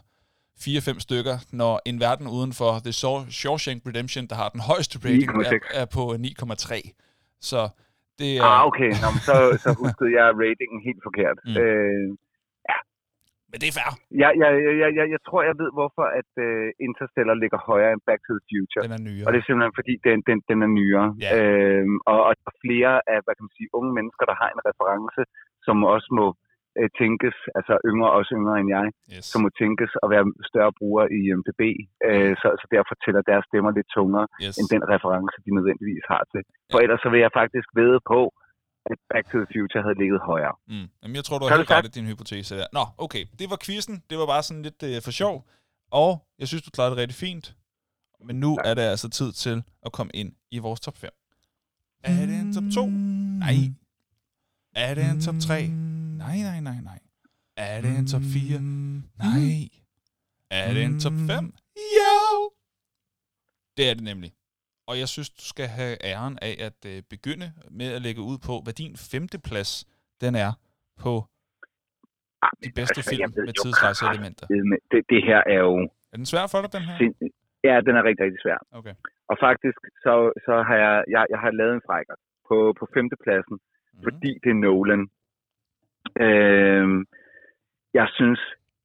[0.55, 4.95] 4-5 stykker, når en verden uden for The Shaw- Shawshank Redemption, der har den højeste
[5.07, 5.81] rating, er, 9,6.
[5.81, 6.75] er på 9,3.
[7.49, 7.59] Så
[8.19, 8.43] det er...
[8.49, 8.91] Ah, okay.
[9.03, 11.37] Nå, så, så huskede jeg ratingen helt forkert.
[11.47, 11.55] Mm.
[11.61, 12.07] Øh,
[13.51, 13.91] Men det er fair.
[14.23, 14.49] jeg, jeg,
[14.81, 18.31] jeg, jeg, jeg tror, jeg ved, hvorfor at uh, Interstellar ligger højere end Back to
[18.37, 18.81] the Future.
[18.85, 19.25] Den er nyere.
[19.25, 21.07] Og det er simpelthen, fordi den, den, den er nyere.
[21.25, 21.29] Ja.
[21.37, 24.49] Øhm, og, og der er flere af, hvad kan man sige, unge mennesker, der har
[24.55, 25.21] en reference,
[25.65, 26.25] som også må
[26.79, 29.25] øh, tænkes, altså yngre, også yngre end jeg, Yes.
[29.31, 31.61] som må tænkes at være større brugere i MDB.
[32.09, 34.53] Øh, så, så derfor tæller deres stemmer lidt tungere, yes.
[34.59, 36.41] end den reference, de nødvendigvis har til.
[36.71, 36.83] For Ja.
[36.85, 38.19] ellers så vil jeg faktisk vede på,
[38.91, 40.55] at Back to the Future havde ligget højere.
[40.73, 40.87] Mm.
[41.01, 42.67] Jamen, jeg tror, du har helt ret i din hypotese der.
[42.77, 43.23] Nå, okay.
[43.39, 43.95] Det var quizzen.
[44.09, 45.35] Det var bare sådan lidt øh, for sjov.
[46.01, 47.45] Og jeg synes, du klarede det rigtig fint.
[48.27, 51.09] Men nu er det altså tid til at komme ind i vores top 5.
[52.03, 52.85] Er det en top 2?
[53.45, 53.57] Nej.
[54.75, 55.57] Er det en top 3?
[56.27, 56.99] Nej, nej, nej, nej.
[57.57, 58.59] Er det en top 4?
[59.25, 59.47] Nej.
[60.61, 61.53] Er det en top 5?
[61.99, 62.15] Jo!
[63.77, 64.31] Det er det nemlig.
[64.89, 67.47] Og jeg synes, du skal have æren af at øh, begynde
[67.79, 69.71] med at lægge ud på, hvad din femte plads
[70.23, 70.51] den er
[71.03, 71.13] på
[72.45, 74.45] Ah, de bedste altså, film med tidsrejseelementer.
[74.53, 74.59] Det,
[74.91, 75.73] det, det her er jo
[76.13, 76.97] Er den svær for dig, den her?
[77.01, 77.13] sind...
[77.69, 78.57] Ja, den er rigtig, rigtig svær.
[78.79, 78.95] Okay.
[79.31, 80.13] Og faktisk, så,
[80.45, 82.15] så har jeg, jeg, jeg har lavet en frækker
[82.49, 83.57] på, på femtepladsen,
[83.97, 84.03] Mm.
[84.07, 85.03] fordi det er Nolan.
[86.25, 87.05] Øhm,
[87.99, 88.41] jeg synes,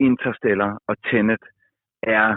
[0.08, 1.44] Interstellar og Tenet
[2.02, 2.28] er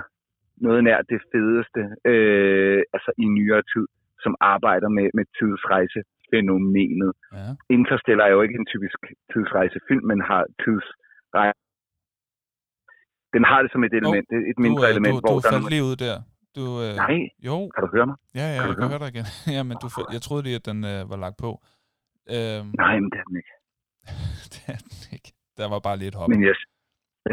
[0.65, 1.81] noget nær det fedeste,
[2.11, 3.85] øh, altså i nyere tid,
[4.23, 7.13] som arbejder med, med tidsrejsefænomenet.
[7.33, 7.49] Ja.
[7.77, 8.99] Interstellar er jo ikke en typisk
[9.33, 11.59] tidsrejsefilm, men har tidsrejse.
[13.35, 15.41] Den har det som et element, oh, et mindre du, øh, element, du, hvor du
[15.41, 16.17] der er faldt lige ud der.
[16.57, 18.17] Du, øh, Nej, Jo, kan du høre mig?
[18.39, 19.27] ja, ja, Kan jeg du kan høre dig igen.
[19.55, 21.51] ja, men du, jeg troede lige, at den øh, var lagt på.
[22.35, 23.53] Øhm, Nej, men det er den ikke.
[24.53, 25.29] det er den ikke.
[25.59, 26.29] Der var bare lige et hop.
[26.33, 26.55] Men jeg,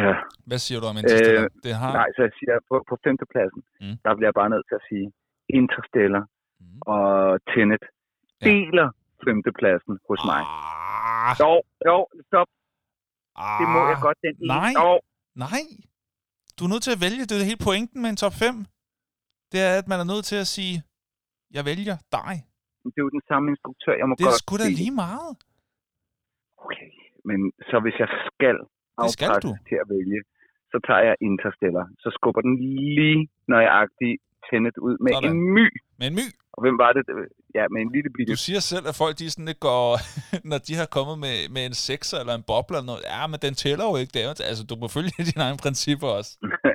[0.03, 0.13] ja,
[0.49, 1.45] Hvad siger du om Interstellar?
[1.45, 1.91] Øh, det har...
[2.01, 3.97] nej, så jeg siger, på, på femtepladsen, Mm.
[4.05, 5.07] der bliver jeg bare nødt til at sige,
[5.61, 6.25] Interstellar
[6.61, 6.79] Mm.
[6.95, 7.03] og
[7.53, 7.85] Tenet
[8.43, 8.45] Ja.
[8.51, 8.87] deler
[9.27, 10.41] femtepladsen hos mig.
[10.47, 11.53] Ah, Jo,
[11.89, 11.97] jo,
[12.29, 12.49] stop.
[13.61, 14.47] Det må jeg ah, godt, den ene.
[14.57, 14.73] nej.
[14.81, 14.91] Jo,
[15.47, 15.63] Nej.
[16.57, 17.23] Du er nødt til at vælge.
[17.29, 18.55] Det er hele pointen med en top 5.
[19.53, 20.75] Det er, at man er nødt til at sige,
[21.57, 22.35] jeg vælger dig.
[22.95, 25.31] det er jo den samme instruktør, jeg må Det er godt sgu da lige meget.
[26.65, 26.89] Okay,
[27.29, 27.39] men
[27.71, 28.57] så hvis jeg skal
[29.17, 29.51] skal du.
[29.69, 30.21] til at vælge,
[30.73, 31.87] så tager jeg Interstellar.
[32.03, 32.55] Så skubber den
[32.99, 33.19] lige
[33.53, 34.19] nøjagtigt
[34.51, 35.31] Tenet ud med Sådan.
[35.31, 35.67] en my.
[35.99, 37.03] Men en my, Og hvem var det?
[37.59, 39.87] Ja, med en lille bitte du siger selv, at folk de sådan lidt går,
[40.51, 43.03] når de har kommet med, med en sekser eller en boble eller noget.
[43.15, 44.13] Ja, men den tæller jo ikke.
[44.15, 46.33] Det er, jo- altså, du må følge dine egne principper også.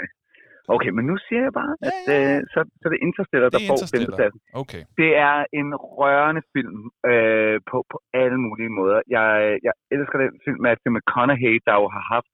[0.75, 2.37] Okay, men nu siger jeg bare, Ja, at ja, ja.
[2.37, 4.39] Øh, så, så er det Interstellar, Det der er får femtepladsen.
[4.61, 4.81] Okay.
[5.01, 5.69] Det er en
[5.99, 6.79] rørende film
[7.11, 8.99] øh, på, på alle mulige måder.
[9.15, 9.27] Jeg,
[9.67, 12.31] jeg elsker den film med Matthew McConaughey, der jo har haft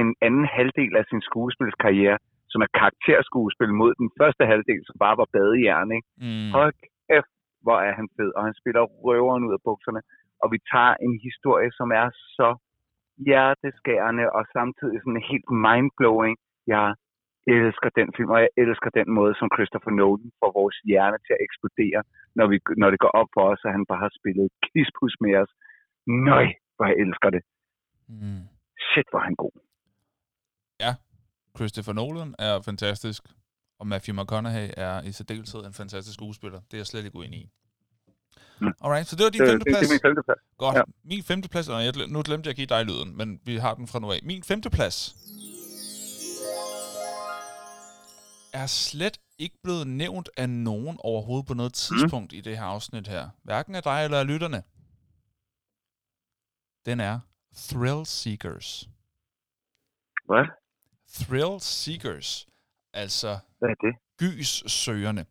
[0.00, 2.18] en anden halvdel af sin skuespilskarriere,
[2.52, 6.08] som er karakterskuespil mod den første halvdel, som bare var badejern, ikke?
[6.24, 6.50] Mm.
[6.56, 6.72] Hold
[7.08, 7.32] kæft,
[7.64, 10.00] hvor er han fed, og han spiller røveren ud af bukserne.
[10.42, 12.48] Og vi tager en historie, som er så
[13.26, 16.36] hjerteskærende og samtidig sådan helt mindblowing.
[16.74, 16.86] Jeg
[17.56, 21.32] elsker den film, og jeg elsker den måde, som Christopher Nolan får vores hjerne til
[21.36, 22.00] at eksplodere,
[22.38, 25.34] når, vi, når det går op for os, at han bare har spillet kispus med
[25.42, 25.50] os.
[26.30, 26.46] Nøj,
[26.76, 27.42] hvor jeg elsker det.
[28.20, 28.42] Mm.
[28.88, 29.54] Shit, hvor han god.
[31.58, 33.22] Christopher Nolan er fantastisk,
[33.80, 36.60] og Matthew McConaughey er i særdeleshed en fantastisk skuespiller.
[36.66, 37.46] Det er jeg slet ikke uenig i.
[38.60, 38.72] Mm.
[38.84, 39.88] Alright, så det var din Det, det, femte det plads.
[39.88, 40.40] er min femteplads.
[40.64, 40.76] Godt.
[40.76, 40.82] Ja.
[41.12, 43.86] Min femteplads, og jeg, nu glemte jeg at give dig lyden, men vi har den
[43.92, 44.20] fra nu af.
[44.30, 44.96] Min femteplads
[48.52, 52.38] er slet ikke blevet nævnt af nogen overhovedet på noget tidspunkt mm.
[52.38, 53.28] i det her afsnit her.
[53.42, 54.62] Hverken af dig eller af lytterne.
[56.86, 57.20] Den er
[57.56, 58.88] Thrill Seekers.
[60.26, 60.44] Hvad?
[61.12, 62.48] Thrill Seekers.
[62.92, 63.96] Altså Hvad er det?
[64.18, 65.26] Gys-søgerne.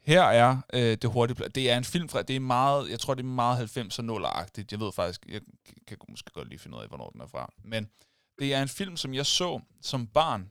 [0.00, 1.54] Her er øh, det hurtigt.
[1.54, 4.66] Det er en film fra, det er meget, jeg tror det er meget 90'er 0'er-agtigt.
[4.70, 5.40] Jeg ved faktisk, jeg
[5.86, 7.52] kan måske godt lige finde ud af, hvornår den er fra.
[7.64, 7.90] Men
[8.38, 10.50] det er en film, som jeg så som barn,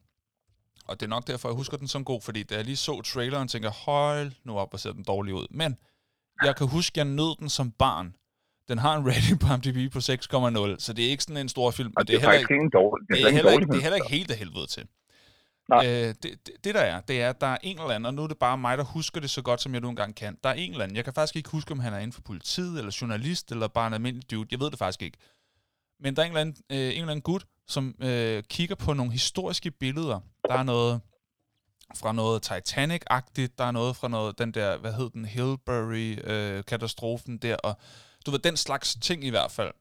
[0.88, 3.02] og det er nok derfor, jeg husker den som god, fordi da jeg lige så
[3.02, 5.48] traileren, tænker hold nu op, hvor ser den dårlig ud.
[5.50, 5.78] Men
[6.44, 8.16] jeg kan huske, jeg nød den som barn.
[8.68, 11.72] Den har en rating på MDB på 6,0, så det er ikke sådan en stor
[11.72, 11.94] film.
[11.98, 13.08] Og det er, heller ikke, ikke en dårlig.
[13.10, 14.88] det er, heller ikke, det er heller ikke helt af helvede til.
[15.70, 15.86] Nej.
[15.86, 18.14] Øh, det, det, det der er, det er, at der er en eller anden, og
[18.14, 20.38] nu er det bare mig, der husker det så godt, som jeg nu engang kan.
[20.44, 22.22] Der er en eller anden, jeg kan faktisk ikke huske, om han er inden for
[22.22, 24.48] politiet, eller journalist, eller bare en almindelig dude.
[24.52, 25.18] Jeg ved det faktisk ikke.
[26.00, 28.94] Men der er en eller anden, øh, en eller anden gut, som øh, kigger på
[28.94, 30.20] nogle historiske billeder.
[30.48, 31.02] Der er noget
[31.96, 37.56] fra noget Titanic-agtigt, der er noget fra noget, den der, hvad hed den, Hillbury-katastrofen der,
[37.56, 37.78] og
[38.26, 39.74] du ved, den slags ting i hvert fald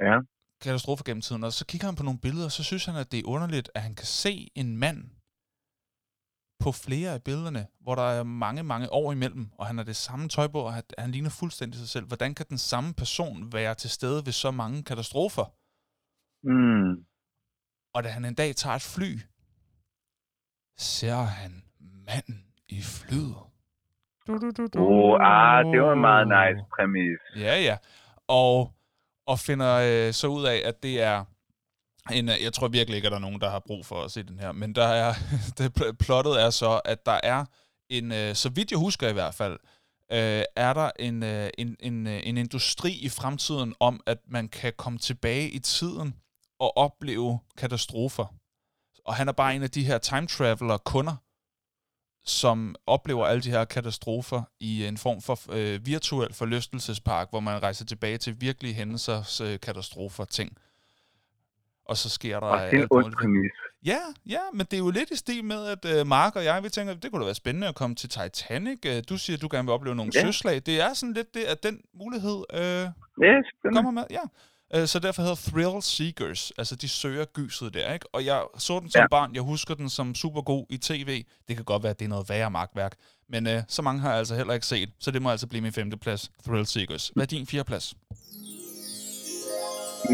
[0.00, 0.18] Ja.
[0.60, 3.12] katastrofer gennem tiden, og så kigger han på nogle billeder, og så synes han, at
[3.12, 5.10] det er underligt, at han kan se en mand
[6.60, 9.96] på flere af billederne, hvor der er mange, mange år imellem, og han har det
[9.96, 12.06] samme tøj på, og han- han ligner fuldstændig sig selv.
[12.06, 15.44] Hvordan kan den samme person være til stede ved så mange katastrofer?
[16.42, 17.04] Mm.
[17.94, 19.20] Og da han en dag tager et fly,
[20.78, 21.62] ser han
[22.06, 23.36] manden i flyet.
[24.78, 27.18] Oh, ah, det var en meget nice præmis.
[27.36, 27.76] Ja, ja.
[28.28, 28.72] Og,
[29.26, 31.24] og finder øh, så ud af, at det er
[32.12, 34.10] en, øh, jeg tror virkelig ikke, at der er nogen, der har brug for at
[34.10, 35.12] se den her, men der er,
[35.58, 37.44] det, pl- plottet er så, at der er
[37.88, 39.58] en, øh, så vidt jeg husker i hvert fald,
[40.12, 44.48] øh, er der en, øh, en, en, øh, en industri i fremtiden om, at man
[44.48, 46.14] kan komme tilbage i tiden
[46.58, 48.26] og opleve katastrofer.
[49.04, 51.16] Og han er bare en af de her time traveler kunder,
[52.24, 57.62] som oplever alle de her katastrofer i en form for øh, virtuel forlystelsespark, hvor man
[57.62, 60.56] rejser tilbage til virkelige hændelsers øh, katastrofer ting.
[61.84, 62.46] Og så sker der...
[62.46, 63.52] Og det er en præmis.
[63.84, 66.62] Ja, ja, men det er jo lidt i stil med, at øh, Mark og jeg,
[66.62, 68.78] vi tænker, det kunne da være spændende at komme til Titanic.
[68.86, 70.20] Øh, du siger, at du gerne vil opleve nogle Ja.
[70.20, 70.66] søslag.
[70.66, 72.88] Det er sådan lidt det, at den mulighed øh, Ja,
[73.20, 73.74] selvfølgelig.
[73.74, 74.20] kommer med, ja.
[74.74, 78.06] Øh, Så derfor hedder Thrill Seekers, altså de søger gyset der, ikke?
[78.12, 79.06] Og jeg så den som Ja.
[79.16, 81.10] barn, jeg husker den som super god i tv.
[81.48, 82.94] Det kan godt være, at det er noget værre markværk,
[83.32, 85.62] men øh, så mange har jeg altså heller ikke set, så det må altså blive
[85.62, 87.04] min femte plads, Thrill Seekers.
[87.14, 87.86] Hvad er din fjerde plads?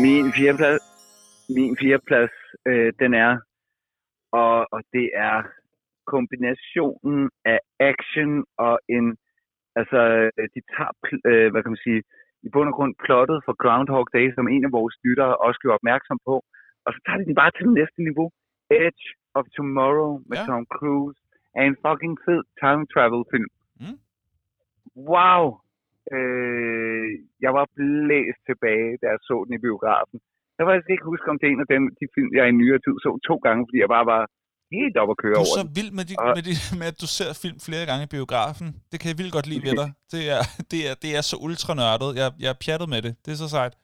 [0.04, 0.82] Min fjerdeplads,
[1.58, 2.34] min fjerdeplads
[2.70, 3.32] øh, den er,
[4.42, 5.36] og, og det er
[6.14, 7.20] kombinationen
[7.52, 7.58] af
[7.90, 8.32] action
[8.66, 9.06] og en,
[9.80, 10.00] altså
[10.38, 10.92] øh, de tager,
[11.28, 12.02] øh, hvad kan man sige,
[12.46, 15.78] i bund og grund plottet for Groundhog Day, som en af vores lyttere også gjorde
[15.80, 16.34] opmærksom på,
[16.84, 18.28] og så tager de den bare til det næste niveau.
[18.84, 19.06] Edge
[19.38, 20.46] of Tomorrow med Ja.
[20.46, 21.18] Tom Cruise
[21.58, 23.50] er en fucking fed time travel film.
[23.82, 23.98] Mm.
[25.10, 25.42] Wow!
[26.14, 27.08] Øh,
[27.44, 30.18] jeg var blæst tilbage, da jeg så den i biografen.
[30.52, 32.58] Jeg kan faktisk ikke huske, om det er en af dem, de film, jeg i
[32.60, 34.22] nyere tid så to gange, fordi jeg bare var
[34.80, 36.86] helt op at køre Du er over så vild med, de, Og- med, de, med,
[36.92, 38.68] at du ser film flere gange i biografen.
[38.90, 39.88] Det kan jeg vildt godt lide ved dig.
[40.14, 40.42] Det er,
[40.72, 42.10] det er, det er så ultra nørdet.
[42.20, 43.12] Jeg, jeg er pjattet med det.
[43.24, 43.74] Det er så sejt.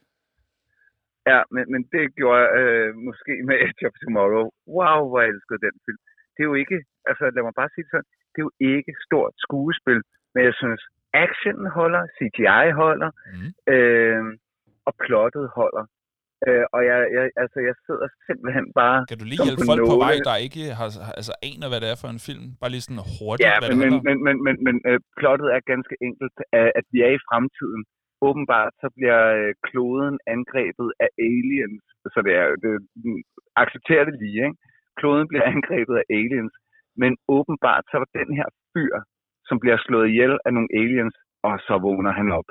[1.32, 4.46] Ja, men, men det gjorde jeg øh, måske med Edge of Tomorrow.
[4.76, 6.00] Wow, hvor jeg elskede den film.
[6.34, 6.78] Det er jo ikke,
[7.10, 9.98] altså lad mig bare sige det sådan, det er jo ikke stort skuespil,
[10.34, 10.80] men jeg synes,
[11.24, 13.50] actionen holder, CGI holder, Mm.
[13.74, 14.22] øh,
[14.88, 15.84] og plottet holder.
[16.46, 18.98] Øh, og jeg, jeg, altså, jeg sidder simpelthen bare...
[19.10, 20.88] Kan du lige hjælpe på folk på vej, der ikke har,
[21.20, 22.46] altså, aner, hvad det er for en film?
[22.60, 24.98] Bare lige sådan hurtigt, Ja, hvad men, det men, handler men, men, men, men øh,
[25.20, 26.36] plottet er ganske enkelt,
[26.78, 27.82] at, vi er i fremtiden.
[28.28, 32.72] Åbenbart så bliver øh, kloden angrebet af aliens, så det er det,
[33.62, 34.58] accepterer det lige, ikke?
[35.00, 36.54] Kloden bliver angrebet af aliens,
[37.02, 38.94] men åbenbart så der den her fyr,
[39.48, 41.16] som bliver slået ihjel af nogle aliens,
[41.46, 42.48] og så vågner han op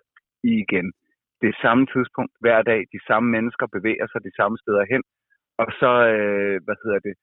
[0.62, 0.88] igen.
[1.46, 5.04] Det samme tidspunkt hver dag, de samme mennesker bevæger sig de samme steder hen,
[5.62, 7.16] og så, øh, hvad hedder det,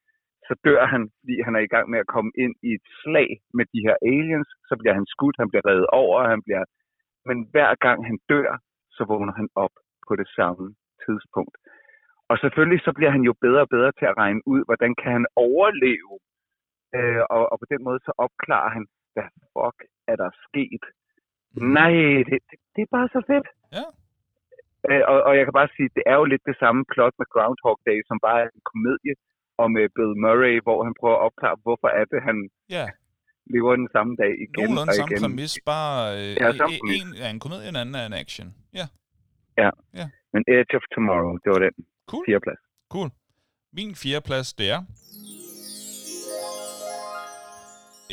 [0.49, 3.29] så dør han, fordi han er i gang med at komme ind i et slag
[3.59, 4.51] med de her aliens.
[4.69, 6.65] Så bliver han skudt, han bliver reddet over, han bliver...
[7.29, 8.49] Men hver gang han dør,
[8.97, 9.75] så vågner han op
[10.09, 10.67] på det samme
[11.05, 11.57] tidspunkt.
[12.31, 15.13] Og selvfølgelig så bliver han jo bedre og bedre til at regne ud, hvordan kan
[15.13, 16.13] han overleve.
[16.97, 18.85] Øh, og, og på den måde så opklarer han,
[19.15, 19.79] hvad fuck
[20.13, 20.85] er der sket?
[21.57, 21.67] Mhm.
[21.79, 21.93] Nej,
[22.29, 23.49] det, det, det er bare så fedt.
[23.79, 23.87] Ja.
[24.91, 27.27] Øh, og, og jeg kan bare sige, det er jo lidt det samme plot med
[27.35, 29.15] Groundhog Day, som bare er en komedie
[29.65, 32.37] om uh, Bill Murray, hvor han prøver at opklare, hvorfor er det, han
[32.77, 32.87] Ja,
[33.55, 35.23] lever den samme dag igen nogenlunde og samme igen.
[35.25, 37.03] præmis, bare øh, Ja, en, samme præmis.
[37.03, 38.49] en er en komedie, en anden er en action.
[38.81, 38.87] Ja,
[40.35, 41.75] Men Edge of Tomorrow, det var den
[42.11, 42.25] cool.
[42.29, 42.63] fjerdeplads.
[42.95, 43.09] Cool.
[43.77, 44.81] Min fjerde plads, det er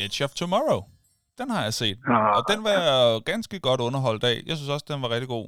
[0.04, 0.82] Edge of Tomorrow.
[1.40, 1.98] Den har jeg set.
[2.08, 4.36] Ah, Og den var jeg ganske godt underholdt af.
[4.50, 5.48] Jeg synes også, den var rigtig god.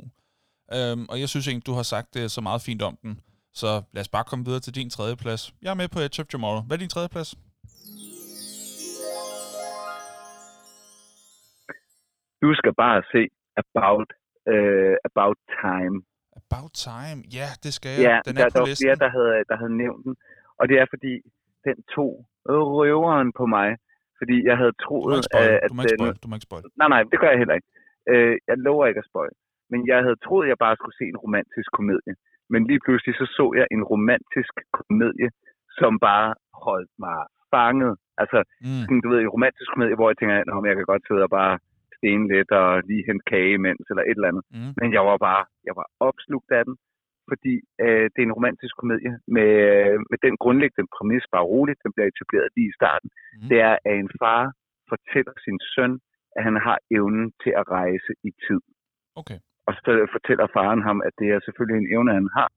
[0.75, 3.19] Øhm, og jeg synes egentlig, du har sagt det så meget fint om den.
[3.53, 5.53] Så lad os bare komme videre til din tredje plads.
[5.61, 6.61] Jeg er med på Edge of Tomorrow.
[6.67, 7.35] Hvad er din tredje plads?
[12.43, 13.21] Du skal bare se
[13.63, 14.09] About,
[14.53, 15.95] uh, about Time.
[16.41, 17.19] About Time.
[17.39, 18.01] Ja, det skal jeg.
[18.09, 18.83] Ja, den der, er der på var listen.
[18.85, 20.13] flere, der havde, der havde nævnt den.
[20.59, 21.13] Og det er fordi,
[21.67, 22.11] den tog
[22.77, 23.69] røveren på mig.
[24.19, 25.49] Fordi jeg havde Du må troet, ikke spoil.
[25.63, 25.99] at Du må ikke den...
[25.99, 26.15] spoil.
[26.23, 26.63] Du må ikke spoil.
[26.81, 27.69] Nej, nej, det gør jeg heller ikke.
[28.11, 29.33] Øh, jeg lover ikke at spøje.
[29.73, 32.13] Men jeg havde troet, jeg bare skulle se en romantisk komedie.
[32.53, 35.29] Men lige pludselig så så jeg en romantisk komedie,
[35.79, 36.29] som bare
[36.67, 37.19] holdt mig
[37.53, 37.93] fanget.
[38.21, 38.81] Altså, Mm.
[38.85, 41.33] sådan, du ved, en romantisk komedie, hvor jeg tænker, at jeg kan godt sidde og
[41.39, 41.53] bare
[41.97, 44.43] stene lidt og lige hente kage imens, eller et eller andet.
[44.55, 44.71] Mm.
[44.79, 46.75] Men jeg var bare, jeg var opslugt af den,
[47.29, 49.51] fordi øh, det er en romantisk komedie med,
[50.11, 53.09] med den grundlæggende præmis, bare roligt, den bliver etableret lige i starten.
[53.13, 53.47] Mhm.
[53.49, 54.41] Det er, at en far
[54.91, 55.93] fortæller sin søn,
[56.37, 58.61] at han har evnen til at rejse i tid.
[59.21, 59.39] Okay.
[59.67, 62.49] Og så fortæller faren ham, at det er selvfølgelig en evne, han har,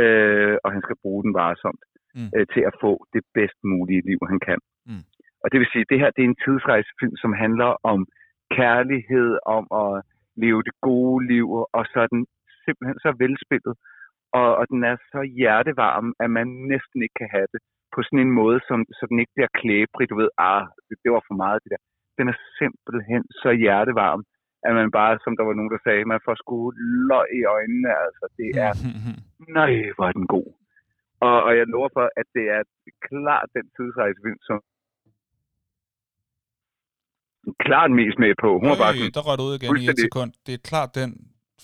[0.00, 1.84] øh, og han skal bruge den varsomt
[2.18, 2.30] Mm.
[2.36, 4.58] øh, til at få det bedst mulige liv, han kan.
[4.88, 5.04] Mm.
[5.42, 8.00] Og det vil sige, at det her det er en tidsrejsefilm, som handler om
[8.58, 9.92] kærlighed, om at
[10.44, 12.22] leve det gode liv, og så er den
[12.64, 13.74] simpelthen så velspillet.
[14.40, 17.60] Og, og den er så hjertevarm, at man næsten ikke kan have det
[17.94, 20.10] på sådan en måde, som, så den ikke bliver klæbrig.
[20.10, 21.82] Du ved, ah, det, det var for meget det der.
[22.18, 24.22] Den er simpelthen så hjertevarm,
[24.66, 26.56] at man bare, som der var nogen, der sagde, man får sgu
[27.10, 27.90] løg i øjnene.
[28.06, 28.72] Altså, det er
[29.58, 30.48] nej, hvor er den god.
[31.26, 32.62] Og, og jeg lover for, at det er
[33.08, 34.58] klart den tidsrejsefilm, som
[37.66, 38.48] klart mest med på.
[38.60, 40.30] Hun var bare Øj, sådan der røg ud igen i et sekund.
[40.46, 41.10] Det er klart den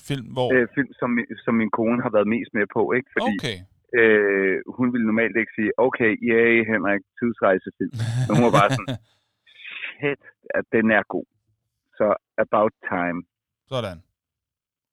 [0.08, 0.48] film, hvor...
[0.54, 3.08] øh, film, som, min- som min kone har været mest med på, ikke?
[3.16, 3.56] Fordi Okay.
[4.00, 7.94] øh, hun ville normalt ikke sige, okay, yay, Henrik, tidsrejsefilm.
[8.26, 8.90] Men hun var bare sådan,
[9.92, 10.22] shit,
[10.58, 11.26] at den er god.
[12.00, 13.22] Så About Time.
[13.68, 14.02] Sådan.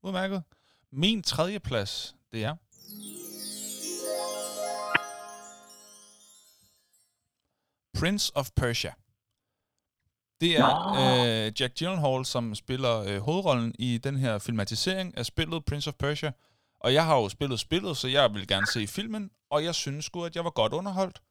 [0.03, 0.43] Udmærket.
[0.91, 2.55] Min tredje plads, det er...
[7.99, 8.93] Prince of Persia.
[10.41, 10.71] Det er
[11.01, 15.93] øh, Jack Gyllenhaal, som spiller øh, hovedrollen i den her filmatisering af spillet Prince of
[15.93, 16.31] Persia.
[16.79, 20.05] Og jeg har jo spillet spillet, så jeg vil gerne se filmen, og jeg synes
[20.05, 21.21] sgu, at jeg var godt underholdt.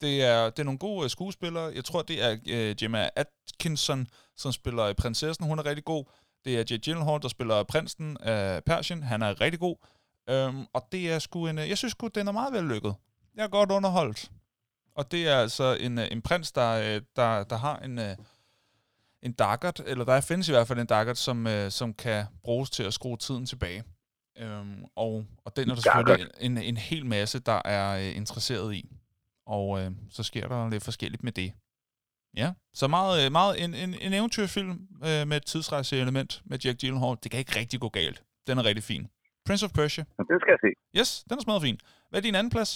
[0.00, 1.72] Det er, det er nogle gode øh, skuespillere.
[1.74, 4.06] Jeg tror, det er øh, Gemma Atkinson,
[4.36, 5.46] som spiller øh, prinsessen.
[5.46, 6.04] Hun er rigtig god.
[6.44, 9.02] Det er Jake Gyllenhaal, der spiller prinsen af Persien.
[9.02, 9.76] Han er rigtig god.
[10.30, 11.58] Øhm, og det er sgu en...
[11.58, 12.94] øh, Jeg synes sgu, den er meget vellykket.
[13.36, 14.30] Jeg er godt underholdt.
[14.96, 18.16] Og det er altså en, øh, en prins, der, øh, der, der har en, øh,
[19.22, 22.70] en daggert, eller der findes i hvert fald en daggert, som, øh, som kan bruges
[22.70, 23.84] til at skrue tiden tilbage.
[24.38, 28.74] Øhm, og, og den er der selvfølgelig en, en hel masse, der er øh, interesseret
[28.74, 28.90] i.
[29.46, 31.52] Og øh, så sker der lidt forskelligt med det.
[32.36, 32.48] Ja,
[32.80, 34.70] så meget, øh, meget en, en, en eventyrfilm
[35.08, 37.16] øh, med et tidsrejse-element med Jack Gyllenhaal.
[37.22, 38.18] Det kan ikke rigtig gå galt.
[38.46, 39.02] Den er rigtig fin.
[39.46, 40.04] Prince of Persia.
[40.30, 40.70] Den skal jeg se.
[40.98, 41.78] Yes, den er smadret fin.
[42.10, 42.72] Hvad er din anden plads?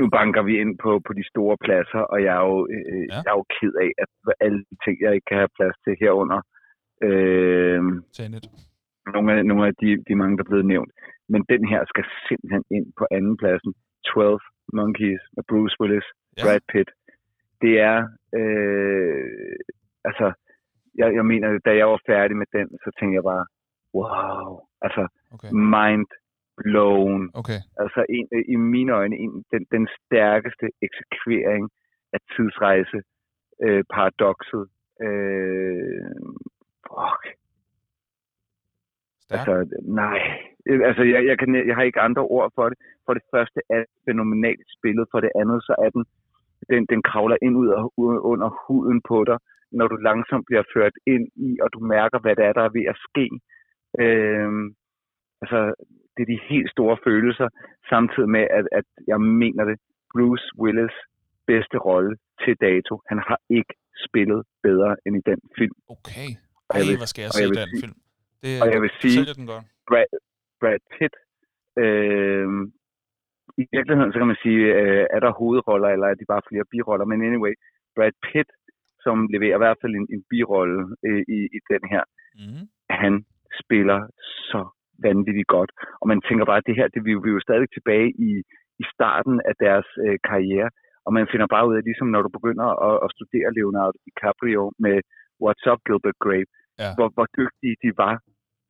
[0.00, 3.14] Nu banker vi ind på, på de store pladser, og jeg er jo, øh, Ja.
[3.14, 3.20] ja.
[3.24, 4.10] jeg er jo ked af, at
[4.44, 6.40] alle de ting, jeg ikke kan have plads til herunder,
[7.08, 7.80] øh,
[8.16, 8.44] Tenet.
[9.12, 10.92] Nogle af, nogle af de, de mange, der er blevet nævnt.
[11.28, 13.74] Men den her skal simpelthen ind på anden pladsen.
[14.06, 14.40] 12
[14.72, 16.04] Monkeys med Bruce Willis,
[16.36, 16.42] Ja.
[16.42, 16.90] Brad Pitt.
[17.62, 17.98] Det er,
[18.38, 19.56] øh,
[20.04, 20.32] altså,
[21.00, 23.46] jeg, jeg mener, da jeg var færdig med den, så tænkte jeg bare,
[23.94, 25.50] wow, altså, Okay.
[25.76, 26.06] mind
[26.56, 27.30] blown.
[27.34, 27.60] Okay.
[27.82, 31.70] Altså, en, i mine øjne, en, den, den stærkeste eksekvering
[32.12, 32.98] af tidsrejse,
[33.62, 34.64] øh, paradokset.
[35.06, 36.10] Øh,
[36.88, 37.22] fuck,
[39.26, 39.48] Stærk.
[39.48, 39.54] Altså,
[40.02, 40.18] nej.
[40.68, 42.78] Øh, Altså, jeg, jeg, kan, jeg har ikke andre ord for det.
[43.06, 45.04] For det første er det fænomenalt spillet.
[45.10, 46.04] For det andet, så er den,
[46.70, 47.80] den, den kravler ind ud af,
[48.32, 49.38] under huden på dig,
[49.78, 52.76] når du langsomt bliver ført ind i, og du mærker, hvad det er, der er
[52.78, 53.26] ved at ske.
[54.02, 54.66] Øhm,
[55.42, 55.60] altså,
[56.14, 57.48] det er de helt store følelser,
[57.92, 59.78] samtidig med, at, at jeg mener det,
[60.12, 60.96] Bruce Willis
[61.46, 63.00] bedste rolle til dato.
[63.10, 63.74] Han har ikke
[64.06, 65.76] spillet bedre end i den film.
[65.88, 66.28] Okay.
[66.70, 67.96] Ej, hvor skal jeg se jeg den film.
[68.44, 69.64] Det, og jeg vil sige- den godt.
[69.88, 70.10] Brad,
[70.60, 71.14] Brad Pitt.
[71.82, 72.48] Øh,
[73.62, 76.64] I virkeligheden, så kan man sige, øh, er der hovedroller, eller er de bare flere
[76.72, 77.06] biroller?
[77.10, 77.54] Men anyway,
[77.96, 78.50] Brad Pitt,
[79.04, 82.04] som leverer i hvert fald en, en birolle øh, i, i den her,
[82.42, 82.64] Mm.
[83.02, 83.14] han
[83.62, 83.98] spiller
[84.50, 84.60] så
[85.06, 85.70] vanvittigt godt.
[86.00, 88.30] Og man tænker bare, at det her, det, vi, vi er jo stadig tilbage i,
[88.82, 90.68] i starten af deres øh, karriere,
[91.06, 94.62] og man finder bare ud af, ligesom når du begynder at, at studere Leonardo DiCaprio
[94.84, 94.96] med
[95.42, 96.50] What's Up, Gilbert Grape,
[96.82, 96.90] Ja.
[96.96, 98.14] hvor, hvor dygtige de var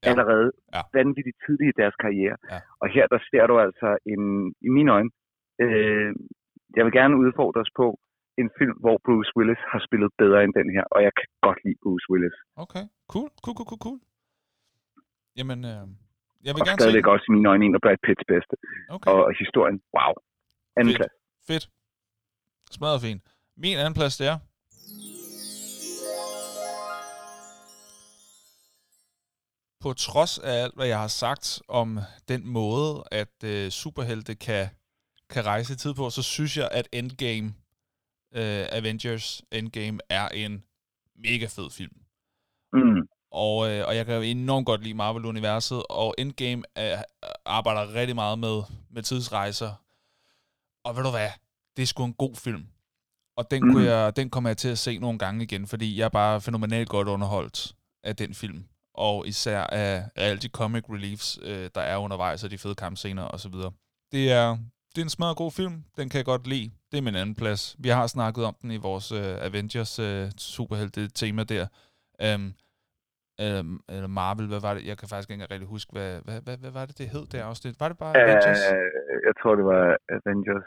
[0.04, 0.10] Ja.
[0.12, 0.80] allerede Ja.
[0.98, 2.36] vanvittigt tidligt i deres karriere.
[2.52, 2.58] Ja.
[2.82, 4.22] Og her der ser du altså en,
[4.66, 5.10] i mine øjne,
[5.64, 6.10] øh,
[6.76, 7.86] jeg vil gerne udfordre os på
[8.40, 11.58] en film, hvor Bruce Willis har spillet bedre end den her, og jeg kan godt
[11.64, 12.36] lide Bruce Willis.
[12.64, 13.98] Okay, cool, cool, cool, cool, cool.
[15.38, 15.82] Jamen, øh,
[16.46, 17.12] jeg vil Og gerne se stadigvæk den.
[17.14, 18.54] også i mine øjne en af Brad Pitts bedste.
[18.94, 20.12] Okay, Og historien, wow.
[20.78, 20.98] Anden Fedt.
[21.00, 21.14] plads.
[21.48, 21.64] fedt.
[22.76, 23.22] Smadret fint.
[23.64, 24.38] Min anden plads, det er...
[29.84, 31.98] På trods af alt, hvad jeg har sagt om
[32.28, 34.68] den måde, at øh, superhelte kan,
[35.30, 37.54] kan rejse i tid på, så synes jeg, at Endgame,
[38.34, 40.64] øh, Avengers Endgame, er en
[41.16, 41.96] mega fed film.
[42.72, 43.08] Mm.
[43.30, 47.02] Og, øh, og jeg kan jo enormt godt lide Marvel-universet, og Endgame er,
[47.44, 49.72] arbejder rigtig meget med, med tidsrejser.
[50.84, 51.30] Og ved du hvad?
[51.76, 52.66] Det er sgu en god film.
[53.36, 53.84] Og den, kunne Mhm.
[53.84, 56.88] jeg, den kommer jeg til at se nogle gange igen, fordi jeg er bare fænomenalt
[56.88, 58.64] godt underholdt af den film.
[58.94, 62.74] Og især af, af alle de comic reliefs, øh, der er undervejs, og de fede
[62.74, 63.52] kampscener osv.
[64.12, 64.48] Det er,
[64.94, 65.84] det er en smadret god film.
[65.96, 66.70] Den kan jeg godt lide.
[66.92, 67.76] Det er min anden plads.
[67.78, 71.66] Vi har snakket om den i vores øh, Avengers øh, superhelte tema der.
[72.24, 72.54] Um,
[73.38, 74.86] eller, eller Marvel, hvad var det?
[74.86, 77.38] Jeg kan faktisk ikke rigtig huske, hvad, hvad, hvad, hvad var det, det hed det
[77.38, 77.80] afsnit?
[77.80, 78.58] Var det bare Avengers?
[78.72, 80.66] Uh, jeg tror, det var Avengers.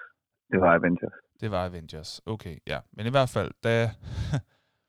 [0.52, 1.14] Det var Avengers.
[1.42, 2.22] Det var Avengers.
[2.26, 2.80] Okay, ja.
[2.94, 3.90] Men i hvert fald, da,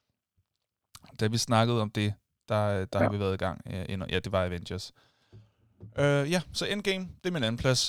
[1.20, 2.15] da vi snakkede om det,
[2.49, 2.61] der,
[2.93, 3.05] der ja.
[3.05, 3.61] har vi været i gang.
[3.70, 4.85] Ja, ind- ja det var Avengers.
[6.03, 7.81] Uh, ja, så Endgame, det er min anden plads.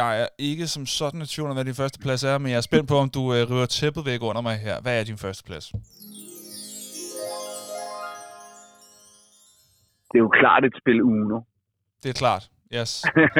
[0.00, 2.58] Jeg er ikke som sådan i tvivl om, hvad din første plads er, men jeg
[2.62, 4.76] er spændt på, om du uh, river tæppet væk under mig her.
[4.84, 5.66] Hvad er din første plads?
[10.10, 11.38] Det er jo klart et spil Uno.
[12.02, 12.44] Det er klart.
[12.78, 12.90] Yes.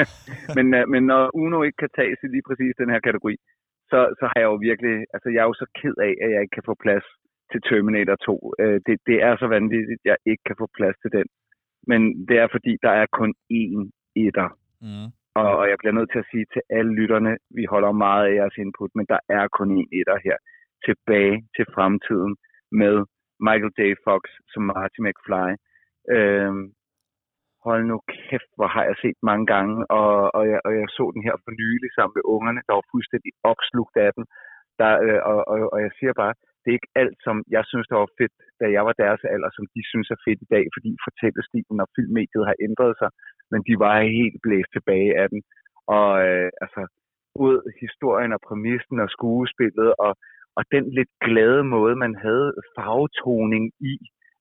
[0.57, 3.35] men, uh, men når Uno ikke kan tages i lige præcis den her kategori,
[3.91, 6.41] så, så har jeg jo virkelig, altså jeg er jo så ked af, at jeg
[6.43, 7.05] ikke kan få plads
[7.51, 8.53] til Terminator 2.
[8.63, 11.27] Uh, det, det er så vanvittigt, at jeg ikke kan få plads til den.
[11.89, 13.31] Men det er fordi, der er kun
[13.63, 13.81] én
[14.25, 14.49] etter.
[14.81, 15.07] Mm.
[15.39, 18.35] Og, og jeg bliver nødt til at sige til alle lytterne, vi holder meget af
[18.39, 20.37] jeres input, men der er kun én etter her.
[20.87, 22.33] Tilbage til fremtiden
[22.81, 22.95] med
[23.47, 23.81] Michael J.
[24.07, 25.49] Fox som Marty McFly.
[26.15, 26.63] Øhm,
[27.65, 31.05] hold nu kæft, hvor har jeg set mange gange, og, og, jeg, og jeg så
[31.15, 34.25] den her for nylig sammen med ungerne, der var fuldstændig opslugt af den.
[34.79, 36.33] Der, øh, og, og, og jeg siger bare,
[36.65, 39.51] det er ikke alt, som jeg synes, der var fedt, da jeg var deres alder,
[39.53, 43.09] som de synes er fedt i dag, fordi fortællestilen og filmmediet har ændret sig,
[43.51, 45.41] men de var helt blæst tilbage af den.
[45.97, 46.81] Og øh, altså,
[47.45, 50.11] ud historien og præmissen og skuespillet, og,
[50.57, 53.93] og den lidt glade måde, man havde farvetoning i,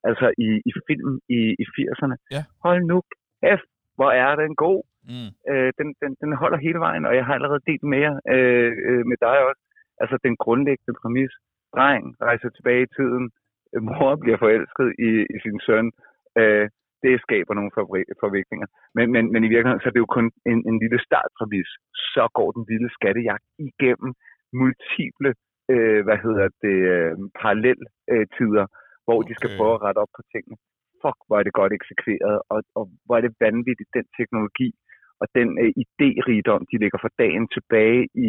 [0.09, 2.17] altså i, i film i, i 80'erne.
[2.35, 2.43] Ja.
[2.65, 2.97] Hold nu
[3.43, 4.81] kæft, hvor er den god.
[5.13, 5.31] Mm.
[5.51, 8.73] Øh, den, den, den holder hele vejen, og jeg har allerede delt med jer, øh,
[8.89, 9.63] øh, med dig også.
[10.03, 11.33] Altså den grundlæggende præmis.
[11.75, 13.25] Dreng rejser tilbage i tiden.
[13.75, 15.87] Øh, Mor bliver forelsket i, i sin søn.
[16.41, 16.67] Øh,
[17.05, 17.75] det skaber nogle
[18.23, 18.69] forviklinger.
[18.97, 21.71] Men, men, men i virkeligheden, så er det jo kun en, en lille startpræmis.
[22.15, 24.11] Så går den vilde skattejagt igennem
[24.61, 25.31] multiple,
[25.73, 27.81] øh, hvad hedder det, øh, parallel
[28.13, 28.67] øh, tider,
[29.05, 29.29] hvor okay.
[29.29, 30.57] de skal prøve at rette op på tingene.
[31.03, 34.71] Fuck, hvor er det godt eksekveret, og, og hvor er det vanvittigt, den teknologi
[35.21, 38.29] og den øh, idérigdom, de lægger for dagen tilbage i,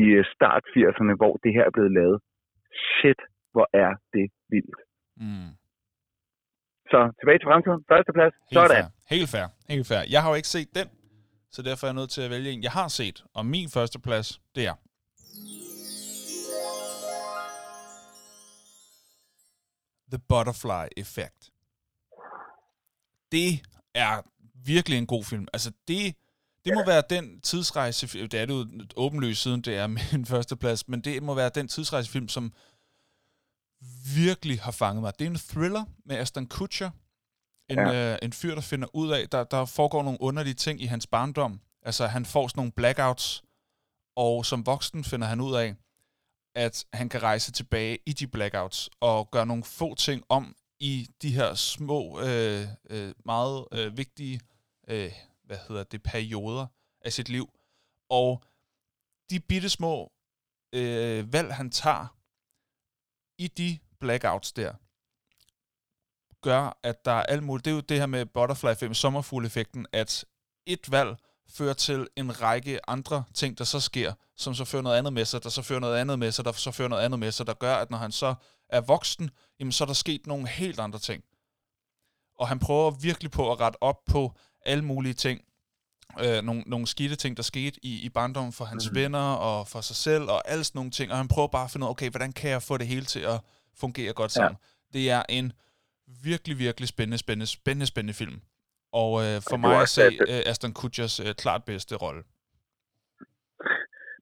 [0.00, 2.18] i øh, start 80'erne, hvor det her er blevet lavet.
[2.72, 3.20] Shit,
[3.52, 4.80] hvor er det vildt.
[5.16, 5.50] Mm.
[6.90, 7.84] Så tilbage til fremtiden.
[7.92, 8.34] Første plads.
[8.34, 8.76] Helt Sådan.
[8.76, 9.16] fair.
[9.16, 9.46] Helt fair.
[9.68, 10.02] Helt fair.
[10.14, 10.88] Jeg har jo ikke set den,
[11.50, 13.24] så derfor er jeg nødt til at vælge en, jeg har set.
[13.34, 14.74] Og min første plads, det er...
[20.12, 21.50] The Butterfly Effect.
[23.32, 23.50] Det
[23.94, 24.22] er
[24.66, 25.46] virkelig en god film.
[25.52, 26.16] Altså, det,
[26.64, 28.06] det må være den tidsrejse...
[28.06, 28.66] Det er det jo
[28.96, 32.52] åbenlyst siden, det er min første plads, men det må være den tidsrejsefilm, som
[34.16, 35.12] virkelig har fanget mig.
[35.18, 36.90] Det er en thriller med Aston Kutcher,
[37.68, 38.12] en, ja.
[38.12, 41.06] øh, en fyr, der finder ud af, der, der foregår nogle underlige ting i hans
[41.06, 41.60] barndom.
[41.82, 43.42] Altså, han får sådan nogle blackouts,
[44.16, 45.74] og som voksen finder han ud af,
[46.54, 51.08] at han kan rejse tilbage i de blackouts og gøre nogle få ting om i
[51.22, 54.40] de her små, øh, øh, meget øh, vigtige,
[54.88, 55.12] øh,
[55.48, 56.66] hvad hedder det, perioder
[57.00, 57.50] af sit liv.
[58.08, 58.42] Og
[59.30, 60.12] de bitte små
[60.72, 62.06] øh, valg, han tager
[63.38, 64.74] i de blackouts der,
[66.42, 67.64] gør, at der er alt muligt.
[67.64, 70.24] Det er jo det her med Butterfly 5, sommerfugleffekten, at
[70.66, 71.16] et valg
[71.48, 75.24] fører til en række andre ting, der så sker, som så fører noget andet med
[75.24, 77.46] sig, der så fører noget andet med sig, der så fører noget andet med sig,
[77.46, 78.34] der gør, at når han så
[78.68, 79.30] er voksen,
[79.60, 81.24] jamen så er der sket nogle helt andre ting.
[82.38, 84.34] Og han prøver virkelig på at rette op på
[84.72, 85.38] alle mulige ting,
[86.24, 88.96] øh, nogle, nogle skidte ting, der skete i, i barndommen for hans mm.
[89.00, 91.70] venner og for sig selv og alle sådan nogle ting, og han prøver bare at
[91.70, 93.38] finde ud af, okay, hvordan kan jeg få det hele til at
[93.82, 94.56] fungere godt sammen.
[94.62, 94.98] Ja.
[94.98, 95.52] Det er en
[96.30, 98.38] virkelig, virkelig spændende, spændende, spændende, spændende film.
[99.02, 102.22] Og øh, for var mig at se øh, Aston Kutchers øh, klart bedste rolle.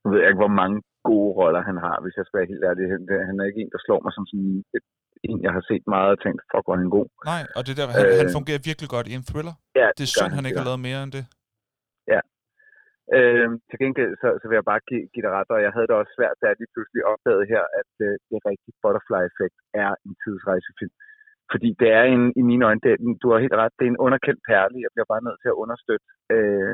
[0.01, 0.77] Nu ved jeg ikke, hvor mange
[1.11, 2.85] gode roller han har, hvis jeg skal være helt ærlig.
[2.95, 4.87] Han- Han er ikke en, der slår mig som sådan et,
[5.31, 7.07] en, jeg har set meget og tænkt, fuck, hvor er han god.
[7.33, 8.17] Nej, og det der, han, Øh.
[8.21, 9.55] han fungerer virkelig godt i en thriller.
[9.81, 11.25] Ja, Det er synd, han ikke det har lavet mere end det.
[13.17, 15.89] Øh, til gengæld, så, så vil jeg bare give, give dig ret, og jeg havde
[15.91, 19.91] det også svært, da jeg lige pludselig opdagede her, at øh, det rigtige Butterfly-effekt er
[20.07, 20.95] en tidsrejsefilm.
[21.53, 22.93] Fordi det er en, i mine øjne, det,
[23.23, 24.85] du har helt ret, det er en underkendt perle.
[24.85, 26.07] Jeg bliver bare nødt til at understøtte.
[26.35, 26.73] Øh,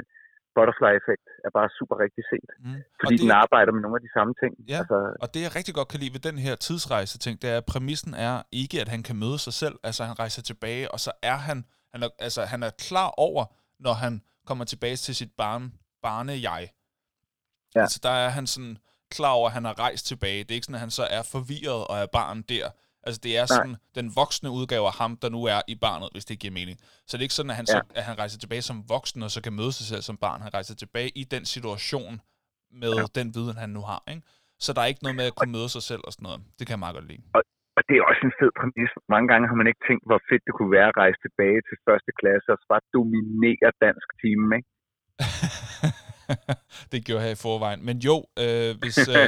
[0.57, 2.51] Butterfly-effekt er bare super rigtig set.
[2.65, 2.81] Mm.
[3.03, 4.53] Fordi og, den det, arbejder med nogle af de samme ting.
[4.73, 4.79] Ja.
[4.79, 7.57] Altså, og det, jeg rigtig godt kan lide ved den her tidsrejse ting, det er,
[7.63, 9.77] at præmissen er ikke, at han kan møde sig selv.
[9.89, 11.59] Altså, han rejser tilbage, og så er han,
[11.93, 13.45] han er, altså, han er klar over,
[13.87, 15.73] når han kommer tilbage til sit barn,
[16.03, 16.63] barne-jeg.
[17.75, 17.81] Ja.
[17.81, 18.77] Altså, der er han sådan
[19.11, 20.45] klar over, at han har rejst tilbage.
[20.45, 22.71] Det er ikke sådan, at han så er forvirret og er barn der.
[23.07, 23.57] Altså, det er Nej.
[23.57, 26.77] sådan den voksne udgave af ham, der nu er i barnet, hvis det giver mening.
[27.07, 27.73] Så det er ikke sådan, at han, ja.
[27.75, 30.39] så, at han rejser tilbage som voksen, og så kan møde sig selv som barn.
[30.47, 32.15] Han rejser tilbage i den situation,
[32.83, 33.05] med ja.
[33.19, 34.03] den viden, han nu har.
[34.13, 34.23] Ikke?
[34.65, 36.41] Så der er ikke noget med at kunne møde sig selv og sådan noget.
[36.57, 37.23] Det kan jeg meget godt lide.
[37.77, 38.91] Og det er også en fed præmis.
[39.15, 41.77] Mange gange har man ikke tænkt, hvor fedt det kunne være at rejse tilbage til
[41.89, 44.69] første klasse og så bare dominere dansk time, ikke?
[46.93, 47.81] det gjorde jeg i forvejen.
[47.89, 49.27] Men jo, øh, hvis, øh,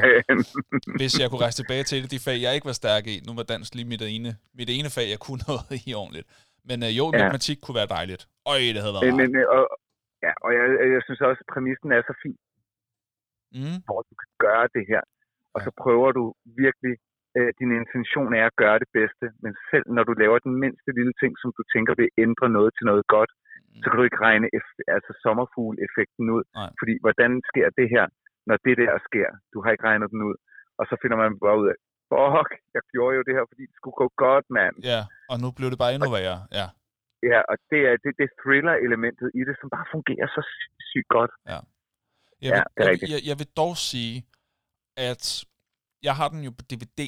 [1.00, 3.14] hvis jeg kunne rejse tilbage til et af de fag, jeg ikke var stærk i,
[3.26, 6.26] nu var dansk lige mit ene, mit ene fag, jeg kunne noget i ordentligt.
[6.68, 7.16] Men øh, jo, Ja.
[7.20, 8.22] matematik kunne være dejligt.
[8.52, 9.62] Øj, det havde været men, men, og,
[10.26, 10.64] ja, og jeg,
[10.94, 12.38] jeg synes også, at præmissen er så fin,
[13.60, 13.78] Mm.
[13.88, 15.02] hvor du kan gøre det her.
[15.54, 16.24] Og så prøver du
[16.64, 16.94] virkelig,
[17.36, 20.90] øh, din intention er at gøre det bedste, men selv når du laver den mindste
[20.98, 23.30] lille ting, som du tænker vil ændre noget til noget godt,
[23.82, 26.44] så kan du ikke regne eff- altså sommerfugle-effekten ud.
[26.60, 26.70] Nej.
[26.80, 28.04] Fordi hvordan sker det her,
[28.48, 29.28] når det der sker?
[29.52, 30.36] Du har ikke regnet den ud.
[30.78, 31.76] Og så finder man bare ud af,
[32.10, 34.74] fuck, jeg gjorde jo det her, fordi det skulle gå godt, mand.
[34.92, 35.00] Ja,
[35.32, 36.40] og nu blev det bare endnu værre.
[36.60, 36.66] Ja.
[37.32, 41.10] Ja, og det er det, det thriller-elementet i det, som bare fungerer så sy- sygt
[41.16, 41.32] godt.
[41.52, 41.60] Jeg
[42.42, 43.10] Ja, vil, det er jeg, rigtigt.
[43.12, 44.16] jeg, jeg vil dog sige,
[45.10, 45.24] at
[46.08, 47.00] jeg har den jo på DVD,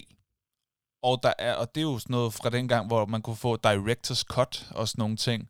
[1.09, 3.41] og der er, og det er jo sådan noget fra den gang, hvor man kunne
[3.47, 5.41] få director's cut og sådan nogle ting.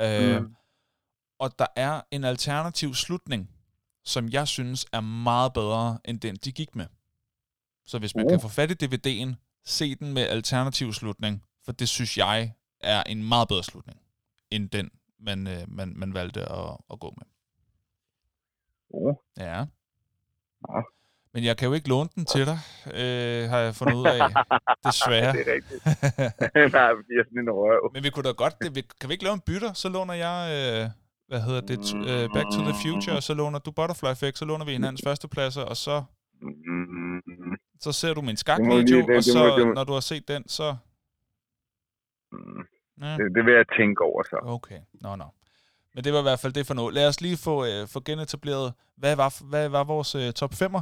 [0.00, 0.54] Øh, Mm.
[1.38, 3.50] Og der er en alternativ slutning,
[4.04, 6.86] som jeg synes er meget bedre end den, de gik med.
[7.86, 8.30] Så hvis man Uh.
[8.30, 9.34] kan få fat i DVD'en,
[9.64, 14.00] se den med alternativ slutning, for det synes jeg er en meget bedre slutning,
[14.50, 17.26] end den, man, øh, man, man valgte at, at gå med.
[18.90, 19.14] Oh.
[19.36, 19.64] Ja.
[20.60, 20.82] Nå.
[21.34, 24.18] Men jeg kan jo ikke låne den til dig, øh, har jeg fundet ud af.
[24.86, 25.32] Desværre.
[25.32, 25.80] det er rigtigt.
[26.78, 27.90] Nej, fordi jeg er sådan en røv.
[27.94, 29.72] Men vi kunne da godt, det, vi- kan vi ikke lave en bytter?
[29.72, 30.90] Så låner jeg, øh,
[31.28, 31.78] hvad hedder det,
[32.10, 35.02] øh, Back to the Future, og så låner du Butterfly Effect, så låner vi hinandens
[35.06, 36.02] førstepladser, og så,
[36.40, 37.20] Mm,
[37.80, 40.28] så ser du min skakvideo, og det så, må- det må- når du har set
[40.28, 40.76] den, så...
[42.32, 42.62] mm.
[43.02, 44.38] Ja, Det, det vil jeg tænke over så.
[44.42, 44.80] okay.
[45.00, 45.24] Nå, nå.
[45.94, 46.94] Men det var i hvert fald det for noget.
[46.94, 50.80] Lad os lige få, øh, få genetableret, hvad var, hvad var vores øh, top 5'er?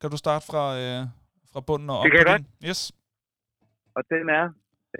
[0.00, 1.00] Kan du starte fra, øh,
[1.52, 2.46] fra bunden og op Det kan jeg din?
[2.68, 2.80] Yes.
[3.96, 4.46] Og den er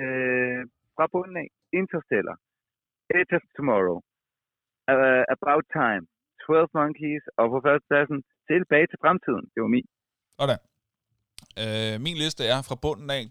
[0.01, 0.61] øh,
[0.97, 1.49] fra bunden af
[1.81, 2.37] Interstellar,
[3.19, 3.99] Edge of Tomorrow,
[4.93, 6.05] uh, About Time,
[6.47, 8.19] 12 Monkeys, og på førstepladsen
[8.51, 9.45] Tilbage til fremtiden.
[9.53, 9.87] Det var min.
[10.39, 10.59] Sådan.
[11.63, 13.23] Øh, min liste er fra bunden af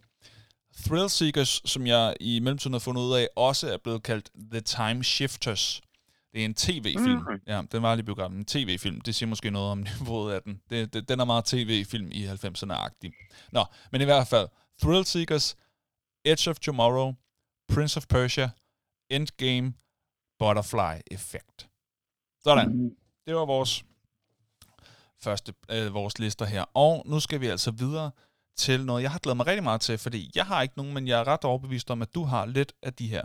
[0.84, 4.62] Thrill Seekers, som jeg i mellemtiden har fundet ud af, også er blevet kaldt The
[4.62, 5.82] Time Shifters.
[6.34, 7.12] Det er en tv-film.
[7.12, 7.42] Mhm.
[7.48, 8.38] Ja, den var lige biografen.
[8.38, 9.02] En tv-film.
[9.02, 10.62] Det siger måske noget om niveauet af den.
[10.70, 13.12] Det, det, den er meget tv-film i 90'erne-agtig.
[13.52, 14.48] Nå, men i hvert fald.
[14.82, 15.58] Thrill Seekers,
[16.26, 17.14] Edge of Tomorrow,
[17.74, 18.50] Prince of Persia,
[19.10, 19.74] Endgame,
[20.40, 21.70] Butterfly Effect.
[22.44, 22.70] Sådan.
[22.70, 22.96] Mm.
[23.28, 23.84] Det var vores
[25.22, 26.66] første øh, vores lister her.
[26.74, 28.12] Og nu skal vi altså videre
[28.58, 31.08] til noget, jeg har glædet mig rigtig meget til, fordi jeg har ikke nogen, men
[31.08, 33.24] jeg er ret overbevist om, at du har lidt af de her.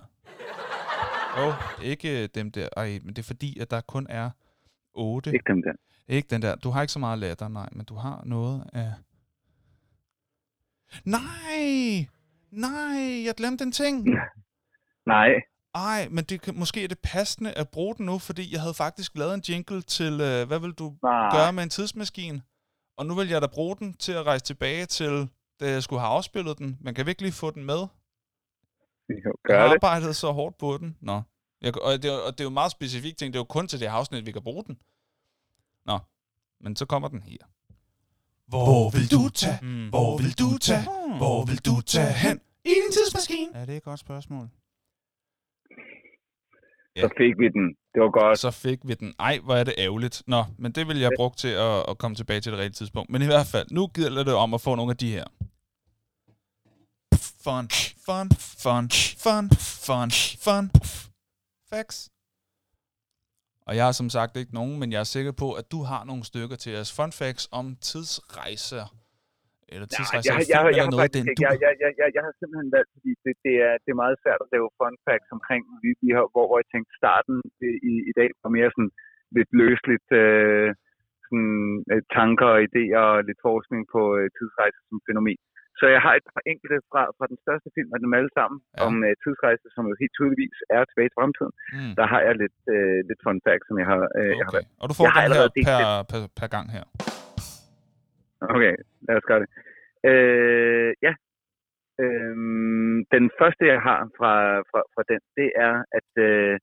[1.37, 2.69] Og ikke dem der.
[2.77, 4.31] Ej, men det er fordi, at der kun er
[4.95, 5.33] otte.
[5.33, 5.73] Ikke dem der.
[6.09, 6.55] Ikke den der.
[6.55, 8.93] Du har ikke så meget latter, nej, men du har noget af...
[11.05, 12.07] Nej!
[12.51, 14.09] Nej, jeg glemte en ting.
[15.07, 15.29] Nej.
[15.75, 18.75] Ej, men det kan, måske er det passende at bruge den nu, fordi jeg havde
[18.75, 21.31] faktisk lavet en jingle til, øh, hvad vil du Nej.
[21.33, 22.43] gøre med en tidsmaskine?
[22.97, 25.29] Og nu vil jeg da bruge den til at rejse tilbage til,
[25.61, 26.79] da jeg skulle have afspillet den.
[26.81, 27.87] Men kan vi ikke lige få den med?
[29.11, 29.75] Jo, Jeg Gør har det.
[29.75, 30.97] arbejdet så hårdt på den.
[31.01, 31.23] Nå.
[31.63, 33.33] Jeg, og, det, er jo- og det er jo en meget specifik ting.
[33.33, 34.79] Det er jo kun til det afsnit, vi kan bruge den.
[35.87, 35.99] Nå.
[36.61, 37.37] Men så kommer den her.
[38.47, 39.59] Hvor vil du tage?
[39.63, 39.89] Hmm.
[39.89, 40.83] Hvor vil du tage?
[41.17, 42.41] Hvor vil du tage hen?
[42.65, 43.51] I din tidsmaskine.
[43.55, 44.49] Ja, det er et godt spørgsmål.
[46.97, 47.67] Så fik vi den.
[47.95, 48.39] Det var godt.
[48.39, 49.15] Så fik vi den.
[49.19, 50.23] Ej, hvor er det ærgerligt.
[50.27, 53.11] Nå, men det vil jeg bruge til at, at komme tilbage til det rigtige tidspunkt.
[53.11, 55.25] Men i hvert fald, nu gælder det om at få nogle af de her.
[57.47, 57.67] Fun,
[58.07, 58.29] fun,
[58.65, 58.85] fun,
[59.25, 59.47] fun,
[59.87, 60.09] fun,
[60.47, 60.65] fun.
[61.73, 61.99] Facts.
[63.69, 66.03] Og jeg har som sagt ikke nogen, men jeg er sikker på, at du har
[66.11, 66.89] nogle stykker til os.
[66.99, 68.87] Fun facts om tidsrejser.
[69.73, 71.91] Eller tidsrejser jeg, i jeg, jeg, jeg, har noget, faktisk, den ikke- jeg, jeg, jeg,
[72.01, 74.67] jeg, jeg har simpelthen valgt, fordi det, det, er, det er meget svært at lave
[74.79, 77.37] fun facts omkring, vi, vi har, hvor, hvor jeg tænkte starten
[77.91, 78.93] i, i, dag var mere sådan
[79.37, 80.69] lidt løsligt øh,
[81.25, 81.55] sådan,
[81.93, 85.41] øh, tanker og idéer og lidt forskning på øh, tidsrejse som fænomen.
[85.81, 88.59] Så jeg har et par enkelte fra, fra den største film af dem alle sammen,
[88.65, 88.81] Ja.
[88.87, 91.55] om øh, tidsrejse, som jo helt tydeligvis er tilbage til fremtiden.
[91.77, 91.93] Mm.
[91.99, 94.65] Der har jeg lidt, øh, lidt fun facts, som jeg har, øh, jeg har Okay.
[94.81, 95.81] Og du får Jeg har den her per,
[96.11, 96.85] per, per gang her.
[98.57, 98.75] Okay,
[99.07, 99.51] lad os gøre det.
[100.11, 101.13] Øh, ja.
[102.05, 104.33] Øhm, den første, jeg har fra,
[104.71, 106.55] fra, fra den, det er, at øh,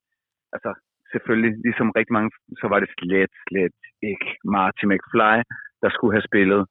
[0.56, 0.72] altså,
[1.12, 2.32] selvfølgelig, ligesom rigtig mange,
[2.62, 3.78] så var det slet, slet
[4.12, 5.38] ikke Marty McFly,
[5.84, 6.62] der skulle have spillet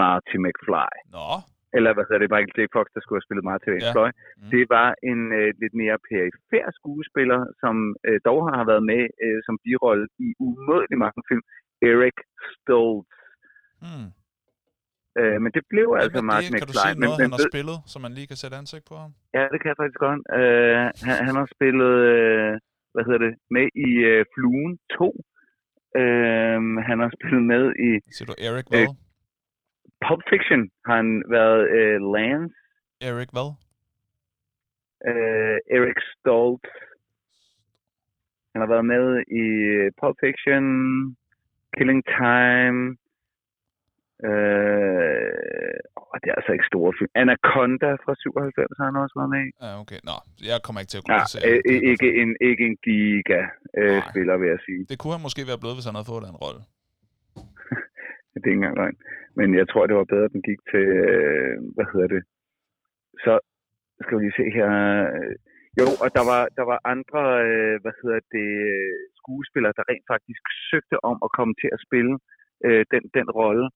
[0.00, 0.92] Marty McFly.
[1.16, 1.28] Nå.
[1.76, 2.60] Eller hvad hedder det, Michael J.
[2.76, 4.10] Fox, der skulle have spillet Marty McFly.
[4.12, 4.50] Mm.
[4.54, 7.74] Det var en øh, lidt mere perifær skuespiller, som
[8.08, 11.44] øh, dog har været med øh, som birolle i umådelig mange film.
[11.88, 12.18] Eric
[12.50, 13.16] Stoltz.
[13.84, 14.08] Hmm.
[15.20, 16.60] Øh, men det blev Hvem altså er Marty det?
[16.60, 16.86] Kan du McFly.
[16.86, 19.10] sige men, noget, men han har spillet, så man lige kan sætte ansigt på ham?
[19.36, 20.20] Ja, det kan jeg faktisk godt.
[20.38, 22.52] Øh, han, han har spillet, øh,
[22.94, 25.06] hvad hedder det, med i øh, Fluen 2.
[26.00, 28.86] Øh, han har spillet med i Siger du Eric hvad?
[30.06, 30.60] Pulp Fiction.
[30.86, 32.54] Har han været øh, Lance,
[33.08, 33.50] Eric hvad?
[35.10, 36.70] øh, Eric Stoltz.
[38.52, 39.04] Han har været med
[39.42, 39.44] i
[39.76, 40.64] øh, Pulp Fiction,
[41.76, 42.80] Killing Time.
[44.28, 47.12] Øh, åh, det er altså ikke store film.
[47.22, 49.50] Anaconda fra 97 har han også været med i.
[49.64, 50.00] Ja, okay.
[50.10, 50.16] Nå,
[50.50, 51.60] jeg kommer ikke til at kunne Ja, se øh,
[51.92, 53.40] ikke, en, ikke en giga
[53.80, 54.36] øh, Nej.
[54.42, 54.80] vil jeg sige.
[54.90, 56.60] Det kunne han måske være blevet, hvis han havde fået den rolle.
[58.42, 58.96] Det er ikke engang løgn.
[59.38, 62.22] Men jeg tror, det var bedre, at den gik til, øh, hvad hedder det?
[63.24, 63.34] Så
[64.02, 64.70] skal vi lige se her.
[65.16, 65.34] øh,
[65.80, 70.06] Jo, og der var, der var andre, øh, hvad hedder det, øh, skuespillere, der rent
[70.14, 72.14] faktisk søgte om at komme til at spille
[72.66, 73.66] øh, den, den rolle.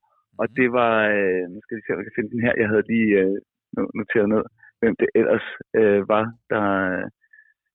[0.40, 0.54] Og Mhm.
[0.58, 2.54] det var, øh, nu skal vi se, om jeg kan finde den her.
[2.62, 3.36] Jeg havde lige øh,
[3.76, 4.44] no- noteret ned,
[4.80, 5.46] hvem det ellers
[5.80, 6.24] øh, var.
[6.52, 6.64] Der,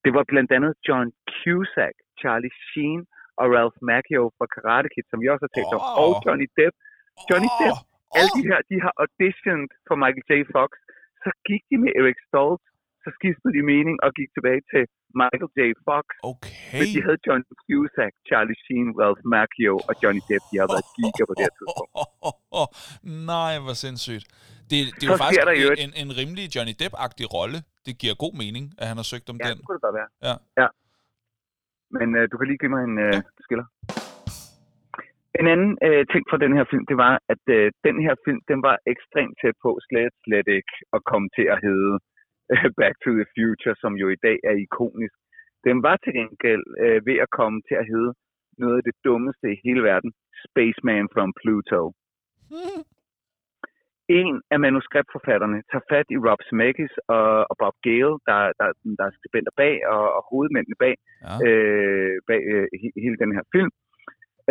[0.03, 3.01] det var blandt andet John Cusack, Charlie Sheen
[3.41, 5.97] og Ralph Macchio fra Karate Kid, som vi også har talt om, Åh.
[6.01, 6.75] og Johnny Depp.
[7.29, 7.77] Johnny Åh, Depp.
[8.17, 10.33] Alle de her, de har auditioned for Michael J.
[10.55, 10.69] Fox.
[11.23, 12.65] Så gik de med Eric Stoltz,
[13.03, 14.83] så skiftede de mening og gik tilbage til
[15.21, 15.61] Michael J.
[15.87, 16.05] Fox.
[16.31, 16.55] Okay.
[16.79, 20.43] Men de havde John Cusack, Charlie Sheen, Ralph Macchio og Johnny Depp.
[20.51, 21.91] De har været giga på det her tidspunkt.
[23.33, 24.25] Nej, hvor sindssygt.
[24.69, 27.59] Det, det er Så jo faktisk der jo en, en, rimelig Johnny Depp-agtig rolle.
[27.87, 29.57] Det giver god mening, at han har søgt om Ja, den.
[29.57, 30.09] det kunne det godt være.
[30.27, 30.35] Ja.
[30.61, 30.67] ja.
[31.99, 33.67] Men øh, du kan lige give mig en øh, skiller.
[35.39, 38.41] En anden øh, ting fra den her film, det var, at øh, den her film,
[38.51, 41.93] den var ekstremt tæt på slet, slet ikke at komme til at hedde
[42.53, 45.17] øh, Back to the Future, som jo i dag er ikonisk.
[45.67, 48.11] Den var til gengæld øh, ved at komme til at hedde
[48.63, 50.11] noget af det dummeste i hele verden,
[50.47, 51.81] Spaceman from Pluto.
[54.09, 58.67] En af manuskriptforfatterne tager fat i Rob Zemeckis og, og Bob Gale, der, der,
[58.97, 60.95] der er skribenter bag og, og hovedmændene bag,
[61.27, 61.35] Ja.
[61.47, 63.71] øh, bag øh, he- hele den her film,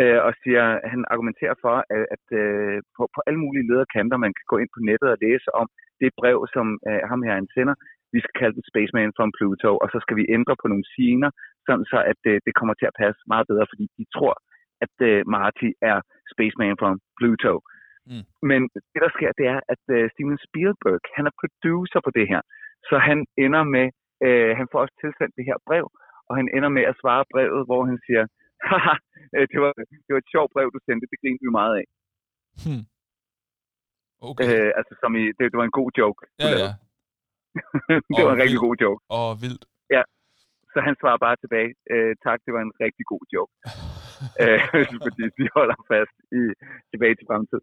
[0.01, 0.63] øh, og siger,
[0.93, 4.69] han argumenterer for, at, at øh, på, på alle mulige lederkanter, man kan gå ind
[4.75, 5.67] på nettet og læse om
[6.01, 7.75] det brev, som øh, ham her han sender.
[8.15, 11.29] Vi skal kalde den Spaceman from Pluto, og så skal vi ændre på nogle scener,
[11.65, 14.35] sådan så at øh, det kommer til at passe meget bedre, fordi de tror,
[14.85, 15.97] at øh, Marty er
[16.33, 17.53] Spaceman from Pluto.
[17.59, 17.74] Mm.
[18.49, 18.59] Men
[18.93, 22.41] det, der sker, det er, at øh, Steven Spielberg, han er producer på det her,
[22.89, 23.87] så han ender med,
[24.25, 25.85] øh, han får også tilsendt det her brev,
[26.27, 28.23] og han ender med at svare brevet, hvor han siger,
[28.67, 28.95] haha,
[29.35, 29.71] øh, det var,
[30.05, 31.85] det var et sjovt brev, du sendte, det grinte vi meget af.
[32.63, 32.83] Hmm.
[34.29, 34.43] Okay.
[34.45, 36.19] Øh, altså, som i, det, det var en god joke.
[36.43, 36.71] ja, ja.
[38.15, 38.67] det var Og en rigtig vildt.
[38.67, 38.99] god joke.
[39.19, 39.65] Og vildt.
[40.75, 43.53] Så han svarer bare tilbage, øh, tak, det var en rigtig god joke.
[44.41, 44.59] øh,
[45.05, 46.41] fordi de holder fast i
[46.91, 47.61] tilbage til fremtid.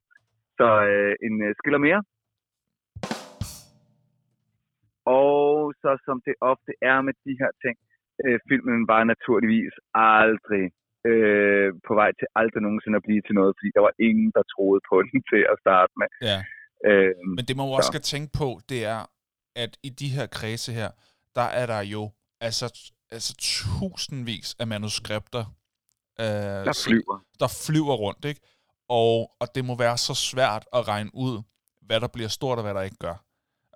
[0.62, 2.00] Så øh, en øh, skiller mere.
[5.22, 5.38] Og
[5.82, 7.76] så som det ofte er med de her ting,
[8.24, 9.74] øh, filmen var naturligvis
[10.18, 10.64] aldrig
[11.10, 14.44] øh, på vej til aldrig nogensinde at blive til noget, fordi der var ingen, der
[14.54, 16.08] troede på den til at starte med.
[16.30, 16.38] Ja.
[16.88, 17.92] Øh, Men det man jo også Så.
[17.94, 19.00] skal tænke på, det er,
[19.62, 20.90] at i de her kredse her,
[21.38, 22.02] der er der jo
[22.48, 22.66] altså,
[23.16, 25.44] altså tusindvis af manuskripter,
[26.22, 27.16] øh, der flyver.
[27.42, 28.40] der flyver rundt, ikke?
[28.88, 31.42] Og, og det må være så svært at regne ud,
[31.82, 33.14] hvad der bliver stort og hvad der ikke gør.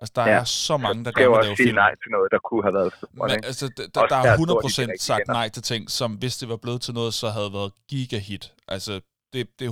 [0.01, 0.29] Altså, der Ja.
[0.39, 1.75] er så mange, der gerne vil lave film.
[1.75, 3.11] nej til noget, der kunne have været stort.
[3.13, 5.89] Men, altså, der, der, er er stort i de 100% rigtige sagt nej til ting,
[5.89, 8.53] som hvis det var blevet til noget, så havde været gigahit.
[8.67, 9.01] Altså,
[9.33, 9.71] det, det er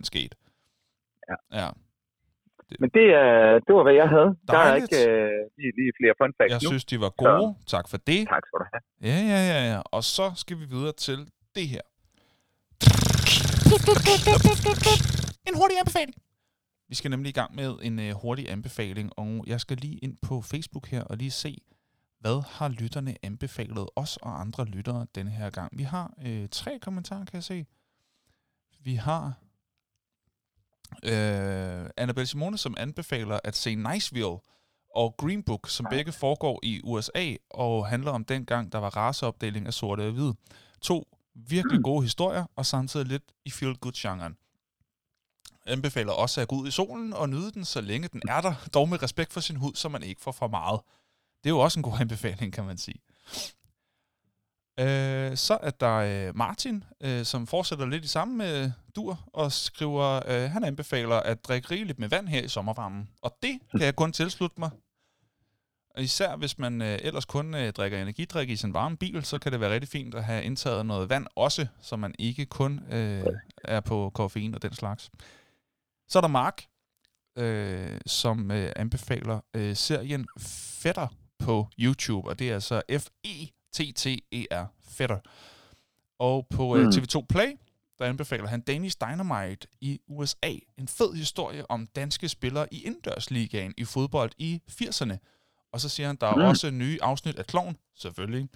[0.00, 0.34] 100% sket.
[1.30, 1.60] Ja.
[1.62, 1.68] ja.
[2.80, 4.30] Men det, er, det var, hvad jeg havde.
[4.48, 4.92] Der er Dejligt.
[4.92, 6.68] ikke øh, lige, lige flere fun facts Jeg nu.
[6.68, 7.54] synes, de var gode.
[7.66, 8.28] Tak for det.
[8.28, 8.82] Tak skal du have.
[9.10, 9.80] Ja, ja, ja, ja.
[9.84, 11.18] Og så skal vi videre til
[11.56, 11.80] det her.
[15.48, 16.14] En hurtig anbefaling.
[16.88, 20.16] Vi skal nemlig i gang med en uh, hurtig anbefaling, og jeg skal lige ind
[20.22, 21.58] på Facebook her og lige se,
[22.20, 25.78] hvad har lytterne anbefalet os og andre lyttere denne her gang.
[25.78, 27.66] Vi har uh, tre kommentarer, kan jeg se.
[28.80, 29.34] Vi har
[31.02, 34.38] uh, Annabelle Simone, som anbefaler at se Niceville
[34.94, 38.96] og Green Book, som begge foregår i USA og handler om den gang, der var
[38.96, 40.34] raceopdeling af sorte og hvide.
[40.80, 44.36] To virkelig gode historier, og samtidig lidt i feel-good-genren
[45.66, 48.54] anbefaler også at gå ud i solen og nyde den, så længe den er der,
[48.74, 50.80] dog med respekt for sin hud, så man ikke får for meget.
[51.44, 53.00] Det er jo også en god anbefaling, kan man sige.
[54.80, 55.94] Øh, så er der
[56.28, 61.16] øh, Martin, øh, som fortsætter lidt i samme med dur, og skriver, øh, han anbefaler
[61.16, 63.08] at drikke rigeligt med vand her i sommervarmen.
[63.22, 64.70] Og det kan jeg kun tilslutte mig.
[65.94, 69.38] Og især hvis man øh, ellers kun øh, drikker energidrik i sin varme bil, så
[69.38, 72.80] kan det være rigtig fint at have indtaget noget vand også, så man ikke kun
[72.92, 73.26] øh,
[73.64, 75.10] er på koffein og den slags.
[76.08, 76.62] Så er der Mark,
[77.38, 81.06] øh, som øh, anbefaler øh, serien Fætter
[81.38, 85.18] på YouTube, og det er altså F-E-T-T-E-R, Fætter.
[86.18, 86.88] Og på øh, Mm.
[86.88, 87.52] TV2 Play,
[87.98, 90.52] der anbefaler han Danish Dynamite i USA.
[90.78, 95.33] En fed historie om danske spillere i indendørsligaen i fodbold i 80'erne.
[95.74, 96.42] Og så siger han, der er Mm.
[96.42, 98.48] også nye afsnit af Klovn, selvfølgelig.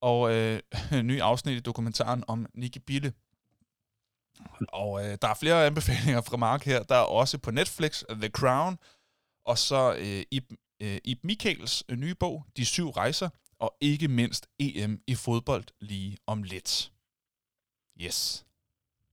[0.00, 0.60] Og øh,
[1.10, 3.12] nye afsnit i dokumentaren om Nicky Bille.
[4.68, 6.82] Og øh, der er flere anbefalinger fra Mark her.
[6.82, 8.78] Der er også på Netflix The Crown,
[9.44, 10.44] og så øh, Ib,
[10.82, 15.64] øh, Ib Michaels øh, nye bog, De syv rejser, og ikke mindst EM i fodbold
[15.80, 16.92] lige om lidt.
[18.04, 18.46] Yes.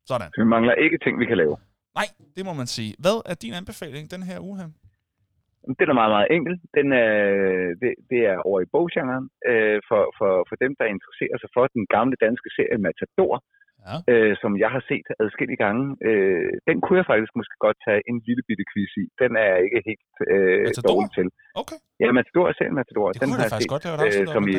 [0.06, 0.32] Sådan.
[0.36, 1.58] Så vi mangler ikke ting, vi kan lave.
[1.96, 2.96] Nej, det må man sige.
[3.00, 4.70] Hvad er din anbefaling den her uge her?
[5.80, 6.54] Den er meget, meget enkel.
[6.78, 7.14] Den er,
[7.82, 9.26] det, det er over i boggenren.
[9.52, 13.36] Øh, for, for, for dem, der interesserer sig for den gamle danske serie Matador,
[13.90, 13.98] Ja.
[14.14, 15.84] øh, som jeg har set adskillige gange.
[16.10, 19.06] Øh, den kunne jeg faktisk måske godt tage en lille bitte quiz i.
[19.24, 20.90] Den er jeg ikke helt øh, Matador?
[20.92, 21.28] dårlig til.
[21.62, 21.78] Okay.
[22.02, 23.08] Ja, Matador er serien Matador.
[23.12, 23.76] Det den kunne jeg faktisk set.
[23.76, 24.58] godt lave øh, om som i.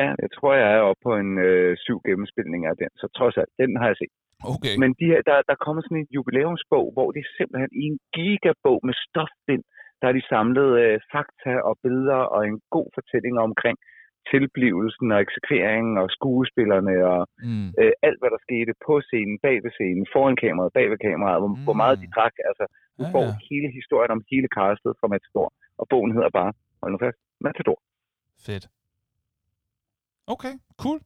[0.00, 2.90] Ja, jeg tror, jeg er oppe på en øh, syv gennemspilninger af den.
[3.00, 4.14] Så trods alt, den har jeg set.
[4.52, 4.74] Okay.
[4.82, 7.98] Men de her, der, der kommer sådan en jubilæumsbog, hvor det er simpelthen i en
[8.16, 9.64] gigabog med stofbind,
[10.00, 13.76] der er de samlet øh, fakta og billeder og en god fortælling omkring
[14.32, 17.68] tilblivelsen og eksekveringen og skuespillerne og Mm.
[17.80, 21.40] øh, alt, hvad der skete på scenen, bag ved scenen, foran kameraet, bag ved kameraet,
[21.42, 21.64] hvor, mm.
[21.66, 22.14] hvor meget de Mm.
[22.16, 22.34] drak.
[22.50, 22.64] Altså,
[22.98, 23.34] du Ja, får ja.
[23.50, 25.48] hele historien om hele castet fra Matador.
[25.80, 26.52] Og bogen hedder bare,
[26.82, 27.78] hold nu fast, Matador.
[28.46, 28.64] Fedt.
[30.34, 31.00] Okay, cool.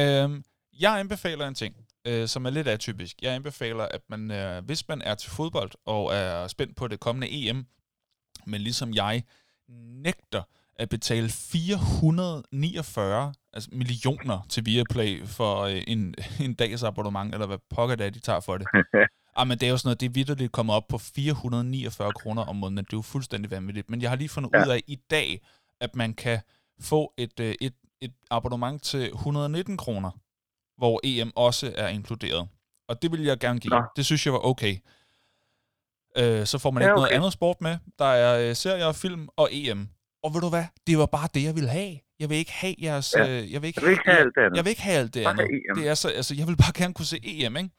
[0.00, 0.36] Øhm,
[0.84, 1.72] jeg anbefaler en ting,
[2.08, 3.14] øh, som er lidt atypisk.
[3.22, 6.98] Jeg anbefaler, at man, øh, hvis man er til fodbold og er spændt på det
[7.06, 7.60] kommende EM,
[8.46, 9.22] men ligesom jeg
[10.02, 10.42] nægter
[10.76, 17.58] at betale 449 altså millioner til Viaplay for øh, en, en dags abonnement, eller hvad
[17.70, 18.66] pokker det er, de tager for det.
[19.36, 22.42] Ah, men det er jo sådan noget, det er vidderligt kommet op på 449 kroner
[22.42, 22.84] om måneden.
[22.84, 23.90] Det er jo fuldstændig vanvittigt.
[23.90, 24.58] Men jeg har lige fundet ja.
[24.58, 24.64] Ja.
[24.64, 25.40] ud af i dag,
[25.80, 26.40] at man kan
[26.80, 30.10] få et, øh, et, et abonnement til 119 kroner,
[30.76, 32.48] hvor EM også er inkluderet.
[32.88, 33.70] Og det vil jeg gerne give.
[33.70, 33.82] Nå.
[33.96, 34.76] Det synes jeg var okay.
[36.18, 37.16] Øh, så får man Ja, ikke noget okay.
[37.16, 37.76] andet sport med.
[37.98, 39.88] Der er øh, serier, film og EM.
[40.22, 40.64] Og ved du hvad?
[40.86, 41.94] Det var bare det, jeg ville have.
[42.20, 43.14] Jeg vil ikke have jeres...
[43.18, 43.28] Ja.
[43.28, 44.56] Øh, jeg vil ikke, Jeg vil ikke have alt det andet.
[44.56, 45.44] Jeg vil ikke have alt det andet.
[45.44, 45.76] EM.
[45.76, 47.70] Det er så, altså, jeg vil bare gerne kunne se EM, ikke?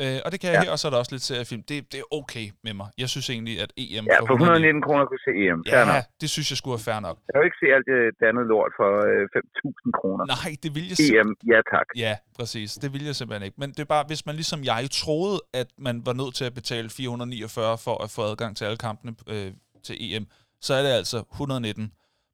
[0.00, 0.64] Øh, og det kan jeg Ja.
[0.64, 1.62] her, og så er der også lidt seriefilm.
[1.70, 2.88] Det, det er okay med mig.
[3.02, 5.60] Jeg synes egentlig, at EM Ja, for for 119 kroner kunne se EM.
[5.70, 5.94] Fair nok.
[5.94, 7.16] Ja, det synes jeg skulle være fair nok.
[7.32, 10.24] Jeg vil ikke se alt det, det andet lort for øh, 5.000 kroner.
[10.36, 11.86] Nej, det vil jeg simpelthen EM, ja tak.
[12.06, 12.70] Ja, præcis.
[12.82, 13.56] Det vil jeg simpelthen ikke.
[13.62, 16.54] Men det er bare, hvis man ligesom jeg troede, at man var nødt til at
[16.60, 19.50] betale 449 for at få adgang til alle kampene øh,
[19.86, 20.24] til EM,
[20.66, 21.92] så er det altså 119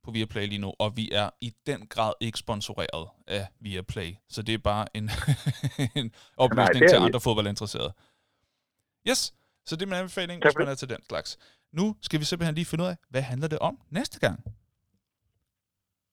[0.08, 4.14] på Viaplay lige nu, og vi er i den grad ikke sponsoreret af Viaplay.
[4.28, 5.10] Så det er bare en,
[6.02, 7.94] en oplysning til andre fodboldinteresserede.
[9.08, 9.34] Yes,
[9.66, 11.38] så det er min anbefaling, hvis man er til den slags.
[11.72, 14.44] Nu skal vi simpelthen lige finde ud af, hvad handler det om næste gang?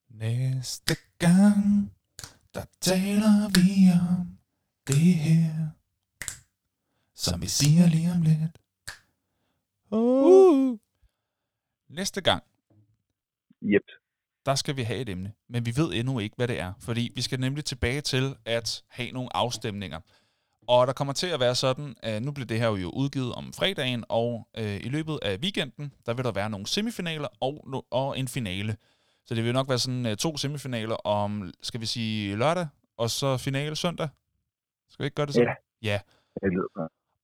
[0.10, 1.92] Næste gang,
[2.54, 4.38] der taler vi om
[4.88, 5.70] det her,
[7.16, 8.58] som vi siger lige om lidt.
[9.92, 10.78] Uh.
[11.90, 12.44] Næste gang,
[13.66, 13.82] Yep.
[14.46, 17.12] der skal vi have et emne, men vi ved endnu ikke, hvad det er, fordi
[17.16, 20.00] vi skal nemlig tilbage til at have nogle afstemninger.
[20.68, 23.54] Og der kommer til at være sådan, at nu bliver det her jo udgivet om
[23.54, 27.88] fredagen, og øh, i løbet af weekenden, der vil der være nogle semifinaler og, no-
[27.92, 28.78] og en finale.
[29.26, 32.68] Så det vil nok være sådan øh, to semifinaler om, skal vi sige lørdag,
[32.98, 34.10] og så finale søndag.
[34.90, 35.56] Skal vi ikke gøre det sådan?
[35.82, 35.92] Ja.
[35.92, 36.00] Ja.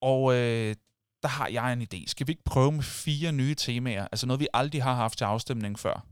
[0.01, 0.75] Og øh,
[1.23, 2.03] der har jeg en idé.
[2.07, 4.07] Skal vi ikke prøve med fire nye temaer?
[4.11, 6.05] Altså noget, vi aldrig har haft til afstemning før.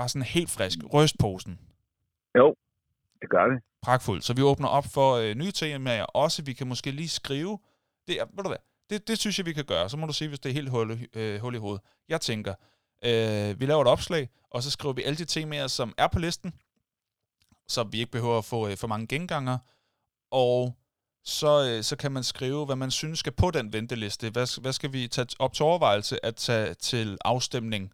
[0.00, 0.78] Bare sådan helt frisk.
[0.94, 1.58] Rystposen.
[2.38, 2.54] Jo,
[3.20, 3.56] det gør vi.
[3.82, 4.24] Pragtfuldt.
[4.24, 6.42] Så vi åbner op for øh, nye temaer også.
[6.42, 7.58] Vi kan måske lige skrive.
[8.06, 8.58] Det, er, ved du hvad,
[8.90, 9.88] det, det synes jeg, vi kan gøre.
[9.88, 11.82] Så må du sige, hvis det er helt hul, øh, hul i hovedet.
[12.08, 12.54] Jeg tænker,
[13.04, 16.18] øh, vi laver et opslag, og så skriver vi alle de temaer, som er på
[16.18, 16.54] listen,
[17.68, 19.58] så vi ikke behøver at få øh, for mange genganger.
[20.30, 20.76] Og
[21.24, 24.30] så, øh, så kan man skrive, hvad man synes skal på den venteliste.
[24.30, 27.92] Hvad, hvad skal vi tage op til overvejelse at tage til afstemning?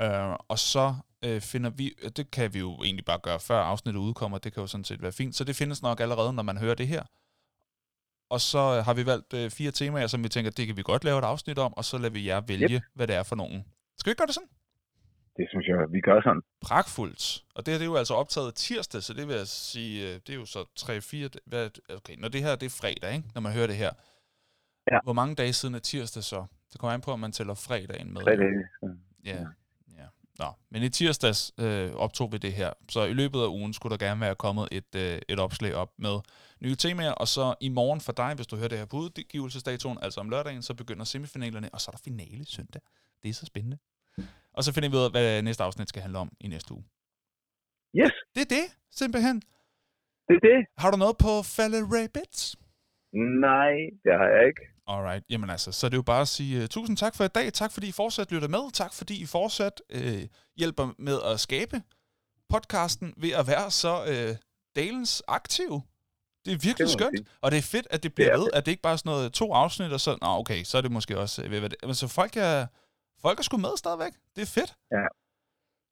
[0.00, 0.94] Øh, og så
[1.26, 4.60] øh, finder vi, det kan vi jo egentlig bare gøre før afsnittet udkommer, det kan
[4.60, 5.36] jo sådan set være fint.
[5.36, 7.02] Så det findes nok allerede, når man hører det her.
[8.30, 10.82] Og så øh, har vi valgt øh, fire temaer, som vi tænker, det kan vi
[10.82, 12.82] godt lave et afsnit om, og så lader vi jer vælge, yep.
[12.94, 13.64] hvad det er for nogen.
[13.98, 14.48] Skal vi ikke gøre det sådan?
[15.36, 16.42] Det synes jeg, vi gør sådan.
[16.60, 17.44] Pragtfuldt.
[17.54, 20.14] Og det her det er jo altså optaget tirsdag, så det vil jeg sige, øh,
[20.14, 21.38] det er jo så 3-4...
[21.46, 23.28] Hvad, okay, når det her det er fredag, ikke?
[23.34, 23.92] når man hører det her.
[24.92, 24.98] Ja.
[25.04, 26.46] Hvor mange dage siden er tirsdag så?
[26.72, 28.22] Det kommer an på, om man tæller fredagen med.
[28.22, 28.52] Fredag.
[29.24, 29.36] Ja.
[29.40, 29.44] ja.
[30.38, 32.72] Nå, men i tirsdags øh, optog vi det her.
[32.88, 35.92] Så i løbet af ugen skulle der gerne være kommet et, øh, et opslag op
[35.98, 36.16] med
[36.60, 37.12] nye temaer.
[37.12, 40.30] Og så i morgen for dig, hvis du hører det her på udgivelsesdatoen, altså om
[40.30, 42.82] lørdagen, så begynder semifinalerne, og så er der finale søndag.
[43.22, 43.78] Det er så spændende.
[44.56, 46.84] Og så finder vi ud af, hvad næste afsnit skal handle om i næste uge.
[48.00, 48.12] Yes.
[48.34, 49.36] Det er det, simpelthen.
[50.28, 50.58] Det er det.
[50.78, 52.56] Har du noget på Falle Rabbits?
[53.46, 53.74] Nej,
[54.04, 54.73] det har jeg ikke.
[54.86, 57.28] Alright, jamen altså, så er det jo bare at sige uh, tusind tak for i
[57.28, 57.52] dag.
[57.52, 58.72] Tak fordi I fortsat lytter med.
[58.72, 60.22] Tak fordi I fortsat uh,
[60.56, 61.82] hjælper med at skabe
[62.48, 64.36] podcasten ved at være så uh,
[64.76, 65.80] dalens aktiv.
[66.44, 68.66] Det er virkelig det skønt, og det er fedt, at det bliver det ved, at
[68.66, 70.92] det ikke bare er sådan noget to afsnit, og så, nå okay, så er det
[70.92, 71.78] måske også ved hvad det.
[71.82, 72.66] Men så folk er,
[73.20, 74.12] folk er sgu med stadigvæk.
[74.36, 74.70] Det er fedt.
[74.96, 75.04] Ja,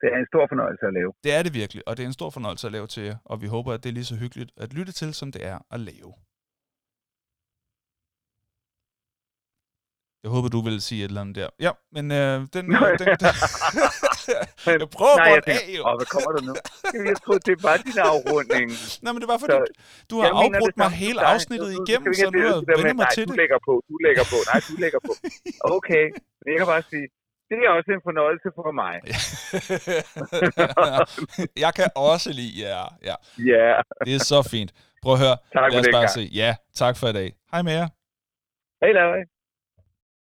[0.00, 1.12] det er en stor fornøjelse at lave.
[1.24, 3.42] Det er det virkelig, og det er en stor fornøjelse at lave til jer, og
[3.42, 5.80] vi håber, at det er lige så hyggeligt at lytte til, som det er at
[5.80, 6.12] lave.
[10.24, 11.48] Jeg håber, du vil sige et eller andet der.
[11.66, 12.54] Ja, men øh, den...
[12.54, 12.70] den, den
[14.82, 15.82] jeg prøver Nej, tænker, af, jo.
[15.88, 16.54] Åh, hvad kommer der nu?
[17.10, 18.68] Jeg troede, det var din afrunding.
[19.04, 19.72] Nej, men det var fordi, så,
[20.10, 23.22] du har afbrudt mig hele afsnittet du, igennem, så nu har jeg vendt mig til
[23.26, 23.32] det.
[23.32, 25.12] du lægger på, du lægger på, nej, du lægger på.
[25.76, 26.04] Okay,
[26.42, 27.06] men jeg kan bare sige,
[27.50, 28.94] det er også en fornøjelse for mig.
[31.64, 32.84] jeg kan også lide jer.
[33.08, 33.16] Ja.
[33.52, 33.68] ja.
[34.06, 34.70] Det er så fint.
[35.02, 35.36] Prøv at høre.
[35.56, 36.24] Tak Lad os bare se.
[36.42, 36.50] Ja,
[36.82, 37.28] tak for i dag.
[37.52, 37.88] Hej med jer.
[38.82, 39.24] Hej, Larry.